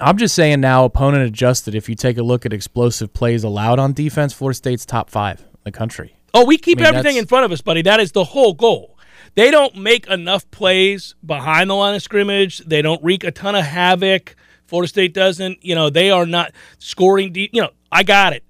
I'm 0.00 0.16
just 0.16 0.34
saying 0.34 0.60
now, 0.60 0.84
opponent 0.84 1.24
adjusted. 1.24 1.74
If 1.74 1.88
you 1.88 1.94
take 1.94 2.18
a 2.18 2.22
look 2.22 2.44
at 2.44 2.52
explosive 2.52 3.12
plays 3.12 3.44
allowed 3.44 3.78
on 3.78 3.92
defense, 3.92 4.32
Florida 4.32 4.56
State's 4.56 4.84
top 4.84 5.10
five 5.10 5.40
in 5.40 5.46
the 5.64 5.72
country. 5.72 6.16
Oh, 6.34 6.44
we 6.44 6.58
keep 6.58 6.78
I 6.78 6.82
mean, 6.82 6.94
everything 6.94 7.16
in 7.16 7.26
front 7.26 7.44
of 7.44 7.52
us, 7.52 7.60
buddy. 7.62 7.82
That 7.82 8.00
is 8.00 8.12
the 8.12 8.24
whole 8.24 8.52
goal. 8.52 8.98
They 9.34 9.50
don't 9.50 9.76
make 9.76 10.06
enough 10.06 10.50
plays 10.50 11.14
behind 11.24 11.70
the 11.70 11.74
line 11.74 11.94
of 11.94 12.02
scrimmage. 12.02 12.58
They 12.58 12.82
don't 12.82 13.02
wreak 13.02 13.24
a 13.24 13.30
ton 13.30 13.54
of 13.54 13.64
havoc. 13.64 14.36
Florida 14.66 14.88
State 14.88 15.14
doesn't. 15.14 15.64
You 15.64 15.74
know, 15.74 15.90
they 15.90 16.10
are 16.10 16.26
not 16.26 16.52
scoring 16.78 17.32
deep. 17.32 17.50
You 17.52 17.62
know, 17.62 17.70
I 17.90 18.02
got 18.02 18.32
it. 18.32 18.44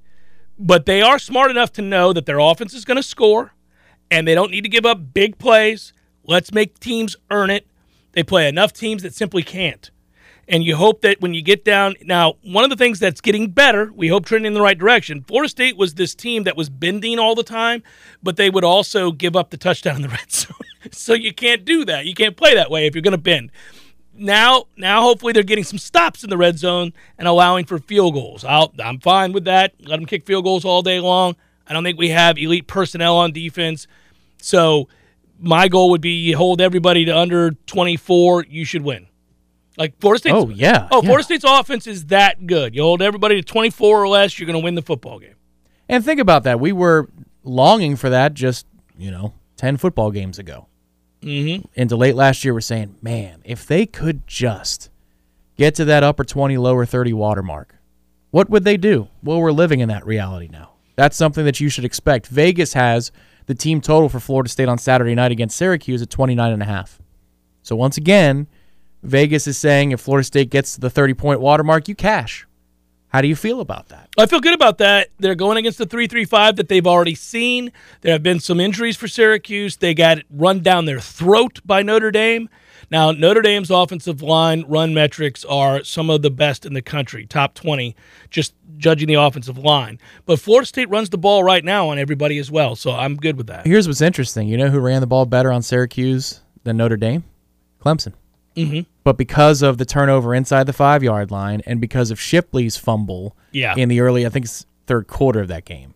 But 0.58 0.86
they 0.86 1.02
are 1.02 1.18
smart 1.18 1.50
enough 1.50 1.72
to 1.74 1.82
know 1.82 2.12
that 2.12 2.26
their 2.26 2.38
offense 2.38 2.72
is 2.72 2.84
going 2.84 2.96
to 2.96 3.02
score 3.02 3.52
and 4.10 4.26
they 4.26 4.34
don't 4.34 4.50
need 4.50 4.62
to 4.62 4.68
give 4.68 4.86
up 4.86 5.12
big 5.12 5.38
plays. 5.38 5.92
Let's 6.24 6.52
make 6.52 6.80
teams 6.80 7.16
earn 7.30 7.50
it. 7.50 7.66
They 8.12 8.22
play 8.22 8.48
enough 8.48 8.72
teams 8.72 9.02
that 9.02 9.14
simply 9.14 9.42
can't. 9.42 9.90
And 10.48 10.62
you 10.62 10.76
hope 10.76 11.00
that 11.00 11.20
when 11.20 11.34
you 11.34 11.42
get 11.42 11.64
down 11.64 11.96
now, 12.02 12.34
one 12.42 12.62
of 12.62 12.70
the 12.70 12.76
things 12.76 13.00
that's 13.00 13.20
getting 13.20 13.50
better, 13.50 13.90
we 13.92 14.08
hope 14.08 14.26
trending 14.26 14.50
in 14.50 14.54
the 14.54 14.60
right 14.60 14.78
direction. 14.78 15.24
Florida 15.26 15.48
State 15.48 15.76
was 15.76 15.94
this 15.94 16.14
team 16.14 16.44
that 16.44 16.56
was 16.56 16.68
bending 16.68 17.18
all 17.18 17.34
the 17.34 17.42
time, 17.42 17.82
but 18.22 18.36
they 18.36 18.48
would 18.48 18.62
also 18.62 19.10
give 19.10 19.34
up 19.34 19.50
the 19.50 19.56
touchdown 19.56 19.96
in 19.96 20.02
the 20.02 20.08
red 20.20 20.30
zone. 20.30 20.56
so 20.92 21.14
you 21.14 21.32
can't 21.32 21.64
do 21.64 21.84
that. 21.86 22.06
You 22.06 22.14
can't 22.14 22.36
play 22.36 22.54
that 22.54 22.70
way 22.70 22.86
if 22.86 22.94
you're 22.94 23.02
going 23.02 23.12
to 23.12 23.18
bend. 23.18 23.50
Now, 24.14 24.66
now, 24.76 25.02
hopefully 25.02 25.32
they're 25.32 25.42
getting 25.42 25.64
some 25.64 25.78
stops 25.78 26.24
in 26.24 26.30
the 26.30 26.38
red 26.38 26.58
zone 26.58 26.92
and 27.18 27.28
allowing 27.28 27.66
for 27.66 27.78
field 27.78 28.14
goals. 28.14 28.44
I'll, 28.44 28.72
I'm 28.82 28.98
fine 29.00 29.32
with 29.32 29.44
that. 29.44 29.74
Let 29.80 29.96
them 29.96 30.06
kick 30.06 30.24
field 30.24 30.44
goals 30.44 30.64
all 30.64 30.80
day 30.80 31.00
long. 31.00 31.36
I 31.68 31.72
don't 31.72 31.84
think 31.84 31.98
we 31.98 32.10
have 32.10 32.38
elite 32.38 32.66
personnel 32.66 33.16
on 33.16 33.32
defense. 33.32 33.86
So 34.38 34.88
my 35.38 35.68
goal 35.68 35.90
would 35.90 36.00
be 36.00 36.32
hold 36.32 36.60
everybody 36.60 37.04
to 37.04 37.16
under 37.16 37.50
24, 37.50 38.46
you 38.48 38.64
should 38.64 38.82
win. 38.82 39.06
Like 39.76 39.98
Florida 40.00 40.18
State's 40.20 40.34
Oh, 40.36 40.48
yeah, 40.48 40.88
Oh, 40.90 41.02
yeah. 41.02 41.06
Florida 41.06 41.24
State's 41.24 41.44
offense 41.46 41.86
is 41.86 42.06
that 42.06 42.46
good. 42.46 42.74
You 42.74 42.82
hold 42.82 43.02
everybody 43.02 43.36
to 43.36 43.42
24 43.42 44.02
or 44.02 44.08
less, 44.08 44.38
you're 44.38 44.46
going 44.46 44.58
to 44.58 44.64
win 44.64 44.74
the 44.74 44.82
football 44.82 45.18
game. 45.18 45.34
And 45.88 46.04
think 46.04 46.20
about 46.20 46.44
that. 46.44 46.58
We 46.60 46.72
were 46.72 47.08
longing 47.44 47.96
for 47.96 48.10
that 48.10 48.34
just, 48.34 48.66
you 48.98 49.10
know, 49.10 49.34
10 49.56 49.76
football 49.76 50.10
games 50.10 50.38
ago. 50.38 50.66
Mm-hmm. 51.22 51.66
Into 51.74 51.96
late 51.96 52.14
last 52.14 52.44
year, 52.44 52.54
we're 52.54 52.60
saying, 52.60 52.96
man, 53.02 53.42
if 53.44 53.66
they 53.66 53.86
could 53.86 54.26
just 54.26 54.90
get 55.56 55.74
to 55.76 55.84
that 55.86 56.02
upper 56.02 56.24
20, 56.24 56.56
lower 56.58 56.84
30 56.86 57.12
watermark, 57.12 57.74
what 58.30 58.50
would 58.50 58.64
they 58.64 58.76
do? 58.76 59.08
Well, 59.22 59.40
we're 59.40 59.52
living 59.52 59.80
in 59.80 59.88
that 59.88 60.06
reality 60.06 60.48
now. 60.50 60.72
That's 60.96 61.16
something 61.16 61.44
that 61.44 61.60
you 61.60 61.68
should 61.68 61.84
expect. 61.84 62.26
Vegas 62.26 62.72
has 62.72 63.12
the 63.46 63.54
team 63.54 63.80
total 63.80 64.08
for 64.08 64.20
Florida 64.20 64.48
State 64.48 64.68
on 64.68 64.78
Saturday 64.78 65.14
night 65.14 65.32
against 65.32 65.56
Syracuse 65.56 66.02
at 66.02 66.10
29 66.10 66.52
and 66.52 66.62
a 66.62 66.66
half. 66.66 67.00
So 67.62 67.76
once 67.76 67.96
again, 67.96 68.46
Vegas 69.06 69.46
is 69.46 69.56
saying 69.56 69.92
if 69.92 70.00
Florida 70.00 70.24
State 70.24 70.50
gets 70.50 70.74
to 70.74 70.80
the 70.80 70.90
30 70.90 71.14
point 71.14 71.40
watermark, 71.40 71.88
you 71.88 71.94
cash. 71.94 72.46
How 73.08 73.22
do 73.22 73.28
you 73.28 73.36
feel 73.36 73.60
about 73.60 73.88
that? 73.88 74.10
I 74.18 74.26
feel 74.26 74.40
good 74.40 74.52
about 74.52 74.78
that. 74.78 75.08
They're 75.18 75.36
going 75.36 75.56
against 75.56 75.78
the 75.78 75.86
335 75.86 76.56
that 76.56 76.68
they've 76.68 76.86
already 76.86 77.14
seen. 77.14 77.72
There 78.02 78.12
have 78.12 78.22
been 78.22 78.40
some 78.40 78.60
injuries 78.60 78.96
for 78.96 79.08
Syracuse. 79.08 79.76
They 79.76 79.94
got 79.94 80.18
run 80.28 80.60
down 80.60 80.84
their 80.84 81.00
throat 81.00 81.60
by 81.64 81.82
Notre 81.82 82.10
Dame. 82.10 82.48
Now, 82.90 83.12
Notre 83.12 83.42
Dame's 83.42 83.70
offensive 83.70 84.22
line 84.22 84.64
run 84.68 84.92
metrics 84.92 85.44
are 85.44 85.82
some 85.82 86.10
of 86.10 86.22
the 86.22 86.30
best 86.30 86.66
in 86.66 86.74
the 86.74 86.82
country, 86.82 87.26
top 87.26 87.54
20, 87.54 87.96
just 88.30 88.54
judging 88.76 89.08
the 89.08 89.14
offensive 89.14 89.58
line. 89.58 89.98
But 90.24 90.38
Florida 90.38 90.66
State 90.66 90.90
runs 90.90 91.10
the 91.10 91.18
ball 91.18 91.42
right 91.42 91.64
now 91.64 91.88
on 91.88 91.98
everybody 91.98 92.38
as 92.38 92.50
well, 92.50 92.76
so 92.76 92.92
I'm 92.92 93.16
good 93.16 93.36
with 93.36 93.46
that. 93.46 93.66
Here's 93.66 93.88
what's 93.88 94.02
interesting. 94.02 94.46
You 94.46 94.56
know 94.56 94.68
who 94.68 94.78
ran 94.78 95.00
the 95.00 95.06
ball 95.06 95.26
better 95.26 95.50
on 95.50 95.62
Syracuse 95.62 96.42
than 96.64 96.76
Notre 96.76 96.96
Dame? 96.96 97.24
Clemson. 97.80 98.12
Mm-hmm. 98.56 98.80
But 99.04 99.16
because 99.16 99.62
of 99.62 99.78
the 99.78 99.84
turnover 99.84 100.34
inside 100.34 100.64
the 100.64 100.72
five 100.72 101.02
yard 101.02 101.30
line 101.30 101.62
and 101.66 101.80
because 101.80 102.10
of 102.10 102.18
Shipley's 102.20 102.76
fumble 102.76 103.36
Yeah. 103.52 103.74
in 103.76 103.88
the 103.88 104.00
early, 104.00 104.26
I 104.26 104.30
think 104.30 104.46
it's 104.46 104.66
third 104.86 105.06
quarter 105.06 105.40
of 105.40 105.48
that 105.48 105.64
game, 105.64 105.94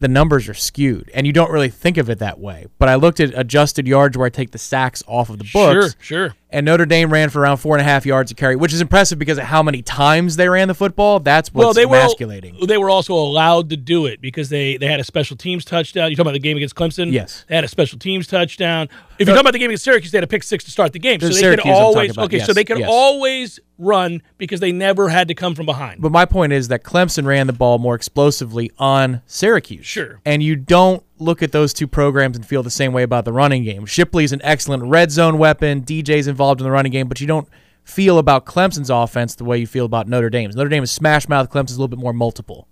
the 0.00 0.08
numbers 0.08 0.48
are 0.48 0.54
skewed. 0.54 1.10
And 1.14 1.26
you 1.26 1.32
don't 1.32 1.50
really 1.50 1.68
think 1.70 1.96
of 1.96 2.10
it 2.10 2.18
that 2.18 2.38
way. 2.40 2.66
But 2.78 2.88
I 2.88 2.96
looked 2.96 3.20
at 3.20 3.32
adjusted 3.38 3.86
yards 3.86 4.18
where 4.18 4.26
I 4.26 4.30
take 4.30 4.50
the 4.50 4.58
sacks 4.58 5.02
off 5.06 5.30
of 5.30 5.38
the 5.38 5.44
books. 5.52 5.52
Sure, 5.52 5.88
sure. 6.00 6.34
And 6.54 6.64
Notre 6.64 6.86
Dame 6.86 7.12
ran 7.12 7.30
for 7.30 7.40
around 7.40 7.56
four 7.56 7.74
and 7.74 7.80
a 7.80 7.84
half 7.84 8.06
yards 8.06 8.30
a 8.30 8.34
carry, 8.34 8.54
which 8.54 8.72
is 8.72 8.80
impressive 8.80 9.18
because 9.18 9.38
of 9.38 9.44
how 9.44 9.60
many 9.60 9.82
times 9.82 10.36
they 10.36 10.48
ran 10.48 10.68
the 10.68 10.74
football. 10.74 11.18
That's 11.18 11.52
what's 11.52 11.64
well, 11.64 11.74
they 11.74 11.84
were 11.84 12.66
they 12.66 12.78
were 12.78 12.90
also 12.90 13.14
allowed 13.14 13.70
to 13.70 13.76
do 13.76 14.06
it 14.06 14.20
because 14.20 14.50
they 14.50 14.76
they 14.76 14.86
had 14.86 15.00
a 15.00 15.04
special 15.04 15.36
teams 15.36 15.64
touchdown. 15.64 16.10
You 16.10 16.16
talking 16.16 16.28
about 16.28 16.34
the 16.34 16.38
game 16.38 16.56
against 16.56 16.76
Clemson? 16.76 17.10
Yes. 17.10 17.44
they 17.48 17.56
had 17.56 17.64
a 17.64 17.68
special 17.68 17.98
teams 17.98 18.28
touchdown. 18.28 18.88
If 19.18 19.26
you're 19.26 19.34
talking 19.34 19.40
about 19.40 19.52
the 19.52 19.58
game 19.58 19.70
against 19.70 19.84
Syracuse, 19.84 20.12
they 20.12 20.18
had 20.18 20.24
a 20.24 20.28
pick 20.28 20.44
six 20.44 20.62
to 20.64 20.70
start 20.70 20.92
the 20.92 21.00
game, 21.00 21.18
so 21.18 21.26
The 21.26 21.34
they 21.34 21.40
Syracuse 21.40 21.64
could 21.64 21.72
always 21.72 22.10
about, 22.12 22.24
okay, 22.26 22.38
so 22.38 22.52
they 22.52 22.64
could 22.64 22.78
yes. 22.78 22.88
always 22.90 23.58
run 23.78 24.22
because 24.38 24.60
they 24.60 24.72
never 24.72 25.08
had 25.08 25.28
to 25.28 25.34
come 25.34 25.54
from 25.56 25.66
behind. 25.66 26.00
But 26.00 26.12
my 26.12 26.24
point 26.24 26.52
is 26.52 26.68
that 26.68 26.84
Clemson 26.84 27.26
ran 27.26 27.48
the 27.48 27.52
ball 27.52 27.78
more 27.78 27.94
explosively 27.94 28.70
on 28.78 29.22
Syracuse. 29.26 29.86
Sure. 29.86 30.20
And 30.24 30.42
you 30.42 30.56
don't 30.56 31.02
look 31.18 31.42
at 31.42 31.52
those 31.52 31.72
two 31.72 31.86
programs 31.86 32.36
and 32.36 32.46
feel 32.46 32.62
the 32.62 32.70
same 32.70 32.92
way 32.92 33.02
about 33.02 33.24
the 33.24 33.32
running 33.32 33.64
game. 33.64 33.86
Shipley's 33.86 34.32
an 34.32 34.40
excellent 34.42 34.84
red 34.84 35.10
zone 35.10 35.38
weapon. 35.38 35.82
DJ's 35.82 36.26
involved 36.26 36.60
in 36.60 36.64
the 36.64 36.70
running 36.70 36.92
game, 36.92 37.08
but 37.08 37.20
you 37.20 37.26
don't 37.26 37.48
feel 37.84 38.18
about 38.18 38.46
Clemson's 38.46 38.90
offense 38.90 39.34
the 39.34 39.44
way 39.44 39.58
you 39.58 39.66
feel 39.66 39.84
about 39.84 40.08
Notre 40.08 40.30
Dame's. 40.30 40.56
Notre 40.56 40.68
Dame 40.68 40.82
is 40.82 40.90
smash 40.90 41.28
mouth. 41.28 41.50
Clemson's 41.50 41.76
a 41.76 41.80
little 41.80 41.88
bit 41.88 41.98
more 41.98 42.12
multiple. 42.12 42.66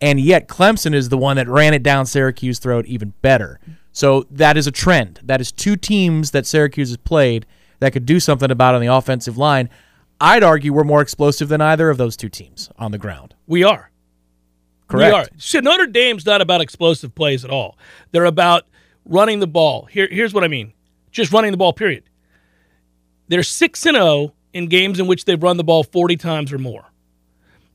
And 0.00 0.20
yet 0.20 0.48
Clemson 0.48 0.94
is 0.94 1.08
the 1.08 1.18
one 1.18 1.36
that 1.36 1.48
ran 1.48 1.74
it 1.74 1.82
down 1.82 2.06
Syracuse's 2.06 2.58
throat 2.58 2.86
even 2.86 3.14
better. 3.22 3.60
So 3.92 4.26
that 4.30 4.56
is 4.56 4.66
a 4.66 4.72
trend. 4.72 5.20
That 5.22 5.40
is 5.40 5.52
two 5.52 5.76
teams 5.76 6.32
that 6.32 6.46
Syracuse 6.46 6.90
has 6.90 6.98
played 6.98 7.46
that 7.80 7.92
could 7.92 8.04
do 8.06 8.20
something 8.20 8.50
about 8.50 8.74
on 8.74 8.80
the 8.80 8.92
offensive 8.92 9.38
line. 9.38 9.70
I'd 10.20 10.42
argue 10.42 10.72
we're 10.72 10.84
more 10.84 11.02
explosive 11.02 11.48
than 11.48 11.60
either 11.60 11.90
of 11.90 11.98
those 11.98 12.16
two 12.16 12.28
teams 12.28 12.70
on 12.78 12.90
the 12.92 12.98
ground. 12.98 13.34
we 13.46 13.64
are. 13.64 13.90
Correct. 14.88 15.12
We 15.12 15.18
are. 15.20 15.26
So 15.38 15.60
Notre 15.60 15.86
Dame's 15.86 16.24
not 16.26 16.40
about 16.40 16.60
explosive 16.60 17.14
plays 17.14 17.44
at 17.44 17.50
all. 17.50 17.76
They're 18.12 18.24
about 18.24 18.66
running 19.04 19.40
the 19.40 19.46
ball. 19.46 19.86
Here, 19.86 20.08
here's 20.10 20.32
what 20.34 20.44
I 20.44 20.48
mean: 20.48 20.72
just 21.10 21.32
running 21.32 21.50
the 21.50 21.56
ball. 21.56 21.72
Period. 21.72 22.04
They're 23.28 23.42
six 23.42 23.84
and 23.86 23.96
zero 23.96 24.32
in 24.52 24.66
games 24.68 25.00
in 25.00 25.06
which 25.06 25.24
they've 25.24 25.42
run 25.42 25.56
the 25.56 25.64
ball 25.64 25.82
forty 25.82 26.16
times 26.16 26.52
or 26.52 26.58
more. 26.58 26.84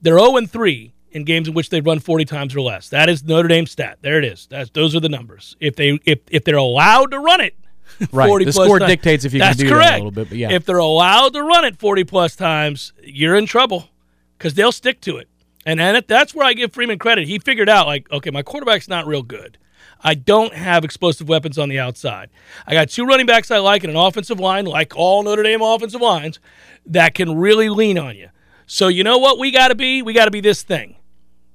They're 0.01 0.17
zero 0.17 0.37
and 0.37 0.49
three 0.49 0.93
in 1.11 1.25
games 1.25 1.47
in 1.49 1.53
which 1.53 1.69
they've 1.69 1.85
run 1.85 1.99
forty 1.99 2.23
times 2.25 2.55
or 2.55 2.61
less. 2.61 2.87
That 2.89 3.09
is 3.09 3.23
Notre 3.23 3.49
Dame's 3.49 3.71
stat. 3.71 3.97
There 4.01 4.17
it 4.17 4.23
is. 4.25 4.47
That's 4.49 4.69
those 4.69 4.95
are 4.95 5.01
the 5.01 5.09
numbers. 5.09 5.57
If 5.59 5.75
they 5.75 5.99
if 6.05 6.19
if 6.29 6.45
they're 6.45 6.55
allowed 6.55 7.11
to 7.11 7.19
run 7.19 7.41
it, 7.41 7.55
Right. 8.13 8.27
40 8.29 8.45
The 8.45 8.51
plus 8.53 8.65
score 8.65 8.79
times- 8.79 8.89
dictates 8.91 9.25
if 9.25 9.33
you 9.33 9.41
can 9.41 9.57
do 9.57 9.67
that 9.69 9.93
a 9.93 9.97
little 9.97 10.11
bit, 10.11 10.29
but 10.29 10.37
yeah. 10.37 10.51
If 10.51 10.65
they're 10.65 10.77
allowed 10.77 11.33
to 11.33 11.43
run 11.43 11.65
it 11.65 11.77
40 11.77 12.05
plus 12.05 12.37
times, 12.37 12.93
you're 13.03 13.35
in 13.35 13.45
trouble 13.45 13.89
because 14.37 14.53
they'll 14.53 14.71
stick 14.71 15.01
to 15.01 15.17
it. 15.17 15.27
And 15.65 15.79
it- 15.79 16.07
that's 16.07 16.33
where 16.33 16.45
I 16.45 16.53
give 16.53 16.73
Freeman 16.73 16.97
credit. 16.99 17.27
He 17.27 17.39
figured 17.39 17.69
out, 17.69 17.87
like, 17.87 18.11
okay, 18.11 18.29
my 18.31 18.41
quarterback's 18.41 18.87
not 18.87 19.05
real 19.07 19.23
good. 19.23 19.57
I 20.03 20.15
don't 20.15 20.53
have 20.55 20.83
explosive 20.83 21.29
weapons 21.29 21.59
on 21.59 21.69
the 21.69 21.77
outside. 21.79 22.29
I 22.65 22.73
got 22.73 22.89
two 22.89 23.05
running 23.05 23.27
backs 23.27 23.51
I 23.51 23.59
like 23.59 23.83
and 23.83 23.91
an 23.91 23.97
offensive 23.97 24.39
line, 24.39 24.65
like 24.65 24.93
all 24.95 25.21
Notre 25.21 25.43
Dame 25.43 25.61
offensive 25.61 26.01
lines, 26.01 26.39
that 26.87 27.13
can 27.13 27.37
really 27.37 27.69
lean 27.69 27.99
on 27.99 28.15
you. 28.15 28.29
So 28.65 28.87
you 28.87 29.03
know 29.03 29.19
what 29.19 29.37
we 29.37 29.51
got 29.51 29.67
to 29.67 29.75
be? 29.75 30.01
We 30.01 30.13
got 30.13 30.25
to 30.25 30.31
be 30.31 30.41
this 30.41 30.63
thing. 30.63 30.95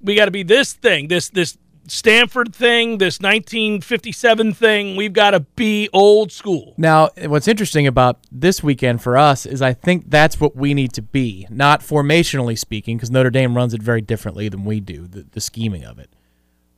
We 0.01 0.15
got 0.15 0.27
to 0.27 0.31
be 0.31 0.45
this 0.45 0.75
thing, 0.75 1.09
this 1.09 1.29
this 1.31 1.59
Stanford 1.89 2.55
thing, 2.55 2.99
this 2.99 3.21
1957 3.21 4.55
thing. 4.55 4.97
We've 4.97 5.13
got 5.13 5.31
to 5.31 5.41
be 5.41 5.89
old 5.93 6.33
school. 6.33 6.75
Now, 6.77 7.11
what's 7.25 7.49
interesting 7.49 7.87
about 7.87 8.19
this 8.31 8.63
weekend 8.63 9.03
for 9.03 9.17
us 9.17 9.47
is 9.47 9.63
I 9.63 9.73
think 9.73 10.11
that's 10.11 10.41
what 10.41 10.57
we 10.57 10.75
need 10.75 10.93
to 10.95 11.03
be, 11.03 11.47
not 11.51 11.81
formationally 11.81 12.59
speaking, 12.59 12.97
because 12.97 13.11
Notre 13.11 13.31
Dame 13.31 13.57
runs 13.57 13.75
it 13.75 13.83
very 13.83 14.01
differently 14.01 14.49
than 14.49 14.65
we 14.65 14.81
do, 14.81 15.07
the, 15.07 15.27
the 15.31 15.41
scheming 15.41 15.85
of 15.85 15.99
it. 15.99 16.11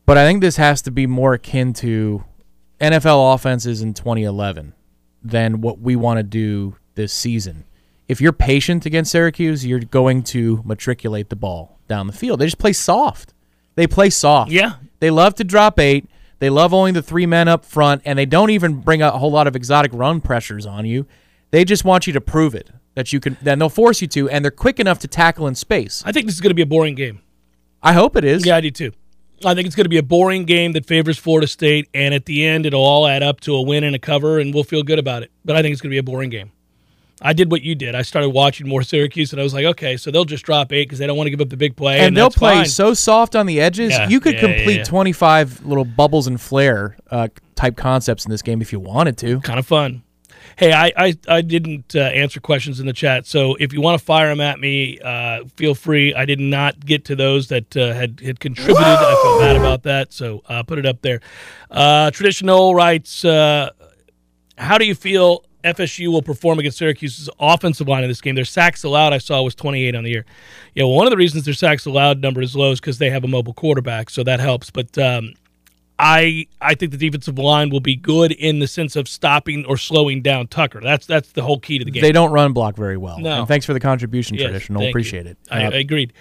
But 0.06 0.18
I 0.18 0.26
think 0.26 0.40
this 0.40 0.56
has 0.56 0.82
to 0.82 0.90
be 0.90 1.06
more 1.06 1.34
akin 1.34 1.72
to 1.74 2.24
NFL 2.80 3.34
offenses 3.34 3.82
in 3.82 3.94
2011 3.94 4.74
than 5.22 5.60
what 5.60 5.80
we 5.80 5.96
want 5.96 6.18
to 6.18 6.22
do 6.22 6.76
this 6.94 7.12
season. 7.12 7.64
If 8.08 8.20
you're 8.20 8.32
patient 8.32 8.86
against 8.86 9.12
Syracuse, 9.12 9.66
you're 9.66 9.80
going 9.80 10.22
to 10.24 10.62
matriculate 10.64 11.28
the 11.28 11.36
ball 11.36 11.78
down 11.88 12.06
the 12.06 12.12
field. 12.12 12.40
They 12.40 12.46
just 12.46 12.58
play 12.58 12.72
soft. 12.72 13.34
They 13.74 13.86
play 13.86 14.10
soft. 14.10 14.50
Yeah. 14.50 14.74
They 15.00 15.10
love 15.10 15.34
to 15.36 15.44
drop 15.44 15.78
eight. 15.78 16.08
They 16.38 16.50
love 16.50 16.72
only 16.72 16.92
the 16.92 17.02
three 17.02 17.26
men 17.26 17.48
up 17.48 17.64
front, 17.64 18.02
and 18.04 18.18
they 18.18 18.26
don't 18.26 18.50
even 18.50 18.76
bring 18.80 19.02
a 19.02 19.10
whole 19.10 19.30
lot 19.30 19.46
of 19.46 19.56
exotic 19.56 19.92
run 19.92 20.20
pressures 20.20 20.66
on 20.66 20.86
you. 20.86 21.06
They 21.50 21.64
just 21.64 21.84
want 21.84 22.06
you 22.06 22.12
to 22.12 22.20
prove 22.20 22.54
it 22.54 22.70
that 22.94 23.12
you 23.12 23.20
can. 23.20 23.36
Then 23.42 23.58
they'll 23.58 23.68
force 23.68 24.00
you 24.00 24.08
to, 24.08 24.28
and 24.28 24.44
they're 24.44 24.52
quick 24.52 24.78
enough 24.78 24.98
to 25.00 25.08
tackle 25.08 25.46
in 25.46 25.54
space. 25.54 26.02
I 26.06 26.12
think 26.12 26.26
this 26.26 26.34
is 26.34 26.40
going 26.40 26.50
to 26.50 26.54
be 26.54 26.62
a 26.62 26.66
boring 26.66 26.94
game. 26.94 27.22
I 27.82 27.92
hope 27.92 28.16
it 28.16 28.24
is. 28.24 28.44
Yeah, 28.44 28.56
I 28.56 28.60
do 28.60 28.70
too. 28.70 28.92
I 29.44 29.54
think 29.54 29.66
it's 29.66 29.76
going 29.76 29.84
to 29.84 29.90
be 29.90 29.98
a 29.98 30.02
boring 30.02 30.44
game 30.44 30.72
that 30.72 30.84
favors 30.84 31.16
Florida 31.16 31.46
State, 31.46 31.88
and 31.94 32.12
at 32.12 32.26
the 32.26 32.44
end, 32.44 32.66
it'll 32.66 32.84
all 32.84 33.06
add 33.06 33.22
up 33.22 33.40
to 33.42 33.54
a 33.54 33.62
win 33.62 33.84
and 33.84 33.94
a 33.94 33.98
cover, 33.98 34.38
and 34.38 34.52
we'll 34.52 34.64
feel 34.64 34.82
good 34.82 34.98
about 34.98 35.22
it. 35.22 35.30
But 35.44 35.54
I 35.54 35.62
think 35.62 35.72
it's 35.72 35.80
going 35.80 35.90
to 35.90 35.94
be 35.94 35.98
a 35.98 36.02
boring 36.02 36.30
game. 36.30 36.50
I 37.20 37.32
did 37.32 37.50
what 37.50 37.62
you 37.62 37.74
did. 37.74 37.94
I 37.94 38.02
started 38.02 38.30
watching 38.30 38.68
more 38.68 38.82
Syracuse, 38.82 39.32
and 39.32 39.40
I 39.40 39.42
was 39.42 39.52
like, 39.52 39.64
okay, 39.64 39.96
so 39.96 40.10
they'll 40.10 40.24
just 40.24 40.44
drop 40.44 40.72
eight 40.72 40.84
because 40.84 40.98
they 40.98 41.06
don't 41.06 41.16
want 41.16 41.26
to 41.26 41.30
give 41.30 41.40
up 41.40 41.48
the 41.48 41.56
big 41.56 41.76
play, 41.76 42.00
and, 42.00 42.16
they'll 42.16 42.30
play 42.30 42.56
fine. 42.56 42.66
so 42.66 42.94
soft 42.94 43.34
on 43.34 43.46
the 43.46 43.60
edges. 43.60 43.90
Yeah, 43.90 44.08
you 44.08 44.20
could 44.20 44.34
yeah, 44.34 44.40
complete 44.40 44.76
yeah. 44.78 44.84
25 44.84 45.66
little 45.66 45.84
bubbles 45.84 46.26
and 46.26 46.40
flare 46.40 46.96
uh, 47.10 47.28
type 47.56 47.76
concepts 47.76 48.24
in 48.24 48.30
this 48.30 48.42
game 48.42 48.62
if 48.62 48.72
you 48.72 48.80
wanted 48.80 49.18
to. 49.18 49.40
kind 49.40 49.58
of 49.58 49.66
fun. 49.66 50.04
Hey, 50.56 50.72
I 50.72 50.92
I, 50.96 51.14
I 51.28 51.40
didn't 51.40 51.94
uh, 51.94 52.00
answer 52.00 52.40
questions 52.40 52.80
in 52.80 52.86
the 52.86 52.92
chat, 52.92 53.26
so 53.26 53.56
if 53.60 53.72
you 53.72 53.80
want 53.80 53.98
to 53.98 54.04
fire 54.04 54.28
them 54.28 54.40
at 54.40 54.58
me, 54.58 54.98
uh, 55.00 55.44
feel 55.56 55.74
free. 55.74 56.14
I 56.14 56.24
did 56.24 56.40
not 56.40 56.84
get 56.84 57.04
to 57.06 57.16
those 57.16 57.48
that 57.48 57.76
uh, 57.76 57.92
had 57.92 58.20
had 58.20 58.40
contributed. 58.40 58.82
I 58.82 59.20
feel 59.22 59.38
bad 59.38 59.56
about 59.56 59.82
that, 59.84 60.12
so 60.12 60.42
uh, 60.48 60.62
put 60.62 60.78
it 60.78 60.86
up 60.86 61.00
there. 61.02 61.20
Uh, 61.70 62.10
Traditional 62.10 62.74
writes, 62.74 63.24
uh, 63.24 63.70
how 64.56 64.78
do 64.78 64.84
you 64.84 64.94
feel 64.94 65.44
FSU 65.64 66.08
will 66.08 66.22
perform 66.22 66.58
against 66.58 66.78
Syracuse's 66.78 67.28
offensive 67.40 67.88
line 67.88 68.04
in 68.04 68.08
this 68.08 68.20
game? 68.20 68.34
Their 68.34 68.44
sacks 68.44 68.84
allowed 68.84 69.12
I 69.12 69.18
saw 69.18 69.42
was 69.42 69.54
28 69.54 69.94
on 69.94 70.04
the 70.04 70.10
year. 70.10 70.24
Yeah, 70.74 70.84
well, 70.84 70.94
one 70.94 71.06
of 71.06 71.10
the 71.10 71.16
reasons 71.16 71.44
their 71.44 71.54
sacks 71.54 71.84
allowed 71.86 72.20
number 72.20 72.40
is 72.40 72.54
low 72.54 72.72
is 72.72 72.80
because 72.80 72.98
they 72.98 73.10
have 73.10 73.24
a 73.24 73.28
mobile 73.28 73.54
quarterback, 73.54 74.10
so 74.10 74.22
that 74.24 74.38
helps. 74.40 74.70
But 74.70 74.96
um, 74.98 75.34
I 75.98 76.46
I 76.60 76.74
think 76.74 76.92
the 76.92 76.96
defensive 76.98 77.38
line 77.38 77.70
will 77.70 77.80
be 77.80 77.96
good 77.96 78.30
in 78.32 78.60
the 78.60 78.68
sense 78.68 78.94
of 78.94 79.08
stopping 79.08 79.64
or 79.66 79.76
slowing 79.76 80.22
down 80.22 80.46
Tucker. 80.46 80.80
That's 80.80 81.06
that's 81.06 81.32
the 81.32 81.42
whole 81.42 81.58
key 81.58 81.78
to 81.80 81.84
the 81.84 81.90
game. 81.90 82.02
They 82.02 82.12
don't 82.12 82.30
run 82.30 82.52
block 82.52 82.76
very 82.76 82.96
well. 82.96 83.18
No. 83.18 83.40
And 83.40 83.48
thanks 83.48 83.66
for 83.66 83.72
the 83.72 83.80
contribution, 83.80 84.36
Yes, 84.36 84.44
traditional. 84.44 84.86
Appreciate 84.86 85.24
you. 85.24 85.32
it. 85.32 85.38
I, 85.50 85.64
Uh, 85.64 85.70
I 85.70 85.74
agreed. 85.78 86.12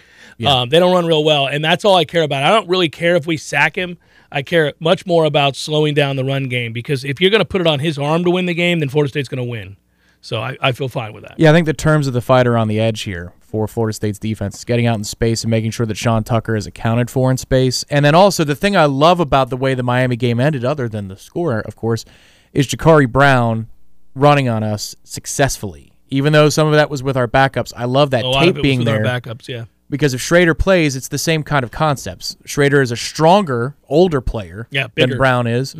Um, 0.45 0.69
they 0.69 0.79
don't 0.79 0.93
run 0.93 1.05
real 1.05 1.23
well, 1.23 1.47
and 1.47 1.63
that's 1.63 1.83
all 1.85 1.95
I 1.95 2.05
care 2.05 2.23
about. 2.23 2.43
I 2.43 2.51
don't 2.51 2.67
really 2.69 2.89
care 2.89 3.15
if 3.15 3.25
we 3.27 3.37
sack 3.37 3.75
him. 3.75 3.97
I 4.31 4.41
care 4.41 4.73
much 4.79 5.05
more 5.05 5.25
about 5.25 5.55
slowing 5.55 5.93
down 5.93 6.15
the 6.15 6.25
run 6.25 6.49
game 6.49 6.73
because 6.73 7.03
if 7.03 7.21
you're 7.21 7.31
going 7.31 7.39
to 7.39 7.45
put 7.45 7.61
it 7.61 7.67
on 7.67 7.79
his 7.79 7.97
arm 7.97 8.23
to 8.23 8.31
win 8.31 8.45
the 8.45 8.53
game, 8.53 8.79
then 8.79 8.89
Florida 8.89 9.09
State's 9.09 9.29
going 9.29 9.43
to 9.43 9.49
win. 9.49 9.77
So 10.21 10.41
I, 10.41 10.57
I 10.61 10.71
feel 10.71 10.89
fine 10.89 11.13
with 11.13 11.23
that. 11.23 11.35
Yeah, 11.37 11.51
I 11.51 11.53
think 11.53 11.65
the 11.65 11.73
terms 11.73 12.07
of 12.07 12.13
the 12.13 12.21
fight 12.21 12.47
are 12.47 12.57
on 12.57 12.67
the 12.67 12.79
edge 12.79 13.01
here 13.01 13.33
for 13.39 13.67
Florida 13.67 13.93
State's 13.93 14.19
defense 14.19 14.57
is 14.57 14.65
getting 14.65 14.85
out 14.85 14.97
in 14.97 15.03
space 15.03 15.43
and 15.43 15.51
making 15.51 15.71
sure 15.71 15.85
that 15.85 15.95
Sean 15.95 16.23
Tucker 16.23 16.55
is 16.55 16.67
accounted 16.67 17.09
for 17.09 17.31
in 17.31 17.37
space. 17.37 17.85
And 17.89 18.03
then 18.03 18.13
also 18.13 18.43
the 18.43 18.55
thing 18.55 18.75
I 18.75 18.85
love 18.85 19.19
about 19.19 19.49
the 19.49 19.57
way 19.57 19.73
the 19.73 19.83
Miami 19.83 20.17
game 20.17 20.39
ended, 20.39 20.65
other 20.65 20.89
than 20.89 21.07
the 21.07 21.17
score, 21.17 21.59
of 21.59 21.75
course, 21.75 22.03
is 22.51 22.67
Jacurri 22.67 23.09
Brown 23.09 23.69
running 24.15 24.49
on 24.49 24.63
us 24.63 24.95
successfully. 25.03 25.93
Even 26.09 26.33
though 26.33 26.49
some 26.49 26.67
of 26.67 26.73
that 26.73 26.89
was 26.89 27.03
with 27.03 27.17
our 27.17 27.27
backups, 27.27 27.73
I 27.75 27.85
love 27.85 28.11
that 28.11 28.23
tape 28.23 28.35
of 28.35 28.47
it 28.47 28.53
was 28.55 28.61
being 28.61 28.79
with 28.79 28.87
there 28.87 29.05
our 29.05 29.21
backups. 29.21 29.47
Yeah, 29.47 29.65
because 29.89 30.13
if 30.13 30.21
Shrader 30.21 30.57
plays, 30.57 30.95
it's 30.95 31.07
the 31.07 31.17
same 31.17 31.43
kind 31.43 31.63
of 31.63 31.71
concepts. 31.71 32.35
Shrader 32.45 32.81
is 32.81 32.91
a 32.91 32.97
stronger, 32.97 33.75
older 33.87 34.21
player 34.21 34.67
Yeah, 34.71 34.87
than. 34.95 35.09
Mm-hmm. 35.09 35.17
Brown 35.17 35.47
is, 35.47 35.75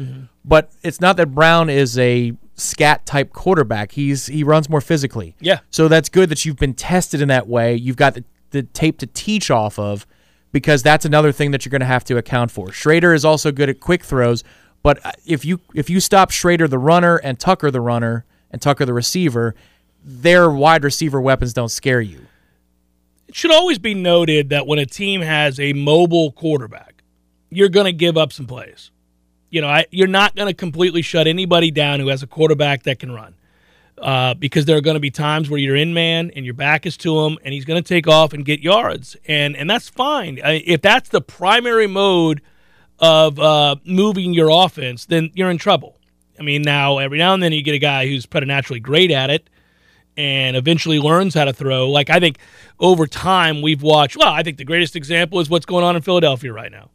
but 0.46 0.72
it's 0.84 1.02
not 1.02 1.18
that 1.18 1.28
Brown 1.34 1.70
is 1.70 1.98
a 1.98 2.34
scat 2.56 3.06
type 3.06 3.34
quarterback. 3.34 3.92
He's 3.92 4.28
he 4.28 4.44
runs 4.44 4.70
more 4.70 4.82
physically. 4.82 5.36
Yeah. 5.40 5.60
So 5.70 5.88
that's 5.88 6.10
good 6.10 6.30
that 6.30 6.46
you've 6.46 6.58
been 6.58 6.74
tested 6.74 7.22
in 7.22 7.28
that 7.28 7.48
way. 7.48 7.76
You've 7.76 7.98
got 7.98 8.16
the, 8.16 8.24
the 8.52 8.64
tape 8.64 8.98
to 9.00 9.08
teach 9.08 9.52
off 9.52 9.78
of 9.78 10.08
because 10.52 10.82
that's 10.82 11.06
another 11.06 11.32
thing 11.32 11.52
that 11.52 11.66
you're 11.66 11.72
going 11.72 11.82
to 11.82 11.86
have 11.86 12.04
to 12.06 12.18
account 12.18 12.50
for. 12.52 12.68
Shrader 12.70 13.14
is 13.14 13.24
also 13.26 13.52
good 13.52 13.70
at 13.70 13.80
quick 13.80 14.04
throws, 14.04 14.44
but 14.82 15.06
uh, 15.06 15.12
if 15.26 15.46
you 15.46 15.60
if 15.76 15.90
you 15.90 16.00
stop 16.00 16.32
Shrader 16.32 16.70
the 16.70 16.80
runner 16.80 17.18
and 17.18 17.40
Tucker 17.40 17.70
the 17.70 17.82
runner 17.82 18.26
and 18.50 18.62
Tucker 18.62 18.86
the 18.86 18.94
receiver, 18.94 19.54
their 20.04 20.50
wide 20.50 20.84
receiver 20.84 21.20
weapons 21.20 21.54
don't 21.54 21.70
scare 21.70 22.02
you. 22.02 22.26
It 23.28 23.36
should 23.36 23.52
always 23.52 23.80
be 23.80 23.94
noted 23.94 24.50
that 24.50 24.68
when 24.68 24.80
a 24.80 24.86
team 24.86 25.22
has 25.22 25.60
a 25.60 25.74
mobile 25.74 26.32
quarterback, 26.32 27.04
you're 27.50 27.70
going 27.70 27.86
to 27.86 27.94
give 27.94 28.18
up 28.18 28.32
some 28.32 28.46
plays. 28.46 28.92
You 29.50 29.62
know, 29.62 29.68
I, 29.68 29.86
you're 29.92 30.08
not 30.08 30.36
going 30.36 30.48
to 30.48 30.54
completely 30.54 31.02
shut 31.02 31.28
anybody 31.28 31.72
down 31.72 32.00
who 32.00 32.08
has 32.08 32.24
a 32.24 32.28
quarterback 32.28 32.84
that 32.84 33.00
can 33.00 33.12
run. 33.12 33.36
Uh, 33.98 34.36
because 34.36 34.66
there 34.66 34.78
are 34.78 34.82
going 34.82 34.94
to 34.94 35.00
be 35.00 35.10
times 35.10 35.50
where 35.50 35.60
you're 35.60 35.76
in 35.76 35.92
man 35.92 36.32
and 36.36 36.46
your 36.46 36.54
back 36.54 36.86
is 36.86 36.96
to 36.98 37.20
him, 37.22 37.40
and 37.44 37.52
he's 37.52 37.66
going 37.66 37.82
to 37.82 37.88
take 37.88 38.08
off 38.08 38.32
and 38.32 38.46
get 38.46 38.60
yards, 38.60 39.18
and 39.28 39.56
and 39.56 39.68
that's 39.68 39.90
fine. 39.90 40.40
I, 40.44 40.62
if 40.68 40.84
that's 40.84 41.10
the 41.10 41.20
primary 41.20 41.88
mode 41.88 42.44
of 43.00 43.40
uh, 43.40 43.78
moving 43.86 44.36
your 44.36 44.50
offense, 44.52 45.06
then 45.06 45.32
you're 45.34 45.50
in 45.50 45.58
trouble. 45.58 45.98
I 46.40 46.44
mean, 46.44 46.62
now 46.62 47.00
every 47.00 47.18
now 47.18 47.34
and 47.34 47.42
then 47.42 47.54
you 47.54 47.64
get 47.64 47.74
a 47.74 47.80
guy 47.80 48.08
who's 48.08 48.28
preternaturally 48.28 48.80
great 48.80 49.10
at 49.10 49.32
it, 49.32 49.50
and 50.18 50.58
eventually 50.58 51.00
learns 51.00 51.36
how 51.36 51.46
to 51.46 51.54
throw. 51.54 51.90
Like 51.90 52.10
I 52.10 52.20
think 52.20 52.40
over 52.80 53.08
time 53.08 53.62
we've 53.62 53.82
watched. 53.82 54.18
Well, 54.18 54.34
I 54.34 54.44
think 54.44 54.58
the 54.58 54.66
greatest 54.66 54.96
example 54.96 55.40
is 55.40 55.50
what's 55.50 55.66
going 55.66 55.86
on 55.86 55.96
in 55.96 56.02
Philadelphia 56.02 56.52
right 56.52 56.72
now. 56.72 56.90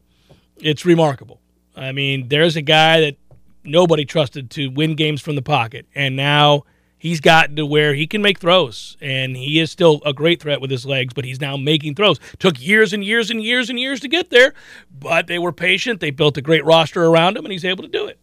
It's 0.59 0.85
remarkable. 0.85 1.41
I 1.75 1.93
mean, 1.93 2.29
there's 2.29 2.57
a 2.57 2.63
guy 2.63 3.01
that 3.01 3.17
nobody 3.65 4.05
trusted 4.05 4.51
to 4.51 4.69
win 4.69 4.97
games 4.97 5.23
from 5.23 5.37
the 5.37 5.43
pocket, 5.43 5.87
and 5.95 6.17
now 6.17 6.65
he's 6.99 7.21
gotten 7.21 7.57
to 7.57 7.65
where 7.65 7.95
he 7.95 8.07
can 8.07 8.21
make 8.23 8.39
throws, 8.39 8.97
and 9.01 9.37
he 9.37 9.59
is 9.59 9.71
still 9.71 10.03
a 10.05 10.13
great 10.13 10.41
threat 10.41 10.61
with 10.61 10.71
his 10.71 10.85
legs. 10.85 11.15
But 11.15 11.25
he's 11.25 11.41
now 11.41 11.57
making 11.57 11.95
throws. 11.95 12.21
Took 12.39 12.61
years 12.61 12.93
and 12.93 13.05
years 13.05 13.31
and 13.31 13.43
years 13.43 13.71
and 13.71 13.79
years 13.79 14.01
to 14.01 14.09
get 14.09 14.31
there, 14.31 14.53
but 14.91 15.29
they 15.29 15.39
were 15.39 15.53
patient. 15.53 16.01
They 16.01 16.11
built 16.11 16.37
a 16.37 16.43
great 16.43 16.65
roster 16.65 17.05
around 17.05 17.37
him, 17.37 17.45
and 17.45 17.53
he's 17.53 17.65
able 17.65 17.85
to 17.85 17.91
do 17.91 18.07
it. 18.07 18.19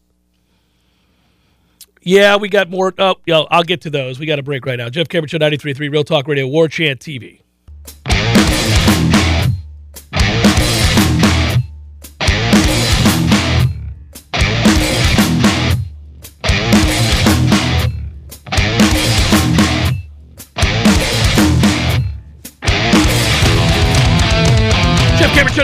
Yeah, 2.02 2.38
we 2.38 2.50
got 2.50 2.70
more. 2.70 2.94
Oh, 2.98 3.16
yeah, 3.26 3.44
I'll 3.52 3.64
get 3.64 3.82
to 3.82 3.90
those. 3.90 4.20
We 4.20 4.26
got 4.26 4.40
a 4.40 4.44
break 4.44 4.66
right 4.66 4.78
now. 4.78 4.90
Jeff 4.90 5.10
Cameron 5.10 5.28
Show 5.28 5.38
93.3 5.38 5.92
Real 5.92 6.04
Talk 6.04 6.28
Radio, 6.28 6.48
War 6.48 6.68
Chant 6.68 7.00
TV. 7.00 7.42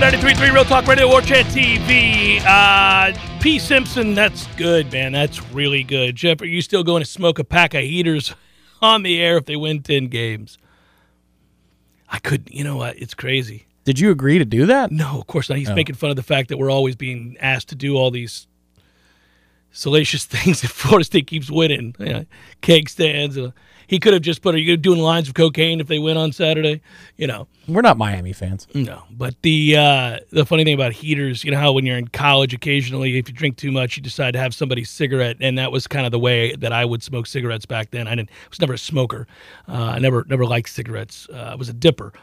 93.3 0.05 0.53
Real 0.53 0.63
Talk 0.63 0.85
Radio, 0.85 1.07
War 1.07 1.19
Chant 1.19 1.47
TV. 1.47 2.39
Uh, 2.45 3.11
P. 3.39 3.57
Simpson, 3.57 4.13
that's 4.13 4.45
good, 4.55 4.91
man. 4.91 5.13
That's 5.13 5.41
really 5.51 5.81
good. 5.81 6.15
Jeff, 6.15 6.41
are 6.41 6.45
you 6.45 6.61
still 6.61 6.83
going 6.83 7.01
to 7.01 7.09
smoke 7.09 7.39
a 7.39 7.43
pack 7.43 7.73
of 7.73 7.81
heaters 7.81 8.35
on 8.83 9.01
the 9.01 9.19
air 9.19 9.35
if 9.35 9.45
they 9.45 9.55
win 9.55 9.81
10 9.81 10.09
games? 10.09 10.59
I 12.07 12.19
couldn't. 12.19 12.53
You 12.53 12.63
know 12.63 12.77
what? 12.77 13.01
It's 13.01 13.15
crazy. 13.15 13.65
Did 13.83 13.99
you 13.99 14.11
agree 14.11 14.37
to 14.37 14.45
do 14.45 14.67
that? 14.67 14.91
No, 14.91 15.19
of 15.19 15.25
course 15.25 15.49
not. 15.49 15.57
He's 15.57 15.71
making 15.71 15.95
fun 15.95 16.11
of 16.11 16.17
the 16.17 16.21
fact 16.21 16.49
that 16.49 16.57
we're 16.57 16.69
always 16.69 16.95
being 16.95 17.35
asked 17.39 17.69
to 17.69 17.75
do 17.75 17.97
all 17.97 18.11
these 18.11 18.45
salacious 19.75 20.25
things 20.35 20.63
if 20.63 20.71
Florida 20.71 21.05
State 21.05 21.27
keeps 21.27 21.51
winning. 21.51 21.95
You 21.99 22.05
know, 22.05 22.25
keg 22.61 22.89
stands. 22.89 23.37
Uh, 23.37 23.51
he 23.87 23.99
could 23.99 24.13
have 24.13 24.23
just 24.23 24.41
put, 24.41 24.55
are 24.55 24.57
you 24.57 24.77
doing 24.77 24.99
lines 24.99 25.27
of 25.27 25.35
cocaine 25.35 25.79
if 25.79 25.87
they 25.87 25.99
win 25.99 26.17
on 26.17 26.31
Saturday? 26.31 26.81
You 27.17 27.27
know. 27.27 27.47
We're 27.67 27.81
not 27.81 27.97
Miami 27.97 28.33
fans. 28.33 28.67
No, 28.75 29.03
but 29.09 29.41
the 29.41 29.75
uh, 29.75 30.19
the 30.31 30.45
funny 30.45 30.63
thing 30.63 30.75
about 30.75 30.93
heaters, 30.93 31.43
you 31.43 31.49
know 31.49 31.57
how 31.57 31.71
when 31.71 31.83
you're 31.83 31.97
in 31.97 32.07
college, 32.09 32.53
occasionally 32.53 33.17
if 33.17 33.27
you 33.27 33.33
drink 33.33 33.57
too 33.57 33.71
much, 33.71 33.97
you 33.97 34.03
decide 34.03 34.31
to 34.31 34.39
have 34.39 34.53
somebody's 34.53 34.89
cigarette, 34.89 35.37
and 35.39 35.57
that 35.57 35.71
was 35.71 35.87
kind 35.87 36.05
of 36.05 36.11
the 36.11 36.19
way 36.19 36.55
that 36.57 36.71
I 36.71 36.85
would 36.85 37.01
smoke 37.01 37.25
cigarettes 37.25 37.65
back 37.65 37.89
then. 37.89 38.07
I 38.07 38.13
didn't 38.15 38.29
I 38.29 38.49
was 38.49 38.61
never 38.61 38.73
a 38.73 38.77
smoker. 38.77 39.25
Uh, 39.67 39.93
I 39.95 39.99
never 39.99 40.25
never 40.27 40.45
liked 40.45 40.69
cigarettes. 40.69 41.27
Uh, 41.33 41.37
I 41.37 41.55
was 41.55 41.67
a 41.67 41.73
dipper, 41.73 42.13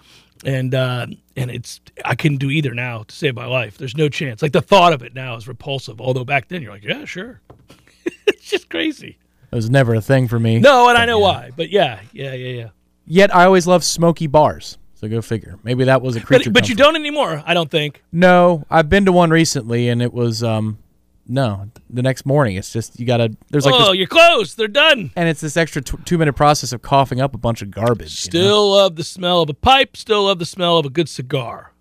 and 0.45 0.75
uh, 0.75 1.07
and 1.37 1.51
it's 1.51 1.81
I 2.05 2.15
couldn't 2.15 2.39
do 2.39 2.51
either 2.51 2.75
now 2.75 3.05
to 3.05 3.15
save 3.15 3.35
my 3.35 3.47
life. 3.47 3.79
There's 3.79 3.97
no 3.97 4.09
chance. 4.09 4.43
Like 4.43 4.53
the 4.53 4.63
thought 4.63 4.93
of 4.93 5.03
it 5.03 5.15
now 5.15 5.37
is 5.37 5.49
repulsive. 5.49 6.01
Although 6.01 6.25
back 6.25 6.49
then 6.49 6.63
you're 6.63 6.73
like, 6.73 6.85
yeah, 6.85 7.05
sure. 7.05 7.41
it's 8.27 8.51
just 8.51 8.69
crazy. 8.69 9.19
It 9.51 9.55
was 9.55 9.71
never 9.71 9.95
a 9.95 10.01
thing 10.01 10.29
for 10.29 10.41
me. 10.41 10.61
No, 10.61 10.89
and 10.89 10.97
I 10.97 11.05
know 11.05 11.19
why, 11.19 11.51
but 11.55 11.71
yeah, 11.71 12.01
yeah, 12.13 12.33
yeah, 12.33 12.61
yeah. 12.63 12.69
Yet 13.05 13.35
I 13.35 13.45
always 13.45 13.67
loved 13.67 13.85
smoky 13.85 14.27
bars. 14.27 14.79
So 14.95 15.09
go 15.09 15.21
figure. 15.21 15.59
Maybe 15.65 15.85
that 15.85 16.01
was 16.01 16.15
a 16.15 16.21
creature. 16.21 16.51
But 16.51 16.63
but 16.63 16.69
you 16.69 16.77
don't 16.77 16.95
anymore. 16.95 17.43
I 17.45 17.55
don't 17.55 17.71
think. 17.71 18.03
No, 18.13 18.65
I've 18.71 18.89
been 18.89 19.05
to 19.07 19.13
one 19.13 19.31
recently, 19.31 19.89
and 19.89 20.01
it 20.01 20.13
was 20.13 20.45
um, 20.45 20.79
no. 21.27 21.71
The 21.89 22.03
next 22.03 22.27
morning, 22.27 22.57
it's 22.57 22.73
just 22.73 22.99
you 22.99 23.07
gotta. 23.07 23.35
There's 23.51 23.65
like 23.65 23.75
oh, 23.75 23.91
this, 23.91 23.97
you're 23.97 24.07
close. 24.07 24.55
They're 24.55 24.69
done. 24.69 25.11
and 25.17 25.29
it's 25.29 25.41
this 25.41 25.57
extra 25.57 25.83
t- 25.83 25.99
two 26.05 26.19
minute 26.19 26.35
process 26.35 26.73
of 26.73 26.83
coughing 26.83 27.21
up 27.21 27.35
a 27.35 27.39
bunch 27.39 27.63
of 27.63 27.71
garbage. 27.71 28.27
you 28.27 28.39
know? 28.39 28.45
Still 28.45 28.71
love 28.73 28.97
the 28.97 29.05
smell 29.05 29.43
of 29.43 29.49
a 29.51 29.55
pipe. 29.55 29.97
Still 29.97 30.25
love 30.25 30.39
the 30.39 30.47
smell 30.47 30.79
of 30.79 30.87
a 30.87 30.91
good 30.91 31.09
cigar. 31.09 31.73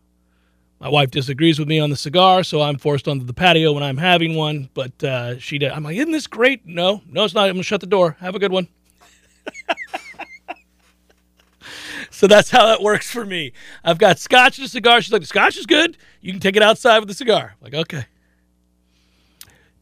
My 0.82 0.89
wife 0.89 1.12
disagrees 1.12 1.60
with 1.60 1.68
me 1.68 1.80
on 1.80 1.92
the 1.92 1.96
cigar, 1.96 2.44
so 2.44 2.60
I'm 2.60 2.80
forced 2.80 3.08
onto 3.08 3.24
the 3.24 3.36
patio 3.36 3.72
when 3.72 3.84
I'm 3.84 3.98
having 3.98 4.36
one. 4.36 4.68
But 4.74 5.04
uh, 5.04 5.38
she, 5.38 5.60
did. 5.60 5.72
I'm 5.72 5.84
like, 5.84 5.96
isn't 5.96 6.12
this 6.12 6.26
great? 6.26 6.66
No, 6.66 7.04
no, 7.08 7.24
it's 7.24 7.36
not. 7.36 7.48
I'm 7.48 7.54
gonna 7.54 7.62
shut 7.64 7.82
the 7.82 7.88
door. 7.88 8.18
Have 8.20 8.34
a 8.34 8.39
good 8.39 8.52
one. 8.52 8.68
so 12.10 12.26
that's 12.26 12.50
how 12.50 12.66
that 12.66 12.82
works 12.82 13.12
for 13.12 13.24
me. 13.24 13.54
I've 13.84 14.00
got 14.00 14.18
scotch 14.18 14.58
and 14.58 14.66
a 14.66 14.70
cigar. 14.70 15.02
She's 15.02 15.12
like, 15.12 15.22
the 15.22 15.28
scotch 15.28 15.56
is 15.56 15.68
good. 15.68 16.00
You 16.20 16.32
can 16.34 16.39
take 16.39 16.56
it 16.56 16.64
outside 16.64 16.98
with 16.98 17.10
the 17.10 17.14
cigar. 17.14 17.56
I'm 17.60 17.64
like, 17.64 17.76
okay. 17.76 18.06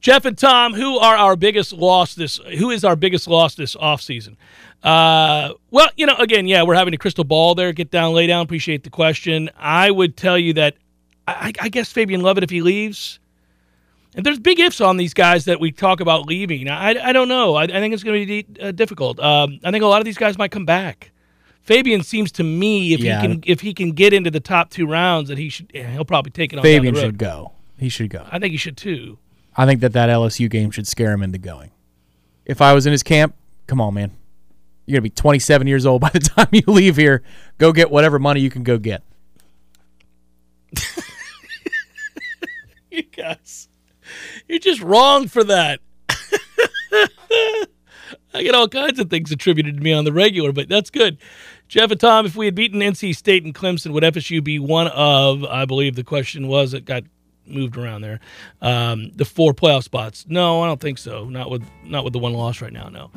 Jeff 0.02 0.24
and 0.26 0.38
Tom, 0.38 0.74
who 0.74 0.98
are 0.98 1.16
our 1.18 1.36
biggest 1.36 1.74
loss 1.74 2.16
this? 2.16 2.38
Who 2.58 2.70
is 2.72 2.86
our 2.86 2.96
biggest 2.96 3.28
loss 3.28 3.56
this 3.56 3.76
offseason? 3.76 4.38
Uh, 4.82 5.54
well, 5.72 5.90
you 5.98 6.06
know, 6.06 6.16
again, 6.16 6.48
yeah, 6.48 6.64
we're 6.64 6.76
having 6.76 6.94
a 6.94 6.98
crystal 6.98 7.26
ball 7.26 7.54
there. 7.54 7.74
Get 7.74 7.92
down, 7.92 8.14
lay 8.14 8.26
down. 8.28 8.44
Appreciate 8.44 8.84
the 8.84 8.90
question. 8.90 9.50
I 9.58 9.92
would 9.92 10.16
tell 10.16 10.38
you 10.38 10.54
that 10.54 10.76
I, 11.28 11.52
I 11.60 11.68
guess 11.70 11.92
Fabian 11.92 12.22
Lovett 12.22 12.46
if 12.46 12.50
he 12.50 12.62
leaves, 12.62 13.20
And 14.16 14.26
there's 14.26 14.40
big 14.40 14.60
ifs 14.60 14.80
on 14.80 14.96
these 14.96 15.14
guys 15.14 15.44
that 15.46 15.60
we 15.60 15.72
talk 15.74 16.00
about 16.00 16.26
leaving. 16.26 16.70
I, 16.70 16.92
I 17.10 17.12
don't 17.12 17.28
know. 17.28 17.56
I, 17.56 17.64
I 17.64 17.68
think 17.68 17.94
it's 17.94 18.04
going 18.04 18.22
to 18.22 18.26
be 18.26 18.46
uh, 18.62 18.72
difficult. 18.72 19.20
Um, 19.20 19.60
I 19.66 19.72
think 19.72 19.84
a 19.84 19.88
lot 19.88 20.00
of 20.00 20.06
these 20.06 20.18
guys 20.18 20.38
might 20.38 20.52
come 20.52 20.66
back. 20.66 21.12
Fabian 21.62 22.02
seems 22.04 22.32
to 22.34 22.44
me 22.44 22.94
if 22.94 23.02
Yeah. 23.02 23.22
he 23.22 23.28
can 23.28 23.44
if 23.46 23.60
he 23.62 23.74
can 23.74 23.92
get 23.92 24.14
into 24.14 24.32
the 24.32 24.40
top 24.40 24.70
two 24.72 24.88
rounds 24.88 25.28
that 25.28 25.38
he 25.38 25.50
should 25.50 25.70
he'll 25.74 26.06
probably 26.06 26.32
take 26.32 26.54
it 26.54 26.58
on. 26.58 26.64
Fabian 26.64 26.94
down 26.94 27.02
the 27.02 27.02
road. 27.02 27.06
should 27.10 27.18
go. 27.18 27.52
He 27.78 27.90
should 27.90 28.10
go. 28.10 28.26
I 28.32 28.40
think 28.40 28.52
he 28.54 28.58
should 28.58 28.78
too. 28.78 29.20
I 29.56 29.66
think 29.66 29.82
that 29.82 29.94
that 29.94 30.10
LSU 30.10 30.50
game 30.50 30.72
should 30.72 30.88
scare 30.88 31.12
him 31.12 31.24
into 31.24 31.38
going. 31.38 31.72
If 32.46 32.62
I 32.62 32.74
was 32.74 32.86
in 32.86 32.92
his 32.92 33.04
camp, 33.04 33.36
come 33.68 33.82
on, 33.82 33.94
man. 33.94 34.12
You're 34.86 34.96
going 34.96 35.04
to 35.04 35.16
be 35.16 35.22
27 35.22 35.68
years 35.68 35.86
old 35.86 36.02
by 36.02 36.10
the 36.10 36.20
time 36.36 36.48
you 36.52 36.64
leave 36.68 36.96
here. 36.96 37.24
Go 37.58 37.72
get 37.72 37.92
whatever 37.92 38.20
money 38.20 38.42
you 38.42 38.50
can 38.50 38.64
go 38.64 38.78
get. 38.78 39.04
You 42.92 43.04
guys, 43.04 43.70
you're 44.48 44.60
just 44.60 44.82
wrong 44.82 45.28
for 45.28 45.44
that. 45.44 45.80
I 48.34 48.44
get 48.44 48.56
all 48.56 48.68
kinds 48.68 49.00
of 49.00 49.10
things 49.10 49.32
attributed 49.32 49.78
to 49.78 49.84
me 49.84 49.94
on 49.94 50.06
the 50.06 50.14
regular, 50.14 50.52
but 50.52 50.70
that's 50.70 50.90
good. 50.90 51.18
Jeff 51.68 51.92
and 51.92 52.00
Tom, 52.00 52.26
if 52.26 52.36
we 52.36 52.46
had 52.48 52.56
beaten 52.56 52.80
NC 52.80 53.16
State 53.16 53.44
and 53.44 53.54
Clemson, 53.54 53.94
would 53.94 54.04
FSU 54.04 54.44
be 54.44 54.58
one 54.58 54.88
of, 54.88 55.44
I 55.44 55.66
believe 55.66 55.96
the 55.96 56.04
question 56.04 56.48
was, 56.48 56.74
it 56.74 56.86
got 56.86 57.04
moved 57.46 57.78
around 57.78 58.02
there, 58.02 58.20
um, 58.62 59.12
the 59.16 59.26
four 59.26 59.54
playoff 59.54 59.84
spots? 59.84 60.26
No, 60.28 60.62
I 60.62 60.68
don't 60.68 60.80
think 60.80 60.98
so. 60.98 61.26
Not 61.26 61.50
with 61.50 61.64
not 61.86 62.04
with 62.04 62.14
the 62.14 62.20
one 62.20 62.34
loss 62.34 62.62
right 62.62 62.74
now, 62.74 62.90
no. 62.90 63.12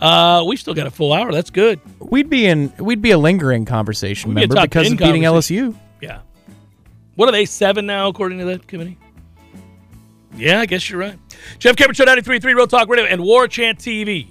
Uh, 0.00 0.44
we 0.46 0.56
still 0.56 0.74
got 0.74 0.86
a 0.86 0.90
full 0.90 1.12
hour. 1.12 1.32
That's 1.32 1.50
good. 1.50 1.80
We'd 2.00 2.30
be 2.30 2.46
in 2.46 2.72
we'd 2.78 3.02
be 3.02 3.10
a 3.10 3.18
lingering 3.18 3.64
conversation, 3.64 4.28
We'd 4.30 4.34
be 4.34 4.40
remember, 4.42 4.54
top 4.56 4.62
because 4.64 4.92
of 4.92 4.98
beating. 4.98 5.22
LSU. 5.22 5.74
Yeah. 6.00 6.20
What 7.16 7.28
are 7.28 7.32
they, 7.32 7.46
seven 7.46 7.86
now, 7.86 8.08
according 8.08 8.38
to 8.38 8.44
that 8.44 8.68
committee? 8.68 8.96
Yeah, 10.36 10.60
I 10.60 10.66
guess 10.66 10.88
you're 10.88 11.00
right. 11.00 11.18
Jeff 11.58 11.74
Cameron 11.74 11.94
Show 11.94 12.04
93.3 12.04 12.44
Real 12.54 12.66
Talk 12.68 12.88
Radio 12.88 13.06
and 13.06 13.20
War 13.22 13.48
Chant 13.48 13.78
TV. 13.78 14.28